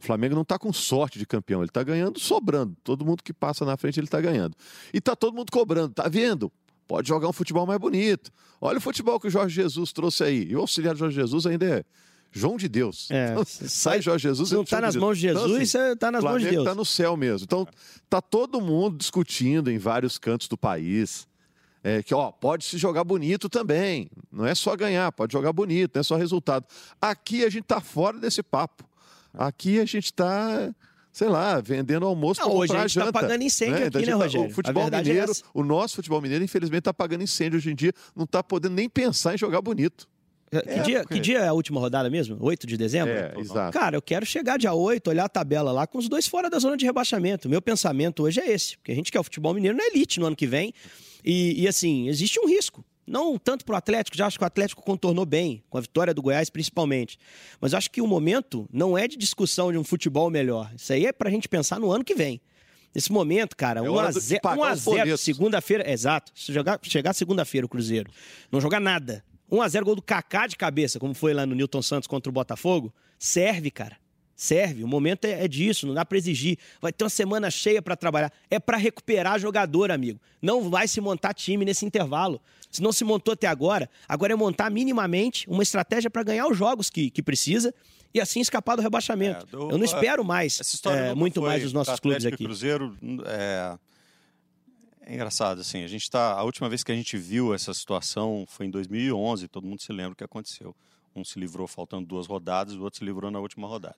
O 0.00 0.04
Flamengo 0.04 0.34
não 0.34 0.44
tá 0.44 0.58
com 0.58 0.72
sorte 0.72 1.18
de 1.18 1.26
campeão, 1.26 1.60
ele 1.60 1.70
tá 1.70 1.82
ganhando 1.82 2.20
sobrando. 2.20 2.76
Todo 2.84 3.04
mundo 3.04 3.22
que 3.22 3.32
passa 3.32 3.64
na 3.64 3.76
frente 3.76 3.98
ele 3.98 4.06
tá 4.06 4.20
ganhando. 4.20 4.54
E 4.94 5.00
tá 5.00 5.16
todo 5.16 5.34
mundo 5.34 5.50
cobrando, 5.50 5.92
tá 5.92 6.08
vendo? 6.08 6.52
Pode 6.86 7.08
jogar 7.08 7.28
um 7.28 7.32
futebol 7.32 7.66
mais 7.66 7.78
bonito. 7.80 8.30
Olha 8.60 8.78
o 8.78 8.80
futebol 8.80 9.18
que 9.20 9.26
o 9.26 9.30
Jorge 9.30 9.54
Jesus 9.54 9.92
trouxe 9.92 10.22
aí. 10.24 10.44
E 10.48 10.56
o 10.56 10.60
auxiliar 10.60 10.94
de 10.94 11.00
Jorge 11.00 11.16
Jesus 11.16 11.46
ainda 11.46 11.66
é 11.66 11.84
João 12.30 12.56
de 12.56 12.68
Deus. 12.68 13.10
É, 13.10 13.32
Então, 13.32 13.44
sai- 13.44 14.00
Jorge 14.00 14.22
Jesus. 14.28 14.52
Não 14.52 14.60
entra 14.62 14.70
tá 14.70 14.76
João 14.76 14.86
nas 14.86 14.96
mãos 14.96 15.18
de 15.18 15.28
Então, 15.28 15.42
Jesus, 15.48 15.56
assim, 15.56 15.66
você 15.66 15.96
tá 15.96 16.10
nas 16.12 16.22
mãos 16.24 16.32
de 16.34 16.38
Flamengo 16.40 16.62
Deus. 16.62 16.64
tá 16.64 16.74
no 16.74 16.84
céu 16.84 17.16
mesmo. 17.16 17.44
Então, 17.44 17.66
tá 18.08 18.20
todo 18.22 18.60
mundo 18.60 18.96
discutindo 18.96 19.70
em 19.70 19.78
vários 19.78 20.16
cantos 20.16 20.46
do 20.48 20.56
país. 20.56 21.26
É, 21.82 22.02
que, 22.02 22.12
ó, 22.14 22.30
pode 22.32 22.64
se 22.64 22.76
jogar 22.76 23.04
bonito 23.04 23.48
também. 23.48 24.10
Não 24.32 24.44
é 24.44 24.54
só 24.54 24.74
ganhar, 24.76 25.10
pode 25.12 25.32
jogar 25.32 25.52
bonito, 25.52 25.92
não 25.94 26.00
é 26.00 26.02
só 26.02 26.16
resultado. 26.16 26.66
Aqui 27.00 27.44
a 27.44 27.48
gente 27.48 27.64
tá 27.64 27.80
fora 27.80 28.18
desse 28.18 28.42
papo. 28.42 28.84
Aqui 29.32 29.78
a 29.78 29.84
gente 29.84 30.12
tá, 30.12 30.74
sei 31.12 31.28
lá, 31.28 31.60
vendendo 31.60 32.04
almoço 32.06 32.40
para 32.40 32.50
hoje 32.50 32.68
comprar 32.68 32.84
a 32.84 32.86
gente 32.88 32.98
tá 32.98 33.04
janta. 33.06 33.12
pagando 33.20 33.42
incêndio 33.44 33.86
Então, 33.86 34.00
aqui, 34.00 34.10
a 34.10 34.14
né, 34.14 34.18
tá- 34.18 34.24
Rogério? 34.24 34.50
O 34.50 34.52
futebol 34.54 34.88
é 34.88 34.90
mineiro, 35.02 35.30
essa. 35.30 35.42
o 35.54 35.62
nosso 35.62 35.96
futebol 35.96 36.20
mineiro, 36.20 36.42
infelizmente, 36.44 36.82
tá 36.82 36.94
pagando 36.94 37.22
incêndio 37.22 37.58
hoje 37.58 37.70
em 37.70 37.74
dia. 37.76 37.92
Não 38.16 38.26
tá 38.26 38.42
podendo 38.42 38.74
nem 38.74 38.88
pensar 38.88 39.34
em 39.34 39.38
jogar 39.38 39.60
bonito. 39.60 40.08
Que, 40.50 40.80
dia, 40.82 41.00
porque- 41.00 41.14
que 41.14 41.20
dia 41.20 41.38
é 41.40 41.48
a 41.48 41.52
última 41.52 41.78
rodada 41.80 42.08
mesmo? 42.08 42.36
8 42.40 42.66
de 42.66 42.76
dezembro? 42.76 43.12
É, 43.12 43.34
exato. 43.38 43.72
Cara, 43.78 43.96
eu 43.96 44.02
quero 44.02 44.24
chegar 44.24 44.58
dia 44.58 44.72
8, 44.72 45.08
olhar 45.08 45.24
a 45.24 45.28
tabela 45.28 45.70
lá 45.72 45.86
com 45.86 45.98
os 45.98 46.08
dois 46.08 46.26
fora 46.26 46.48
da 46.48 46.58
zona 46.58 46.76
de 46.76 46.84
rebaixamento. 46.86 47.48
Meu 47.48 47.60
pensamento 47.60 48.22
hoje 48.22 48.40
é 48.40 48.50
esse, 48.50 48.76
porque 48.78 48.92
a 48.92 48.94
gente 48.94 49.12
quer 49.12 49.20
o 49.20 49.24
futebol 49.24 49.52
mineiro 49.54 49.76
na 49.76 49.84
elite 49.84 50.18
no 50.20 50.26
ano 50.26 50.36
que 50.36 50.46
vem. 50.46 50.72
E, 51.24 51.62
e, 51.62 51.68
assim, 51.68 52.08
existe 52.08 52.38
um 52.40 52.46
risco. 52.46 52.84
Não 53.06 53.38
tanto 53.38 53.64
para 53.64 53.74
o 53.74 53.76
Atlético, 53.76 54.16
já 54.16 54.26
acho 54.26 54.36
que 54.38 54.44
o 54.44 54.46
Atlético 54.46 54.82
contornou 54.82 55.24
bem, 55.24 55.62
com 55.70 55.78
a 55.78 55.80
vitória 55.80 56.12
do 56.12 56.20
Goiás 56.20 56.50
principalmente. 56.50 57.18
Mas 57.60 57.72
acho 57.72 57.90
que 57.90 58.02
o 58.02 58.06
momento 58.06 58.68
não 58.72 58.96
é 58.98 59.08
de 59.08 59.16
discussão 59.16 59.72
de 59.72 59.78
um 59.78 59.84
futebol 59.84 60.28
melhor. 60.30 60.70
Isso 60.76 60.92
aí 60.92 61.06
é 61.06 61.12
para 61.12 61.28
a 61.28 61.32
gente 61.32 61.48
pensar 61.48 61.80
no 61.80 61.90
ano 61.90 62.04
que 62.04 62.14
vem. 62.14 62.40
Nesse 62.94 63.10
momento, 63.12 63.54
cara, 63.56 63.80
É 63.80 63.82
1 63.82 63.92
hora 63.94 64.08
a 64.08 64.12
de 64.12 64.20
0 64.20 64.40
pagar 64.42 64.58
1 64.60 64.64
a 64.64 64.72
os 64.72 64.80
0 64.80 64.96
boletos. 64.98 65.20
segunda-feira, 65.22 65.90
exato. 65.90 66.32
Se 66.34 66.52
jogar, 66.52 66.78
chegar 66.82 67.12
segunda-feira 67.14 67.64
o 67.66 67.68
Cruzeiro, 67.68 68.10
não 68.52 68.60
jogar 68.60 68.80
nada. 68.80 69.24
1 69.50 69.62
a 69.62 69.68
0 69.68 69.84
gol 69.84 69.94
do 69.94 70.02
Kaká 70.02 70.46
de 70.46 70.56
cabeça, 70.56 70.98
como 70.98 71.14
foi 71.14 71.32
lá 71.32 71.46
no 71.46 71.54
Newton 71.54 71.82
Santos 71.82 72.06
contra 72.06 72.28
o 72.28 72.32
Botafogo, 72.32 72.92
serve, 73.18 73.70
cara. 73.70 73.96
Serve. 74.36 74.84
O 74.84 74.88
momento 74.88 75.24
é, 75.24 75.44
é 75.44 75.48
disso, 75.48 75.84
não 75.84 75.94
dá 75.94 76.04
para 76.04 76.16
exigir. 76.16 76.58
Vai 76.80 76.92
ter 76.92 77.02
uma 77.02 77.10
semana 77.10 77.50
cheia 77.50 77.82
para 77.82 77.96
trabalhar. 77.96 78.32
É 78.48 78.60
para 78.60 78.76
recuperar 78.76 79.36
jogador, 79.40 79.90
amigo. 79.90 80.20
Não 80.40 80.70
vai 80.70 80.86
se 80.86 81.00
montar 81.00 81.34
time 81.34 81.64
nesse 81.64 81.84
intervalo. 81.84 82.40
Se 82.70 82.80
não 82.80 82.92
se 82.92 83.02
montou 83.02 83.32
até 83.32 83.48
agora, 83.48 83.90
agora 84.06 84.34
é 84.34 84.36
montar 84.36 84.70
minimamente 84.70 85.48
uma 85.48 85.62
estratégia 85.62 86.08
para 86.08 86.22
ganhar 86.22 86.46
os 86.46 86.56
jogos 86.56 86.88
que, 86.88 87.10
que 87.10 87.20
precisa 87.20 87.74
e 88.14 88.20
assim 88.20 88.40
escapar 88.40 88.76
do 88.76 88.82
rebaixamento. 88.82 89.46
É, 89.46 89.50
do, 89.50 89.70
Eu 89.70 89.78
não 89.78 89.84
espero 89.84 90.24
mais, 90.24 90.60
é, 90.86 91.14
muito 91.14 91.42
mais 91.42 91.62
dos 91.62 91.72
nossos 91.72 91.98
clubes 91.98 92.24
aqui. 92.24 92.44
Cruzeiro 92.44 92.96
é, 93.26 93.76
é 95.08 95.14
engraçado, 95.14 95.62
assim, 95.62 95.82
a 95.82 95.88
gente 95.88 96.10
tá, 96.10 96.34
a 96.34 96.42
última 96.42 96.68
vez 96.68 96.84
que 96.84 96.92
a 96.92 96.94
gente 96.94 97.16
viu 97.16 97.54
essa 97.54 97.72
situação 97.72 98.44
foi 98.46 98.66
em 98.66 98.70
2011, 98.70 99.48
todo 99.48 99.66
mundo 99.66 99.80
se 99.80 99.90
lembra 99.90 100.12
o 100.12 100.14
que 100.16 100.22
aconteceu. 100.22 100.76
Um 101.16 101.24
se 101.24 101.40
livrou 101.40 101.66
faltando 101.66 102.06
duas 102.06 102.26
rodadas, 102.26 102.74
o 102.74 102.82
outro 102.82 102.98
se 102.98 103.04
livrou 103.06 103.30
na 103.30 103.40
última 103.40 103.66
rodada. 103.66 103.96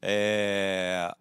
É, 0.00 1.14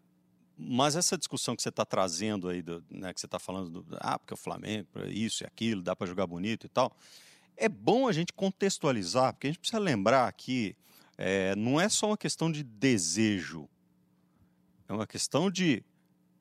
mas 0.57 0.95
essa 0.95 1.17
discussão 1.17 1.53
que 1.53 1.61
você 1.61 1.67
está 1.67 1.83
trazendo 1.83 2.47
aí, 2.47 2.61
do, 2.61 2.81
né, 2.89 3.13
que 3.13 3.19
você 3.19 3.25
está 3.25 3.37
falando, 3.37 3.81
do, 3.81 3.97
ah, 3.99 4.17
porque 4.17 4.33
o 4.33 4.37
Flamengo, 4.37 4.87
isso 5.09 5.43
e 5.43 5.45
aquilo, 5.45 5.81
dá 5.81 5.93
para 5.93 6.07
jogar 6.07 6.25
bonito 6.25 6.65
e 6.65 6.69
tal, 6.69 6.95
é 7.57 7.67
bom 7.67 8.07
a 8.07 8.13
gente 8.13 8.31
contextualizar, 8.31 9.33
porque 9.33 9.47
a 9.47 9.49
gente 9.49 9.59
precisa 9.59 9.79
lembrar 9.79 10.31
que 10.31 10.77
é, 11.17 11.53
não 11.57 11.77
é 11.77 11.89
só 11.89 12.07
uma 12.07 12.17
questão 12.17 12.49
de 12.49 12.63
desejo, 12.63 13.67
é 14.87 14.93
uma 14.93 15.05
questão 15.05 15.51
de 15.51 15.83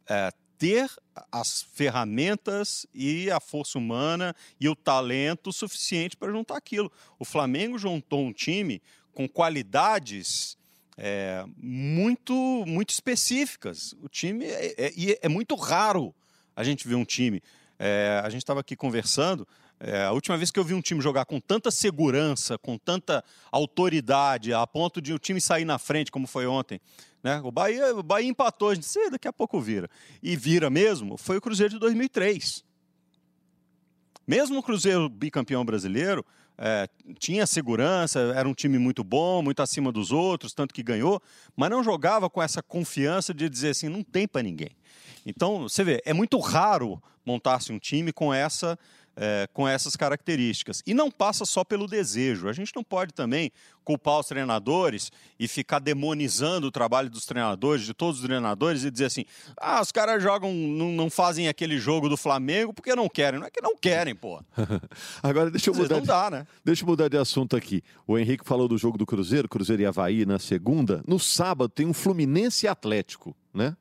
é, 0.09 0.31
ter 0.59 0.91
as 1.31 1.63
ferramentas 1.63 2.87
e 2.93 3.31
a 3.31 3.39
força 3.39 3.79
humana 3.79 4.35
e 4.61 4.69
o 4.69 4.75
talento 4.75 5.53
suficiente 5.53 6.17
para 6.17 6.33
juntar 6.33 6.57
aquilo. 6.57 6.91
O 7.19 7.25
Flamengo 7.25 7.79
juntou 7.79 8.21
um 8.21 8.33
time 8.33 8.83
com 9.13 9.29
qualidades 9.29 10.59
é, 10.97 11.45
muito, 11.57 12.35
muito 12.67 12.91
específicas. 12.91 13.95
O 14.03 14.09
time 14.09 14.45
é, 14.45 14.75
é, 14.77 15.19
é, 15.23 15.29
muito 15.29 15.55
raro 15.55 16.13
a 16.57 16.65
gente 16.65 16.87
ver 16.89 16.97
um 16.97 17.05
time. 17.05 17.41
É, 17.79 18.21
a 18.23 18.29
gente 18.29 18.43
estava 18.43 18.61
aqui 18.61 18.75
conversando. 18.75 19.47
É, 19.81 20.05
a 20.05 20.13
última 20.13 20.37
vez 20.37 20.51
que 20.51 20.59
eu 20.59 20.65
vi 20.65 20.75
um 20.75 20.81
time 20.81 21.01
jogar 21.01 21.25
com 21.25 21.39
tanta 21.39 21.71
segurança, 21.71 22.59
com 22.59 22.77
tanta 22.77 23.25
autoridade, 23.53 24.53
a 24.53 24.67
ponto 24.67 25.01
de 25.01 25.13
o 25.13 25.19
time 25.19 25.41
sair 25.41 25.65
na 25.65 25.79
frente, 25.79 26.11
como 26.11 26.27
foi 26.27 26.47
ontem, 26.47 26.81
né? 27.23 27.41
O 27.45 27.53
Bahia, 27.53 27.95
o 27.95 28.03
Bahia 28.03 28.29
empatou, 28.29 28.71
a 28.71 28.75
gente 28.75 28.85
disse, 28.85 29.11
daqui 29.11 29.29
a 29.29 29.33
pouco 29.33 29.61
vira. 29.61 29.89
E 30.21 30.37
vira 30.37 30.69
mesmo, 30.69 31.17
foi 31.17 31.37
o 31.37 31.41
Cruzeiro 31.41 31.75
de 31.75 31.79
2003. 31.79 32.65
Mesmo 34.27 34.59
o 34.59 34.63
Cruzeiro 34.63 35.09
bicampeão 35.09 35.65
brasileiro, 35.65 36.27
é, 36.59 36.89
tinha 37.21 37.47
segurança, 37.47 38.19
era 38.35 38.49
um 38.49 38.55
time 38.55 38.79
muito 38.79 39.05
bom, 39.05 39.41
muito 39.41 39.63
acima 39.63 39.93
dos 39.93 40.11
outros, 40.11 40.53
tanto 40.53 40.75
que 40.75 40.83
ganhou, 40.83 41.23
mas 41.57 41.71
não 41.71 41.85
jogava 41.85 42.29
com 42.29 42.43
essa 42.43 42.61
confiança 42.61 43.33
de 43.33 43.49
dizer 43.49 43.71
assim, 43.71 43.89
não 43.89 44.03
tem 44.03 44.27
para 44.27 44.43
ninguém. 44.43 44.71
Então, 45.25 45.63
você 45.63 45.85
vê, 45.85 46.03
é 46.05 46.13
muito 46.13 46.37
raro 46.41 47.01
montar-se 47.25 47.73
um 47.73 47.79
time 47.79 48.13
com 48.13 48.35
essa 48.35 48.77
é, 49.21 49.49
com 49.53 49.67
essas 49.67 49.97
características. 49.97 50.81
E 50.87 50.95
não 50.95 51.11
passa 51.11 51.45
só 51.45 51.65
pelo 51.65 51.89
desejo. 51.89 52.49
A 52.49 52.53
gente 52.53 52.73
não 52.75 52.85
pode 52.85 53.13
também 53.13 53.51
culpar 53.85 54.21
os 54.21 54.27
treinadores 54.27 55.11
e 55.41 55.49
ficar 55.49 55.81
demonizando 55.81 56.69
o 56.69 56.71
trabalho 56.71 57.11
dos 57.11 57.27
treinadores, 57.27 57.85
de 57.85 57.93
todos 57.93 58.21
os 58.21 58.27
treinadores, 58.27 58.85
e 58.85 58.91
dizer 58.91 59.07
assim: 59.07 59.25
ah, 59.57 59.81
os 59.83 59.91
caras 59.91 60.23
jogam, 60.23 60.53
não, 60.53 60.93
não 60.93 61.11
fazem 61.11 61.49
aquele 61.49 61.79
jogo 61.79 62.09
do 62.09 62.17
Flamengo 62.17 62.73
porque 62.73 62.95
não 62.95 63.09
querem. 63.09 63.41
Não 63.41 63.47
é 63.47 63.51
que 63.51 63.61
não 63.61 63.77
querem, 63.77 64.15
pô. 64.15 64.41
Agora 65.21 65.51
deixa 65.51 65.71
eu 65.71 65.75
mudar. 65.75 65.97
Não 65.97 66.03
de, 66.03 66.07
dá, 66.07 66.31
né? 66.31 66.47
Deixa 66.65 66.85
eu 66.85 66.87
mudar 66.87 67.09
de 67.09 67.17
assunto 67.17 67.57
aqui. 67.57 67.83
O 68.07 68.17
Henrique 68.17 68.45
falou 68.45 68.69
do 68.69 68.79
jogo 68.79 68.97
do 68.97 69.05
Cruzeiro, 69.05 69.49
Cruzeiro 69.49 69.83
e 69.83 69.87
Havaí 69.87 70.25
na 70.25 70.39
segunda. 70.39 71.03
No 71.07 71.19
sábado 71.19 71.69
tem 71.69 71.87
um 71.87 71.93
Fluminense 71.93 72.69
Atlético, 72.69 73.35
né? 73.53 73.77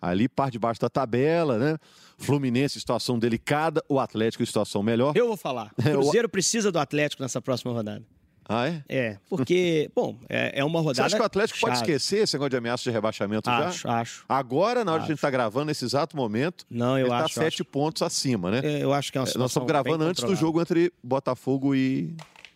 Ali 0.00 0.28
parte 0.28 0.52
debaixo 0.52 0.78
da 0.78 0.90
tabela, 0.90 1.58
né? 1.58 1.78
Fluminense, 2.18 2.78
situação 2.78 3.18
delicada, 3.18 3.82
o 3.88 3.98
Atlético, 3.98 4.44
situação 4.44 4.82
melhor. 4.82 5.16
Eu 5.16 5.26
vou 5.26 5.36
falar. 5.36 5.72
O 5.78 5.82
Cruzeiro 5.82 6.28
precisa 6.28 6.72
do 6.72 6.78
Atlético 6.78 7.22
nessa 7.22 7.40
próxima 7.40 7.72
rodada. 7.72 8.02
Ah, 8.48 8.68
é? 8.68 8.84
É, 8.88 9.18
porque, 9.28 9.90
bom, 9.96 10.16
é, 10.28 10.60
é, 10.60 10.64
uma 10.64 10.80
rodada. 10.80 10.96
Você 10.96 11.02
acha 11.02 11.16
que 11.16 11.22
o 11.22 11.24
Atlético 11.24 11.58
chave. 11.58 11.72
pode 11.72 11.82
esquecer 11.82 12.24
esse 12.24 12.34
negócio 12.34 12.50
de 12.50 12.56
ameaça 12.56 12.82
de 12.84 12.90
rebaixamento 12.90 13.48
acho, 13.48 13.82
já? 13.82 14.00
Acho, 14.00 14.24
Agora, 14.28 14.84
na 14.84 14.92
hora 14.92 15.00
acho. 15.00 15.06
que 15.06 15.12
a 15.12 15.14
gente 15.14 15.18
está 15.18 15.30
gravando, 15.30 15.66
nesse 15.66 15.84
exato 15.84 16.16
momento, 16.16 16.66
Não, 16.68 16.98
eu 16.98 17.06
ele 17.06 17.14
está 17.14 17.28
sete 17.28 17.62
acho. 17.62 17.64
pontos 17.64 18.02
acima, 18.02 18.50
né? 18.50 18.60
É, 18.62 18.82
eu 18.82 18.92
acho 18.92 19.10
que 19.10 19.18
é 19.18 19.20
uma 19.20 19.26
Nós 19.36 19.50
estamos 19.50 19.66
gravando 19.66 20.04
antes 20.04 20.22
do 20.22 20.34
jogo 20.36 20.60
entre 20.60 20.92
Botafogo 21.02 21.74
e 21.74 22.14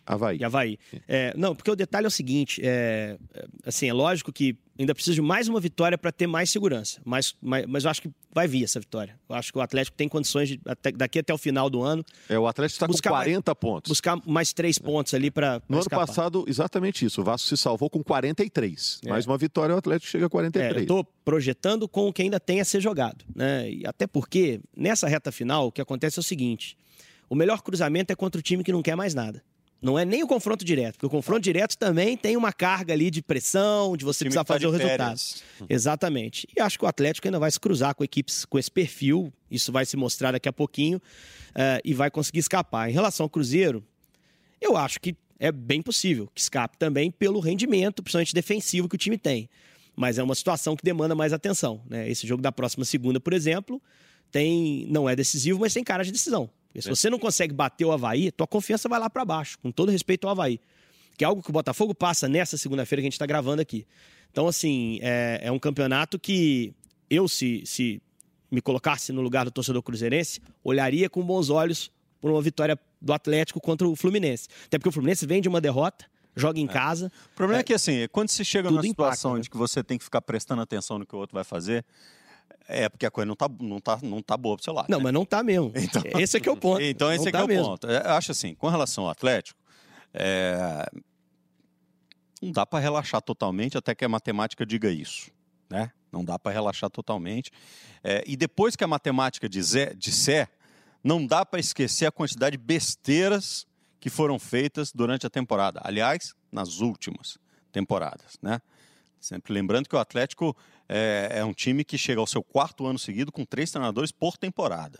Havaí. 0.09 0.37
E 0.39 0.43
Havaí. 0.43 0.79
É, 1.07 1.31
não, 1.37 1.55
porque 1.55 1.69
o 1.69 1.75
detalhe 1.75 2.05
é 2.05 2.07
o 2.07 2.11
seguinte: 2.11 2.59
é, 2.63 3.15
assim, 3.63 3.87
é 3.87 3.93
lógico 3.93 4.33
que 4.33 4.57
ainda 4.77 4.95
precisa 4.95 5.13
de 5.13 5.21
mais 5.21 5.47
uma 5.47 5.59
vitória 5.59 5.99
para 5.99 6.11
ter 6.11 6.25
mais 6.25 6.49
segurança. 6.49 6.99
Mas, 7.05 7.35
mas, 7.39 7.65
mas, 7.67 7.83
eu 7.83 7.91
acho 7.91 8.01
que 8.01 8.09
vai 8.33 8.47
vir 8.47 8.63
essa 8.63 8.79
vitória. 8.79 9.19
Eu 9.29 9.35
acho 9.35 9.51
que 9.51 9.59
o 9.59 9.61
Atlético 9.61 9.95
tem 9.95 10.09
condições 10.09 10.49
de, 10.49 10.59
até, 10.65 10.91
daqui 10.91 11.19
até 11.19 11.31
o 11.31 11.37
final 11.37 11.69
do 11.69 11.83
ano. 11.83 12.03
É, 12.27 12.39
o 12.39 12.47
Atlético 12.47 12.85
está 12.85 12.87
com 12.87 13.15
40 13.15 13.51
mais, 13.51 13.59
pontos. 13.59 13.89
Buscar 13.89 14.19
mais 14.25 14.51
três 14.51 14.79
pontos 14.79 15.13
ali 15.13 15.29
para. 15.29 15.61
No 15.69 15.77
escapar. 15.77 15.99
ano 15.99 16.07
passado, 16.07 16.45
exatamente 16.47 17.05
isso. 17.05 17.21
O 17.21 17.23
Vasco 17.23 17.47
se 17.47 17.55
salvou 17.55 17.87
com 17.87 18.03
43. 18.03 19.01
É. 19.05 19.09
Mais 19.09 19.27
uma 19.27 19.37
vitória, 19.37 19.75
o 19.75 19.77
Atlético 19.77 20.09
chega 20.09 20.25
a 20.25 20.29
43. 20.29 20.73
É, 20.73 20.79
eu 20.79 20.81
estou 20.81 21.03
projetando 21.23 21.87
com 21.87 22.07
o 22.07 22.13
que 22.13 22.23
ainda 22.23 22.39
tem 22.39 22.59
a 22.61 22.65
ser 22.65 22.81
jogado. 22.81 23.23
Né? 23.35 23.69
E 23.69 23.85
até 23.85 24.07
porque, 24.07 24.59
nessa 24.75 25.07
reta 25.07 25.31
final, 25.31 25.67
o 25.67 25.71
que 25.71 25.81
acontece 25.81 26.17
é 26.17 26.21
o 26.21 26.23
seguinte: 26.23 26.75
o 27.29 27.35
melhor 27.35 27.61
cruzamento 27.61 28.11
é 28.11 28.15
contra 28.15 28.39
o 28.39 28.41
time 28.41 28.63
que 28.63 28.71
não 28.71 28.81
quer 28.81 28.95
mais 28.95 29.13
nada. 29.13 29.43
Não 29.81 29.97
é 29.97 30.03
nem 30.03 30.21
o 30.23 30.27
confronto 30.27 30.65
direto, 30.65 30.95
porque 30.95 31.05
o 31.05 31.09
confronto 31.09 31.41
direto 31.41 31.77
também 31.77 32.17
tem 32.17 32.35
uma 32.35 32.51
carga 32.51 32.93
ali 32.93 33.09
de 33.09 33.21
pressão, 33.21 33.95
de 33.95 34.03
você 34.03 34.25
precisar 34.25 34.43
tá 34.43 34.53
fazer 34.53 34.67
o 34.67 34.71
resultado. 34.71 35.19
Exatamente. 35.69 36.47
E 36.55 36.59
acho 36.59 36.77
que 36.77 36.83
o 36.83 36.87
Atlético 36.87 37.27
ainda 37.27 37.39
vai 37.39 37.49
se 37.49 37.59
cruzar 37.59 37.95
com 37.95 38.03
equipes 38.03 38.43
com 38.43 38.59
esse 38.59 38.69
perfil, 38.69 39.31
isso 39.49 39.71
vai 39.71 39.85
se 39.85 39.95
mostrar 39.95 40.33
daqui 40.33 40.49
a 40.49 40.53
pouquinho, 40.53 40.97
uh, 40.97 41.79
e 41.83 41.93
vai 41.93 42.11
conseguir 42.11 42.39
escapar. 42.39 42.89
Em 42.89 42.93
relação 42.93 43.23
ao 43.23 43.29
Cruzeiro, 43.29 43.81
eu 44.59 44.75
acho 44.75 44.99
que 44.99 45.15
é 45.39 45.51
bem 45.51 45.81
possível 45.81 46.29
que 46.35 46.41
escape 46.41 46.77
também 46.77 47.09
pelo 47.09 47.39
rendimento, 47.39 48.03
principalmente 48.03 48.33
defensivo, 48.33 48.89
que 48.89 48.95
o 48.95 48.97
time 48.97 49.17
tem. 49.17 49.49
Mas 49.95 50.17
é 50.17 50.23
uma 50.23 50.35
situação 50.35 50.75
que 50.75 50.83
demanda 50.83 51.15
mais 51.15 51.31
atenção. 51.31 51.81
Né? 51.89 52.09
Esse 52.09 52.27
jogo 52.27 52.41
da 52.41 52.51
próxima 52.51 52.83
segunda, 52.83 53.19
por 53.19 53.31
exemplo, 53.31 53.81
tem 54.29 54.85
não 54.89 55.09
é 55.09 55.15
decisivo, 55.15 55.59
mas 55.59 55.73
tem 55.73 55.83
cara 55.83 56.03
de 56.03 56.11
decisão. 56.11 56.49
Porque 56.69 56.83
se 56.83 56.89
você 56.89 57.09
não 57.09 57.17
consegue 57.17 57.53
bater 57.53 57.85
o 57.85 57.91
Havaí, 57.91 58.31
tua 58.31 58.47
confiança 58.47 58.87
vai 58.87 58.99
lá 58.99 59.09
para 59.09 59.25
baixo, 59.25 59.57
com 59.59 59.71
todo 59.71 59.91
respeito 59.91 60.25
ao 60.25 60.31
Havaí. 60.31 60.59
Que 61.17 61.23
é 61.25 61.27
algo 61.27 61.43
que 61.43 61.49
o 61.49 61.53
Botafogo 61.53 61.93
passa 61.93 62.29
nessa 62.29 62.57
segunda-feira 62.57 63.01
que 63.01 63.07
a 63.07 63.09
gente 63.09 63.13
está 63.13 63.25
gravando 63.25 63.61
aqui. 63.61 63.85
Então, 64.31 64.47
assim, 64.47 64.99
é, 65.01 65.41
é, 65.43 65.51
um 65.51 65.59
campeonato 65.59 66.19
que 66.19 66.73
eu, 67.09 67.27
se, 67.27 67.63
se 67.65 68.01
me 68.51 68.61
colocasse 68.61 69.11
no 69.11 69.21
lugar 69.21 69.45
do 69.45 69.51
torcedor 69.51 69.81
cruzeirense, 69.81 70.39
olharia 70.63 71.09
com 71.09 71.23
bons 71.23 71.49
olhos 71.49 71.91
por 72.21 72.29
uma 72.31 72.41
vitória 72.41 72.77
do 73.01 73.11
Atlético 73.11 73.59
contra 73.59 73.87
o 73.87 73.95
Fluminense. 73.95 74.47
Até 74.65 74.77
porque 74.77 74.89
o 74.89 74.91
Fluminense 74.91 75.25
vem 75.25 75.41
de 75.41 75.49
uma 75.49 75.59
derrota, 75.59 76.05
joga 76.35 76.59
em 76.59 76.65
é. 76.65 76.67
casa. 76.67 77.11
O 77.33 77.35
problema 77.35 77.59
é, 77.59 77.61
é 77.61 77.63
que, 77.63 77.73
assim, 77.73 78.07
quando 78.11 78.29
se 78.29 78.45
chega 78.45 78.69
numa 78.69 78.83
situação 78.83 79.31
impacta, 79.31 79.37
né? 79.37 79.41
de 79.41 79.49
que 79.49 79.57
você 79.57 79.83
tem 79.83 79.97
que 79.97 80.03
ficar 80.03 80.21
prestando 80.21 80.61
atenção 80.61 80.99
no 80.99 81.05
que 81.05 81.15
o 81.15 81.19
outro 81.19 81.33
vai 81.33 81.43
fazer, 81.43 81.83
é, 82.69 82.87
porque 82.87 83.05
a 83.05 83.11
coisa 83.11 83.25
não 83.25 83.35
tá, 83.35 83.49
não 83.59 83.79
tá, 83.79 83.99
não 84.03 84.21
tá 84.21 84.37
boa 84.37 84.55
pro 84.55 84.63
seu 84.63 84.73
lado. 84.73 84.87
Não, 84.89 84.99
né? 84.99 85.05
mas 85.05 85.13
não 85.13 85.25
tá 85.25 85.43
mesmo. 85.43 85.73
Então, 85.75 86.03
esse 86.19 86.37
é 86.37 86.39
que 86.39 86.47
é 86.47 86.51
o 86.51 86.55
ponto. 86.57 86.81
Então, 86.81 87.11
esse 87.11 87.23
não 87.23 87.29
é 87.29 87.31
tá 87.31 87.37
que 87.39 87.41
é 87.41 87.45
o 87.45 87.47
mesmo. 87.47 87.65
ponto. 87.65 87.87
Eu 87.87 88.11
acho 88.11 88.31
assim, 88.31 88.53
com 88.53 88.69
relação 88.69 89.05
ao 89.05 89.09
Atlético, 89.09 89.59
é... 90.13 90.85
não 92.41 92.51
dá 92.51 92.65
para 92.65 92.79
relaxar 92.79 93.21
totalmente 93.21 93.77
até 93.77 93.95
que 93.95 94.05
a 94.05 94.09
matemática 94.09 94.65
diga 94.65 94.89
isso. 94.91 95.31
Né? 95.69 95.91
Não 96.11 96.23
dá 96.23 96.37
para 96.37 96.51
relaxar 96.51 96.89
totalmente. 96.91 97.51
É... 98.03 98.23
e 98.27 98.37
depois 98.37 98.75
que 98.75 98.83
a 98.83 98.87
matemática 98.87 99.49
dizer, 99.49 99.95
disser, 99.95 100.47
não 101.03 101.25
dá 101.25 101.43
para 101.43 101.59
esquecer 101.59 102.05
a 102.05 102.11
quantidade 102.11 102.55
de 102.55 102.63
besteiras 102.63 103.65
que 103.99 104.09
foram 104.09 104.37
feitas 104.37 104.91
durante 104.93 105.25
a 105.25 105.29
temporada. 105.29 105.81
Aliás, 105.83 106.33
nas 106.51 106.79
últimas 106.79 107.37
temporadas. 107.71 108.37
Né? 108.41 108.61
Sempre 109.19 109.53
lembrando 109.53 109.87
que 109.87 109.95
o 109.95 109.99
Atlético 109.99 110.55
é, 110.87 111.29
é, 111.33 111.45
um 111.45 111.53
time 111.53 111.83
que 111.83 111.97
chega 111.97 112.19
ao 112.19 112.27
seu 112.27 112.41
quarto 112.41 112.85
ano 112.85 112.97
seguido 112.97 113.31
com 113.31 113.45
três 113.45 113.71
treinadores 113.71 114.11
por 114.11 114.37
temporada. 114.37 114.99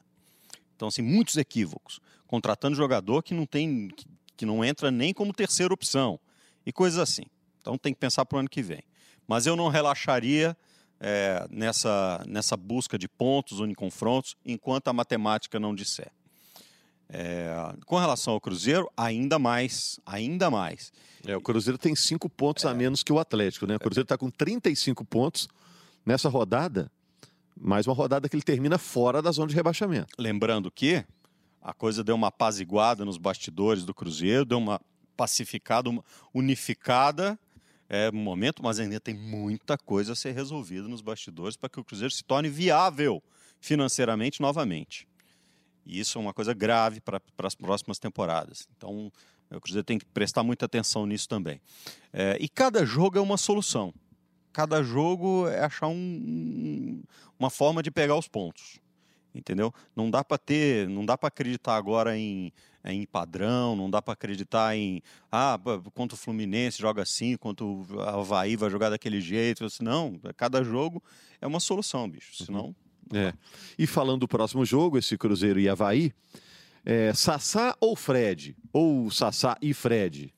Então, 0.75 0.87
assim, 0.87 1.01
muitos 1.01 1.37
equívocos. 1.37 1.99
Contratando 2.27 2.75
jogador 2.75 3.23
que 3.23 3.33
não 3.33 3.45
tem, 3.45 3.87
que, 3.89 4.05
que 4.37 4.45
não 4.45 4.63
entra 4.63 4.91
nem 4.91 5.13
como 5.13 5.33
terceira 5.33 5.73
opção 5.73 6.19
e 6.65 6.71
coisas 6.71 6.99
assim. 6.99 7.23
Então, 7.61 7.77
tem 7.77 7.93
que 7.93 7.99
pensar 7.99 8.25
para 8.25 8.37
o 8.37 8.39
ano 8.39 8.49
que 8.49 8.61
vem. 8.61 8.83
Mas 9.27 9.45
eu 9.45 9.55
não 9.55 9.67
relaxaria 9.67 10.55
é, 10.99 11.47
nessa, 11.49 12.23
nessa 12.27 12.57
busca 12.57 12.97
de 12.97 13.07
pontos 13.07 13.59
ou 13.59 13.67
em 13.67 13.73
confrontos 13.73 14.35
enquanto 14.45 14.89
a 14.89 14.93
matemática 14.93 15.59
não 15.59 15.73
disser. 15.73 16.11
É, 17.11 17.73
com 17.85 17.97
relação 17.97 18.33
ao 18.33 18.41
Cruzeiro, 18.41 18.89
ainda 18.95 19.39
mais, 19.39 19.99
ainda 20.05 20.49
mais. 20.51 20.91
É, 21.25 21.35
o 21.35 21.41
Cruzeiro 21.41 21.77
tem 21.77 21.95
cinco 21.95 22.29
pontos 22.29 22.65
é. 22.65 22.69
a 22.69 22.73
menos 22.73 23.01
que 23.01 23.11
o 23.11 23.19
Atlético, 23.19 23.65
né? 23.65 23.75
O 23.75 23.79
Cruzeiro 23.79 24.05
está 24.05 24.17
com 24.17 24.29
35 24.29 25.03
pontos 25.05 25.47
nessa 26.05 26.29
rodada, 26.29 26.91
mais 27.59 27.87
uma 27.87 27.95
rodada 27.95 28.29
que 28.29 28.35
ele 28.35 28.43
termina 28.43 28.77
fora 28.77 29.21
da 29.21 29.31
zona 29.31 29.47
de 29.47 29.55
rebaixamento. 29.55 30.09
Lembrando 30.17 30.71
que 30.71 31.03
a 31.61 31.73
coisa 31.73 32.03
deu 32.03 32.15
uma 32.15 32.27
apaziguada 32.27 33.03
nos 33.03 33.17
bastidores 33.17 33.83
do 33.83 33.93
Cruzeiro, 33.93 34.45
deu 34.45 34.59
uma 34.59 34.79
pacificada, 35.17 35.89
uma 35.89 36.03
unificada 36.33 37.37
é 37.89 38.11
um 38.13 38.17
momento, 38.17 38.61
mas 38.61 38.79
ainda 38.79 38.99
tem 38.99 39.15
muita 39.15 39.75
coisa 39.75 40.13
a 40.13 40.15
ser 40.15 40.31
resolvida 40.31 40.87
nos 40.87 41.01
bastidores 41.01 41.57
para 41.57 41.69
que 41.69 41.79
o 41.79 41.83
Cruzeiro 41.83 42.13
se 42.13 42.23
torne 42.23 42.47
viável 42.47 43.21
financeiramente 43.59 44.39
novamente. 44.39 45.07
E 45.89 45.99
isso 45.99 46.19
é 46.19 46.21
uma 46.21 46.33
coisa 46.33 46.53
grave 46.53 47.01
para 47.01 47.19
as 47.39 47.55
próximas 47.55 47.97
temporadas. 47.97 48.67
Então, 48.77 49.11
o 49.49 49.59
Cruzeiro 49.59 49.83
tem 49.83 49.97
que 49.97 50.05
prestar 50.05 50.43
muita 50.43 50.67
atenção 50.67 51.07
nisso 51.07 51.27
também. 51.27 51.59
É, 52.13 52.37
e 52.39 52.47
cada 52.47 52.85
jogo 52.85 53.17
é 53.17 53.21
uma 53.21 53.37
solução. 53.37 53.91
Cada 54.53 54.83
jogo 54.83 55.47
é 55.47 55.61
achar 55.61 55.87
um, 55.87 57.01
uma 57.39 57.49
forma 57.49 57.81
de 57.81 57.89
pegar 57.89 58.15
os 58.15 58.27
pontos. 58.27 58.79
Entendeu? 59.33 59.73
Não 59.95 60.11
dá 60.11 60.23
para 60.23 60.37
ter, 60.37 60.87
não 60.87 61.05
dá 61.05 61.17
para 61.17 61.27
acreditar 61.27 61.75
agora 61.75 62.17
em, 62.17 62.51
em 62.85 63.05
padrão, 63.05 63.75
não 63.75 63.89
dá 63.89 64.01
para 64.01 64.13
acreditar 64.13 64.75
em 64.75 65.01
ah, 65.31 65.59
quanto 65.93 66.13
o 66.13 66.17
Fluminense 66.17 66.79
joga 66.79 67.01
assim, 67.01 67.35
quanto 67.37 67.65
o 67.65 68.01
Havaí 68.01 68.55
vai 68.55 68.69
jogar 68.69 68.89
daquele 68.89 69.21
jeito. 69.21 69.65
Não, 69.81 70.19
cada 70.35 70.63
jogo 70.63 71.01
é 71.41 71.47
uma 71.47 71.59
solução, 71.59 72.07
bicho. 72.07 72.43
Senão. 72.43 72.65
Uhum. 72.65 72.88
É. 73.13 73.33
E 73.77 73.87
falando 73.87 74.21
do 74.21 74.27
próximo 74.27 74.63
jogo, 74.65 74.97
esse 74.97 75.17
Cruzeiro 75.17 75.59
e 75.59 75.67
Havaí, 75.67 76.13
é, 76.85 77.13
Sassá 77.13 77.75
ou 77.79 77.95
Fred? 77.95 78.55
Ou 78.71 79.09
Sassá 79.11 79.57
e 79.61 79.73
Fred? 79.73 80.33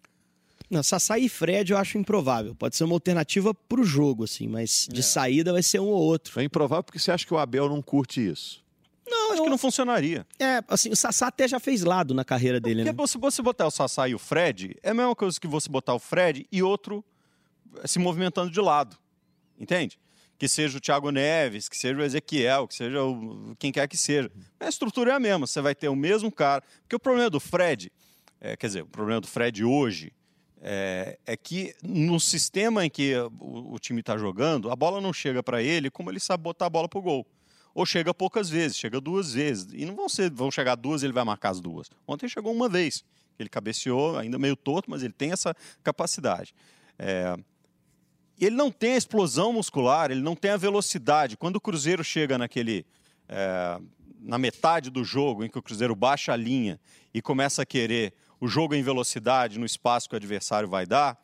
Não, 0.69 0.81
Sassá 0.81 1.19
e 1.19 1.27
Fred 1.27 1.71
eu 1.71 1.77
acho 1.77 1.97
improvável. 1.97 2.55
Pode 2.55 2.77
ser 2.77 2.85
uma 2.85 2.93
alternativa 2.93 3.53
para 3.53 3.81
o 3.81 3.83
jogo, 3.83 4.23
assim, 4.23 4.47
mas 4.47 4.87
de 4.89 5.01
é. 5.01 5.03
saída 5.03 5.51
vai 5.51 5.61
ser 5.61 5.81
um 5.81 5.87
ou 5.87 6.01
outro. 6.01 6.39
É 6.39 6.43
improvável 6.43 6.83
porque 6.83 6.97
você 6.97 7.11
acha 7.11 7.25
que 7.25 7.33
o 7.33 7.37
Abel 7.37 7.67
não 7.67 7.81
curte 7.81 8.25
isso. 8.25 8.63
Não, 9.05 9.33
acho 9.33 9.41
eu... 9.41 9.43
que 9.43 9.49
não 9.49 9.57
funcionaria. 9.57 10.25
É, 10.39 10.63
assim, 10.69 10.89
o 10.89 10.95
Sassá 10.95 11.27
até 11.27 11.45
já 11.45 11.59
fez 11.59 11.83
lado 11.83 12.13
na 12.13 12.23
carreira 12.23 12.59
dele, 12.59 12.85
porque 12.85 13.01
né? 13.01 13.07
Se 13.07 13.17
você 13.17 13.41
botar 13.41 13.67
o 13.67 13.71
Sassá 13.71 14.07
e 14.07 14.15
o 14.15 14.19
Fred, 14.19 14.77
é 14.81 14.91
a 14.91 14.93
mesma 14.93 15.13
coisa 15.13 15.37
que 15.37 15.47
você 15.47 15.67
botar 15.69 15.93
o 15.93 15.99
Fred 15.99 16.47
e 16.49 16.63
outro 16.63 17.03
se 17.83 17.99
movimentando 17.99 18.49
de 18.49 18.61
lado. 18.61 18.97
Entende? 19.59 19.99
Que 20.41 20.49
seja 20.49 20.79
o 20.79 20.81
Thiago 20.81 21.11
Neves, 21.11 21.69
que 21.69 21.77
seja 21.77 21.99
o 21.99 22.01
Ezequiel, 22.01 22.67
que 22.67 22.73
seja 22.73 23.03
o, 23.03 23.55
quem 23.59 23.71
quer 23.71 23.87
que 23.87 23.95
seja. 23.95 24.31
A 24.59 24.67
estrutura 24.67 25.11
é 25.11 25.13
a 25.13 25.19
mesma, 25.19 25.45
você 25.45 25.61
vai 25.61 25.75
ter 25.75 25.87
o 25.87 25.95
mesmo 25.95 26.31
cara. 26.31 26.63
Porque 26.81 26.95
o 26.95 26.99
problema 26.99 27.29
do 27.29 27.39
Fred, 27.39 27.91
é, 28.39 28.57
quer 28.57 28.65
dizer, 28.65 28.81
o 28.81 28.87
problema 28.87 29.21
do 29.21 29.27
Fred 29.27 29.63
hoje 29.63 30.11
é, 30.59 31.19
é 31.27 31.37
que 31.37 31.75
no 31.83 32.19
sistema 32.19 32.83
em 32.83 32.89
que 32.89 33.13
o, 33.39 33.73
o 33.73 33.77
time 33.77 33.99
está 33.99 34.17
jogando, 34.17 34.71
a 34.71 34.75
bola 34.75 34.99
não 34.99 35.13
chega 35.13 35.43
para 35.43 35.61
ele 35.61 35.91
como 35.91 36.09
ele 36.09 36.19
sabe 36.19 36.41
botar 36.41 36.65
a 36.65 36.69
bola 36.71 36.89
para 36.89 36.97
o 36.97 37.03
gol. 37.03 37.27
Ou 37.75 37.85
chega 37.85 38.11
poucas 38.11 38.49
vezes, 38.49 38.75
chega 38.75 38.99
duas 38.99 39.33
vezes. 39.35 39.67
E 39.71 39.85
não 39.85 39.95
vão, 39.95 40.09
ser, 40.09 40.31
vão 40.31 40.49
chegar 40.49 40.73
duas 40.73 41.03
e 41.03 41.05
ele 41.05 41.13
vai 41.13 41.23
marcar 41.23 41.51
as 41.51 41.61
duas. 41.61 41.87
Ontem 42.07 42.27
chegou 42.27 42.51
uma 42.51 42.67
vez. 42.67 43.05
Ele 43.37 43.47
cabeceou, 43.47 44.17
ainda 44.17 44.39
meio 44.39 44.55
torto, 44.55 44.89
mas 44.89 45.03
ele 45.03 45.13
tem 45.13 45.31
essa 45.31 45.55
capacidade. 45.83 46.51
É, 46.97 47.37
ele 48.45 48.55
não 48.55 48.71
tem 48.71 48.93
a 48.93 48.97
explosão 48.97 49.53
muscular, 49.53 50.11
ele 50.11 50.21
não 50.21 50.35
tem 50.35 50.51
a 50.51 50.57
velocidade. 50.57 51.37
Quando 51.37 51.57
o 51.57 51.61
Cruzeiro 51.61 52.03
chega 52.03 52.37
naquele. 52.37 52.85
É, 53.27 53.79
na 54.23 54.37
metade 54.37 54.91
do 54.91 55.03
jogo, 55.03 55.43
em 55.43 55.49
que 55.49 55.57
o 55.57 55.63
Cruzeiro 55.63 55.95
baixa 55.95 56.31
a 56.31 56.35
linha 56.35 56.79
e 57.11 57.23
começa 57.23 57.63
a 57.63 57.65
querer 57.65 58.13
o 58.39 58.47
jogo 58.47 58.75
em 58.75 58.83
velocidade 58.83 59.57
no 59.57 59.65
espaço 59.65 60.07
que 60.07 60.15
o 60.15 60.17
adversário 60.17 60.69
vai 60.69 60.85
dar, 60.85 61.17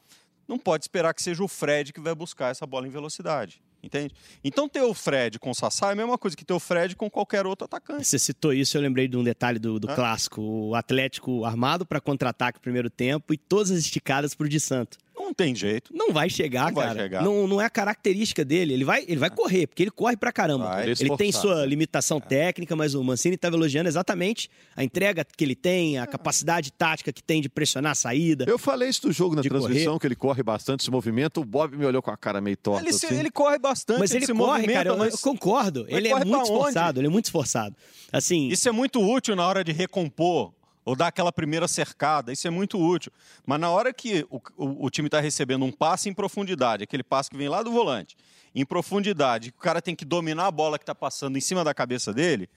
não 0.48 0.58
pode 0.58 0.84
esperar 0.86 1.14
que 1.14 1.22
seja 1.22 1.44
o 1.44 1.48
Fred 1.48 1.94
que 1.94 2.00
vai 2.00 2.16
buscar 2.16 2.50
essa 2.50 2.66
bola 2.66 2.88
em 2.88 2.90
velocidade. 2.90 3.62
Entende? 3.84 4.14
Então 4.44 4.68
ter 4.68 4.82
o 4.82 4.94
Fred 4.94 5.38
com 5.38 5.52
o 5.52 5.54
Sassá 5.54 5.90
é 5.90 5.92
a 5.92 5.96
mesma 5.96 6.18
coisa 6.18 6.36
que 6.36 6.44
ter 6.44 6.54
o 6.54 6.60
Fred 6.60 6.96
com 6.96 7.10
qualquer 7.10 7.46
outro 7.46 7.66
atacante. 7.66 8.08
Você 8.08 8.18
citou 8.18 8.52
isso, 8.52 8.76
eu 8.76 8.82
lembrei 8.82 9.08
de 9.08 9.16
um 9.16 9.24
detalhe 9.24 9.60
do, 9.60 9.80
do 9.80 9.88
clássico. 9.88 10.42
O 10.42 10.76
Atlético 10.76 11.46
armado 11.46 11.86
para 11.86 12.02
contra-ataque 12.02 12.58
no 12.58 12.62
primeiro 12.62 12.90
tempo 12.90 13.34
e 13.34 13.38
todas 13.38 13.72
as 13.72 13.78
esticadas 13.80 14.34
para 14.34 14.46
o 14.46 14.50
de 14.50 14.60
Santo. 14.60 14.98
Não 15.28 15.34
tem 15.34 15.54
jeito. 15.54 15.92
Não 15.94 16.14
vai 16.14 16.30
chegar, 16.30 16.72
não 16.72 16.76
cara. 16.82 16.94
Vai 16.94 17.04
chegar. 17.04 17.22
Não, 17.22 17.48
não 17.48 17.60
é 17.60 17.66
a 17.66 17.70
característica 17.70 18.46
dele. 18.46 18.74
Ele 18.74 18.86
vai, 18.86 19.04
ele 19.06 19.18
vai 19.18 19.30
correr, 19.30 19.68
porque 19.68 19.84
ele 19.84 19.92
corre 19.92 20.16
pra 20.16 20.32
caramba. 20.32 20.68
Vai, 20.68 20.90
ele 20.90 21.18
tem 21.18 21.34
sua 21.34 21.66
limitação 21.66 22.18
é. 22.18 22.22
técnica, 22.22 22.78
mas 22.78 22.96
o 22.96 23.04
Mancini 23.04 23.36
estava 23.36 23.58
elogiando 23.58 23.90
exatamente 23.90 24.50
a 24.74 24.86
entrega 24.86 25.26
que 25.26 25.44
ele 25.44 25.56
tem, 25.56 25.98
a 26.00 26.04
é. 26.04 26.08
capacidade 26.08 26.72
tática 26.72 27.12
que 27.12 27.22
tem 27.22 27.42
de 27.42 27.50
pressionar 27.50 27.92
a 27.92 27.96
saída. 27.96 28.46
Eu 28.48 28.58
falei 28.58 28.88
isso 28.88 29.02
do 29.02 29.12
jogo 29.12 29.36
na 29.36 29.42
transmissão, 29.42 29.94
correr. 29.94 30.00
que 30.00 30.08
ele 30.08 30.16
corre 30.16 30.42
bastante, 30.42 30.86
se 30.86 30.90
movimenta. 30.90 31.42
O 31.42 31.46
Bob 31.46 31.76
me 31.76 31.86
olhou 31.86 32.02
com 32.02 32.12
a 32.12 32.16
cara 32.16 32.40
meio 32.40 32.56
torta. 32.56 32.84
Ele, 32.84 32.96
assim. 32.96 33.14
ele 33.14 33.30
corre 33.30 33.60
bastante, 33.60 34.00
mas 34.00 34.12
ele, 34.12 34.24
ele 34.24 34.34
corre, 34.34 34.68
cara. 34.68 34.96
Mas... 34.96 35.14
Eu, 35.14 35.20
concordo. 35.20 35.86
Ele, 35.90 35.98
ele 35.98 36.08
é 36.08 36.24
muito 36.24 36.44
esforçado. 36.44 37.00
Ele 37.02 37.08
é 37.08 37.12
muito 37.12 37.26
esforçado. 37.26 37.76
Assim. 38.14 38.48
Isso 38.48 38.70
é 38.70 38.72
muito 38.72 39.02
útil 39.02 39.36
na 39.36 39.46
hora 39.46 39.62
de 39.62 39.74
recompor 39.74 40.54
ou 40.88 40.96
dar 40.96 41.08
aquela 41.08 41.34
primeira 41.34 41.68
cercada, 41.68 42.32
isso 42.32 42.48
é 42.48 42.50
muito 42.50 42.80
útil. 42.80 43.12
Mas 43.46 43.60
na 43.60 43.70
hora 43.70 43.92
que 43.92 44.26
o, 44.30 44.38
o, 44.56 44.86
o 44.86 44.90
time 44.90 45.10
está 45.10 45.20
recebendo 45.20 45.66
um 45.66 45.72
passe 45.72 46.08
em 46.08 46.14
profundidade, 46.14 46.86
aquele 46.86 47.04
passe 47.04 47.30
que 47.30 47.36
vem 47.36 47.50
lá 47.50 47.62
do 47.62 47.70
volante, 47.70 48.16
em 48.56 48.66
profundidade, 48.66 49.50
o 49.50 49.62
cara 49.62 49.82
tem 49.82 49.94
que 49.94 50.06
dominar 50.06 50.48
a 50.48 50.52
bola 50.52 50.80
que 50.80 50.84
está 50.84 50.96
passando 50.96 51.38
em 51.38 51.42
cima 51.42 51.62
da 51.62 51.74
cabeça 51.74 52.14
dele, 52.14 52.50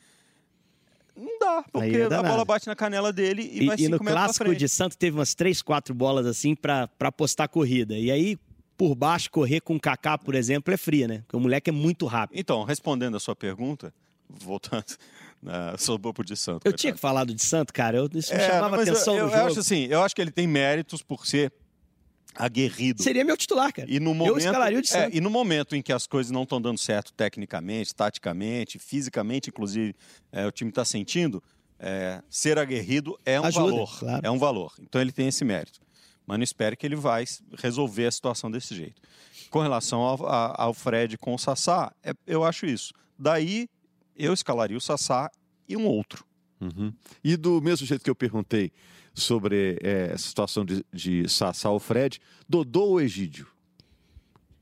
não 1.16 1.40
dá, 1.40 1.64
porque 1.72 1.96
é 1.96 2.04
a 2.04 2.22
bola 2.22 2.44
bate 2.44 2.68
na 2.68 2.76
canela 2.76 3.12
dele 3.12 3.42
e, 3.42 3.64
e 3.64 3.66
vai 3.66 3.76
E 3.76 3.88
no 3.88 3.98
clássico 3.98 4.54
de 4.54 4.68
Santos 4.68 4.96
teve 4.96 5.18
umas 5.18 5.34
três, 5.34 5.60
quatro 5.60 5.92
bolas 5.92 6.24
assim 6.24 6.54
para 6.54 6.88
apostar 7.00 7.48
corrida. 7.48 7.98
E 7.98 8.12
aí, 8.12 8.38
por 8.76 8.94
baixo, 8.94 9.28
correr 9.28 9.60
com 9.60 9.74
o 9.74 9.80
Kaká, 9.80 10.16
por 10.16 10.36
exemplo, 10.36 10.72
é 10.72 10.76
fria, 10.76 11.08
né? 11.08 11.18
Porque 11.22 11.36
o 11.36 11.40
moleque 11.40 11.68
é 11.68 11.72
muito 11.72 12.06
rápido. 12.06 12.38
Então, 12.38 12.62
respondendo 12.62 13.16
a 13.16 13.20
sua 13.20 13.34
pergunta, 13.34 13.92
voltando, 14.30 14.96
né, 15.42 15.74
sou 15.78 15.96
bobo 15.96 16.22
de 16.22 16.36
santo. 16.36 16.66
Eu 16.66 16.72
tinha 16.72 16.92
que 16.92 17.00
falar 17.00 17.24
do 17.24 17.34
de 17.34 17.42
santo, 17.42 17.72
cara. 17.72 17.96
Eu, 17.96 18.08
isso 18.14 18.34
me 18.34 18.40
é, 18.40 18.46
chamava 18.46 18.82
atenção 18.82 19.14
eu, 19.14 19.20
eu, 19.20 19.24
no 19.26 19.30
jogo. 19.30 19.42
Eu 19.42 19.46
acho 19.48 19.60
assim, 19.60 19.86
eu 19.86 20.02
acho 20.02 20.14
que 20.14 20.20
ele 20.20 20.30
tem 20.30 20.46
méritos 20.46 21.02
por 21.02 21.26
ser 21.26 21.52
aguerrido. 22.34 23.02
Seria 23.02 23.24
meu 23.24 23.36
titular, 23.36 23.72
cara. 23.72 23.90
E 23.90 23.98
no 23.98 24.14
momento, 24.14 24.34
eu 24.34 24.38
escalaria 24.38 24.78
o 24.78 24.82
de 24.82 24.96
é, 24.96 25.10
e 25.12 25.20
no 25.20 25.30
momento 25.30 25.74
em 25.74 25.82
que 25.82 25.92
as 25.92 26.06
coisas 26.06 26.30
não 26.30 26.44
estão 26.44 26.60
dando 26.60 26.78
certo 26.78 27.12
tecnicamente, 27.12 27.94
taticamente, 27.94 28.78
fisicamente, 28.78 29.50
inclusive, 29.50 29.94
é, 30.30 30.46
o 30.46 30.52
time 30.52 30.70
está 30.70 30.84
sentindo, 30.84 31.42
é, 31.78 32.22
ser 32.28 32.58
aguerrido 32.58 33.18
é 33.24 33.40
um 33.40 33.44
Ajuda, 33.44 33.70
valor. 33.70 33.98
Claro. 33.98 34.26
É 34.26 34.30
um 34.30 34.38
valor. 34.38 34.74
Então 34.80 35.00
ele 35.00 35.12
tem 35.12 35.28
esse 35.28 35.44
mérito. 35.44 35.80
Mas 36.26 36.38
não 36.38 36.44
espere 36.44 36.76
que 36.76 36.86
ele 36.86 36.96
vai 36.96 37.24
resolver 37.58 38.06
a 38.06 38.12
situação 38.12 38.50
desse 38.50 38.74
jeito. 38.74 39.00
Com 39.50 39.60
relação 39.60 40.00
ao, 40.02 40.26
ao 40.26 40.74
Fred 40.74 41.18
com 41.18 41.34
o 41.34 41.38
Sassá, 41.38 41.92
é, 42.04 42.12
eu 42.26 42.44
acho 42.44 42.66
isso. 42.66 42.92
Daí 43.18 43.68
eu 44.24 44.32
escalaria 44.32 44.76
o 44.76 44.80
Sassá 44.80 45.30
e 45.68 45.76
um 45.76 45.86
outro. 45.86 46.24
Uhum. 46.60 46.92
E 47.24 47.36
do 47.36 47.60
mesmo 47.60 47.86
jeito 47.86 48.04
que 48.04 48.10
eu 48.10 48.14
perguntei 48.14 48.70
sobre 49.14 49.78
é, 49.82 50.12
a 50.14 50.18
situação 50.18 50.64
de, 50.64 50.84
de 50.92 51.28
Sassá 51.28 51.70
ou 51.70 51.80
Fred, 51.80 52.20
Dodô 52.48 52.84
ou 52.84 53.00
Egídio? 53.00 53.46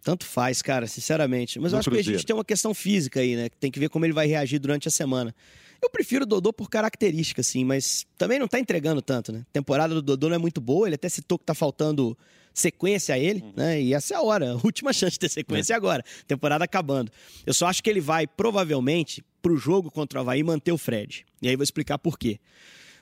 Tanto 0.03 0.25
faz, 0.25 0.63
cara, 0.63 0.87
sinceramente. 0.87 1.59
Mas 1.59 1.73
no 1.73 1.77
eu 1.77 1.81
acho 1.81 1.91
Cruzeiro. 1.91 2.05
que 2.05 2.15
a 2.15 2.19
gente 2.19 2.27
tem 2.27 2.35
uma 2.35 2.45
questão 2.45 2.73
física 2.73 3.21
aí, 3.21 3.37
né? 3.37 3.49
Tem 3.61 3.71
que 3.71 3.79
ver 3.79 3.89
como 3.89 4.07
ele 4.07 4.13
vai 4.13 4.27
reagir 4.27 4.59
durante 4.59 4.89
a 4.89 4.91
semana. 4.91 5.35
Eu 5.83 5.91
prefiro 5.91 6.25
o 6.25 6.27
Dodô 6.27 6.53
por 6.53 6.69
característica, 6.69 7.43
sim, 7.43 7.65
mas 7.65 8.07
também 8.17 8.39
não 8.39 8.49
tá 8.49 8.59
entregando 8.59 9.03
tanto, 9.03 9.33
né? 9.33 9.45
A 9.49 9.53
temporada 9.53 9.95
do 9.95 10.03
Dodô 10.03 10.29
não 10.29 10.37
é 10.37 10.39
muito 10.39 10.61
boa, 10.61 10.89
ele 10.89 10.95
até 10.95 11.09
citou 11.09 11.39
que 11.39 11.45
tá 11.45 11.55
faltando 11.55 12.17
sequência 12.59 13.15
a 13.15 13.19
ele, 13.19 13.45
né? 13.57 13.81
E 13.81 13.95
essa 13.95 14.15
é 14.15 14.17
a 14.17 14.23
hora, 14.23 14.53
a 14.53 14.55
última 14.55 14.93
chance 14.93 15.13
de 15.13 15.21
ter 15.21 15.29
sequência 15.29 15.75
é. 15.75 15.77
agora, 15.77 16.05
temporada 16.27 16.65
acabando. 16.65 17.11
Eu 17.47 17.55
só 17.55 17.67
acho 17.67 17.83
que 17.83 17.91
ele 17.91 18.01
vai, 18.01 18.27
provavelmente, 18.27 19.25
pro 19.41 19.57
jogo 19.57 19.91
contra 19.91 20.19
o 20.19 20.23
Havaí 20.23 20.43
manter 20.43 20.73
o 20.73 20.79
Fred. 20.79 21.25
E 21.41 21.49
aí 21.49 21.57
vou 21.57 21.65
explicar 21.65 21.99
por 21.99 22.19
quê. 22.19 22.39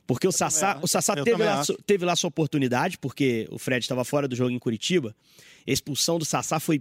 Porque 0.06 0.26
o 0.26 0.32
Sassá, 0.32 0.78
o 0.80 0.86
Sassá 0.86 1.16
teve 1.16 1.42
lá, 1.42 1.62
teve 1.84 2.04
lá 2.04 2.14
sua 2.14 2.28
oportunidade, 2.28 2.96
porque 2.98 3.48
o 3.50 3.58
Fred 3.58 3.84
estava 3.84 4.04
fora 4.04 4.28
do 4.28 4.36
jogo 4.36 4.50
em 4.50 4.58
Curitiba. 4.58 5.14
A 5.66 5.72
expulsão 5.72 6.18
do 6.18 6.24
Sassá 6.24 6.60
foi 6.60 6.80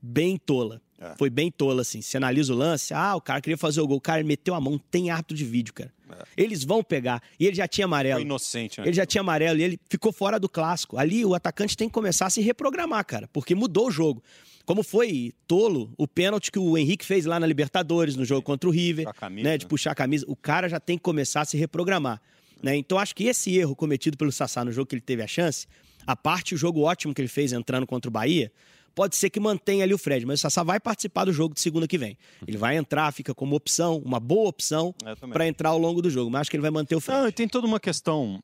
bem 0.00 0.36
tola. 0.36 0.80
É. 1.00 1.14
Foi 1.16 1.30
bem 1.30 1.50
tola, 1.50 1.80
assim. 1.80 2.02
Você 2.02 2.18
analisa 2.18 2.52
o 2.52 2.56
lance, 2.56 2.92
ah, 2.92 3.16
o 3.16 3.20
cara 3.20 3.40
queria 3.40 3.56
fazer 3.56 3.80
o 3.80 3.86
gol, 3.86 3.96
o 3.96 4.00
cara 4.00 4.22
meteu 4.22 4.54
a 4.54 4.60
mão, 4.60 4.78
tem 4.90 5.10
árbitro 5.10 5.34
de 5.34 5.44
vídeo, 5.44 5.72
cara. 5.72 5.90
É. 6.10 6.24
Eles 6.36 6.62
vão 6.62 6.82
pegar. 6.84 7.22
E 7.38 7.46
ele 7.46 7.56
já 7.56 7.66
tinha 7.66 7.86
amarelo. 7.86 8.16
Foi 8.16 8.22
inocente, 8.22 8.80
né? 8.80 8.86
Ele 8.86 8.94
já 8.94 9.06
tinha 9.06 9.22
amarelo 9.22 9.58
e 9.58 9.62
ele 9.62 9.80
ficou 9.88 10.12
fora 10.12 10.38
do 10.38 10.48
clássico. 10.48 10.98
Ali 10.98 11.24
o 11.24 11.34
atacante 11.34 11.76
tem 11.76 11.88
que 11.88 11.94
começar 11.94 12.26
a 12.26 12.30
se 12.30 12.42
reprogramar, 12.42 13.04
cara, 13.06 13.28
porque 13.32 13.54
mudou 13.54 13.88
o 13.88 13.90
jogo. 13.90 14.22
Como 14.66 14.82
foi 14.82 15.32
tolo 15.48 15.92
o 15.96 16.06
pênalti 16.06 16.52
que 16.52 16.58
o 16.58 16.76
Henrique 16.76 17.04
fez 17.04 17.24
lá 17.24 17.40
na 17.40 17.46
Libertadores, 17.46 18.14
no 18.14 18.24
jogo 18.24 18.42
contra 18.42 18.68
o 18.68 18.72
River, 18.72 19.12
camisa, 19.14 19.48
né, 19.48 19.58
de 19.58 19.66
puxar 19.66 19.92
a 19.92 19.94
camisa. 19.94 20.24
O 20.28 20.36
cara 20.36 20.68
já 20.68 20.78
tem 20.78 20.96
que 20.96 21.02
começar 21.02 21.40
a 21.40 21.44
se 21.44 21.56
reprogramar. 21.56 22.20
Né? 22.62 22.76
Então 22.76 22.98
acho 22.98 23.14
que 23.14 23.24
esse 23.24 23.56
erro 23.56 23.74
cometido 23.74 24.18
pelo 24.18 24.30
Sassá 24.30 24.64
no 24.64 24.70
jogo 24.70 24.86
que 24.86 24.94
ele 24.94 25.00
teve 25.00 25.22
a 25.22 25.26
chance, 25.26 25.66
a 26.06 26.14
parte 26.14 26.54
o 26.54 26.58
jogo 26.58 26.82
ótimo 26.82 27.14
que 27.14 27.20
ele 27.20 27.28
fez 27.28 27.52
entrando 27.52 27.86
contra 27.86 28.08
o 28.08 28.12
Bahia, 28.12 28.52
pode 29.00 29.16
ser 29.16 29.30
que 29.30 29.40
mantenha 29.40 29.82
ali 29.82 29.94
o 29.94 29.98
Fred, 29.98 30.26
mas 30.26 30.40
o 30.40 30.42
Sassá 30.42 30.62
vai 30.62 30.78
participar 30.78 31.24
do 31.24 31.32
jogo 31.32 31.54
de 31.54 31.60
segunda 31.62 31.88
que 31.88 31.96
vem. 31.96 32.18
Ele 32.46 32.58
vai 32.58 32.76
entrar, 32.76 33.10
fica 33.14 33.34
como 33.34 33.56
opção, 33.56 33.96
uma 34.04 34.20
boa 34.20 34.50
opção 34.50 34.94
para 35.32 35.48
entrar 35.48 35.70
ao 35.70 35.78
longo 35.78 36.02
do 36.02 36.10
jogo, 36.10 36.30
mas 36.30 36.42
acho 36.42 36.50
que 36.50 36.56
ele 36.56 36.60
vai 36.60 36.70
manter 36.70 36.96
o 36.96 37.00
Fred. 37.00 37.18
Não, 37.18 37.26
e 37.26 37.32
tem 37.32 37.48
toda 37.48 37.66
uma 37.66 37.80
questão 37.80 38.38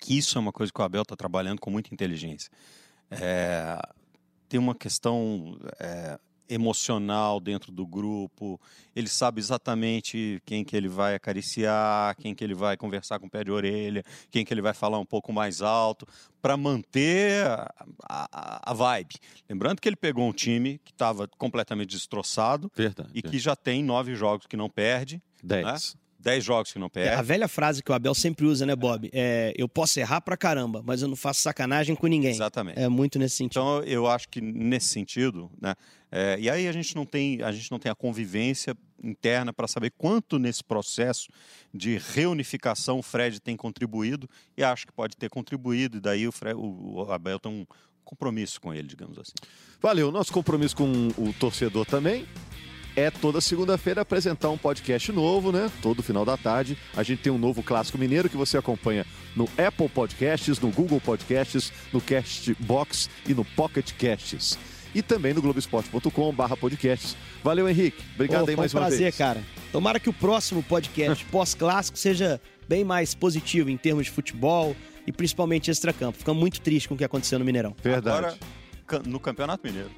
que 0.00 0.18
isso 0.18 0.36
é 0.36 0.40
uma 0.40 0.50
coisa 0.50 0.72
que 0.72 0.80
o 0.80 0.82
Abel 0.82 1.02
está 1.02 1.14
trabalhando 1.14 1.60
com 1.60 1.70
muita 1.70 1.94
inteligência. 1.94 2.50
É, 3.08 3.80
tem 4.48 4.58
uma 4.58 4.74
questão 4.74 5.60
é, 5.78 6.18
emocional 6.48 7.40
dentro 7.40 7.72
do 7.72 7.86
grupo, 7.86 8.60
ele 8.94 9.08
sabe 9.08 9.40
exatamente 9.40 10.42
quem 10.44 10.64
que 10.64 10.76
ele 10.76 10.88
vai 10.88 11.14
acariciar, 11.14 12.16
quem 12.16 12.34
que 12.34 12.44
ele 12.44 12.54
vai 12.54 12.76
conversar 12.76 13.18
com 13.18 13.26
o 13.26 13.30
pé 13.30 13.44
de 13.44 13.50
orelha, 13.50 14.02
quem 14.30 14.44
que 14.44 14.52
ele 14.52 14.62
vai 14.62 14.74
falar 14.74 14.98
um 14.98 15.06
pouco 15.06 15.32
mais 15.32 15.62
alto, 15.62 16.06
para 16.42 16.56
manter 16.56 17.46
a, 17.46 17.72
a, 18.08 18.70
a, 18.70 18.74
vibe. 18.74 19.14
Lembrando 19.48 19.80
que 19.80 19.88
ele 19.88 19.96
pegou 19.96 20.28
um 20.28 20.32
time 20.32 20.78
que 20.84 20.92
estava 20.92 21.26
completamente 21.38 21.90
destroçado 21.90 22.70
Verdade, 22.74 23.10
e 23.14 23.22
que 23.22 23.38
já 23.38 23.56
tem 23.56 23.82
nove 23.82 24.14
jogos 24.14 24.46
que 24.46 24.56
não 24.56 24.68
perde. 24.68 25.22
Dez. 25.42 25.94
Né? 25.94 26.03
10 26.24 26.42
jogos 26.42 26.72
que 26.72 26.78
não 26.78 26.88
perde. 26.88 27.10
É, 27.10 27.14
a 27.14 27.22
velha 27.22 27.46
frase 27.46 27.82
que 27.82 27.92
o 27.92 27.94
Abel 27.94 28.14
sempre 28.14 28.46
usa, 28.46 28.64
né, 28.64 28.74
Bob? 28.74 29.10
É, 29.12 29.52
eu 29.56 29.68
posso 29.68 30.00
errar 30.00 30.22
pra 30.22 30.38
caramba, 30.38 30.82
mas 30.82 31.02
eu 31.02 31.08
não 31.08 31.16
faço 31.16 31.42
sacanagem 31.42 31.94
com 31.94 32.06
ninguém. 32.06 32.30
Exatamente. 32.30 32.80
É 32.80 32.88
muito 32.88 33.18
nesse 33.18 33.36
sentido. 33.36 33.60
Então, 33.60 33.82
eu 33.82 34.06
acho 34.06 34.28
que 34.30 34.40
nesse 34.40 34.86
sentido, 34.86 35.50
né? 35.60 35.74
É, 36.10 36.38
e 36.40 36.48
aí 36.48 36.66
a 36.66 36.72
gente 36.72 36.94
não 36.94 37.04
tem 37.04 37.42
a 37.42 37.52
gente 37.52 37.70
não 37.70 37.78
tem 37.78 37.90
a 37.90 37.94
convivência 37.94 38.74
interna 39.02 39.52
para 39.52 39.66
saber 39.66 39.92
quanto 39.98 40.38
nesse 40.38 40.62
processo 40.62 41.28
de 41.74 41.98
reunificação 41.98 43.00
o 43.00 43.02
Fred 43.02 43.40
tem 43.40 43.56
contribuído 43.56 44.30
e 44.56 44.62
acho 44.62 44.86
que 44.86 44.92
pode 44.92 45.16
ter 45.16 45.28
contribuído 45.28 45.98
e 45.98 46.00
daí 46.00 46.26
o, 46.26 46.32
Fred, 46.32 46.54
o, 46.56 47.02
o 47.02 47.12
Abel 47.12 47.40
tem 47.40 47.52
um 47.52 47.66
compromisso 48.04 48.60
com 48.60 48.72
ele, 48.72 48.86
digamos 48.86 49.18
assim. 49.18 49.34
Valeu, 49.80 50.12
nosso 50.12 50.32
compromisso 50.32 50.76
com 50.76 51.08
o 51.18 51.32
torcedor 51.38 51.84
também 51.84 52.26
é 52.96 53.10
toda 53.10 53.40
segunda-feira 53.40 54.02
apresentar 54.02 54.50
um 54.50 54.58
podcast 54.58 55.10
novo, 55.10 55.50
né? 55.50 55.70
Todo 55.82 56.02
final 56.02 56.24
da 56.24 56.36
tarde. 56.36 56.78
A 56.96 57.02
gente 57.02 57.22
tem 57.22 57.32
um 57.32 57.38
novo 57.38 57.62
clássico 57.62 57.98
mineiro 57.98 58.28
que 58.28 58.36
você 58.36 58.56
acompanha 58.56 59.04
no 59.34 59.48
Apple 59.58 59.88
Podcasts, 59.88 60.60
no 60.60 60.70
Google 60.70 61.00
Podcasts, 61.00 61.72
no 61.92 62.00
Castbox 62.00 63.10
e 63.26 63.34
no 63.34 63.44
Pocket 63.44 63.92
Casts. 63.92 64.58
E 64.94 65.02
também 65.02 65.34
no 65.34 65.42
globesport.com/barra 65.42 66.56
podcasts. 66.56 67.16
Valeu, 67.42 67.68
Henrique. 67.68 68.00
Obrigado 68.14 68.46
oh, 68.46 68.50
aí 68.50 68.56
mais 68.56 68.72
um 68.72 68.78
uma 68.78 68.86
prazer, 68.86 69.00
vez. 69.00 69.16
cara. 69.16 69.42
Tomara 69.72 69.98
que 69.98 70.08
o 70.08 70.12
próximo 70.12 70.62
podcast 70.62 71.24
pós-clássico 71.32 71.98
seja 71.98 72.40
bem 72.68 72.84
mais 72.84 73.12
positivo 73.12 73.70
em 73.70 73.76
termos 73.76 74.06
de 74.06 74.12
futebol 74.12 74.76
e 75.04 75.10
principalmente 75.10 75.70
extra-campo. 75.70 76.18
Fica 76.18 76.32
muito 76.32 76.60
triste 76.60 76.88
com 76.88 76.94
o 76.94 76.98
que 76.98 77.04
aconteceu 77.04 77.40
no 77.40 77.44
Mineirão. 77.44 77.74
Verdade. 77.82 78.38
Agora, 78.86 79.02
no 79.04 79.18
Campeonato 79.18 79.66
Mineiro. 79.66 79.90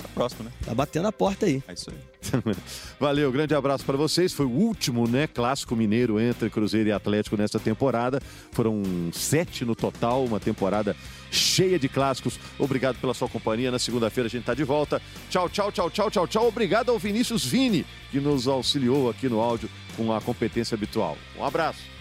Tá 0.00 0.08
próximo, 0.14 0.44
né? 0.44 0.52
Tá 0.64 0.74
batendo 0.74 1.08
a 1.08 1.12
porta 1.12 1.46
aí. 1.46 1.62
É 1.68 1.72
isso 1.72 1.90
aí. 1.90 2.54
Valeu, 2.98 3.30
grande 3.30 3.54
abraço 3.54 3.84
para 3.84 3.96
vocês. 3.96 4.32
Foi 4.32 4.46
o 4.46 4.50
último, 4.50 5.06
né, 5.08 5.26
clássico 5.26 5.76
mineiro 5.76 6.20
entre 6.20 6.48
Cruzeiro 6.50 6.88
e 6.88 6.92
Atlético 6.92 7.36
nesta 7.36 7.58
temporada. 7.58 8.20
Foram 8.52 8.82
sete 9.12 9.64
no 9.64 9.74
total, 9.74 10.24
uma 10.24 10.40
temporada 10.40 10.96
cheia 11.30 11.78
de 11.78 11.88
clássicos. 11.88 12.38
Obrigado 12.58 12.96
pela 12.98 13.14
sua 13.14 13.28
companhia. 13.28 13.70
Na 13.70 13.78
segunda-feira 13.78 14.26
a 14.26 14.30
gente 14.30 14.44
tá 14.44 14.54
de 14.54 14.64
volta. 14.64 15.00
Tchau, 15.28 15.48
tchau, 15.48 15.70
tchau, 15.70 15.90
tchau, 15.90 16.10
tchau, 16.10 16.26
tchau. 16.26 16.48
Obrigado 16.48 16.90
ao 16.90 16.98
Vinícius 16.98 17.44
Vini, 17.44 17.86
que 18.10 18.20
nos 18.20 18.48
auxiliou 18.48 19.10
aqui 19.10 19.28
no 19.28 19.40
áudio 19.40 19.68
com 19.96 20.12
a 20.12 20.20
competência 20.20 20.74
habitual. 20.74 21.16
Um 21.38 21.44
abraço. 21.44 21.99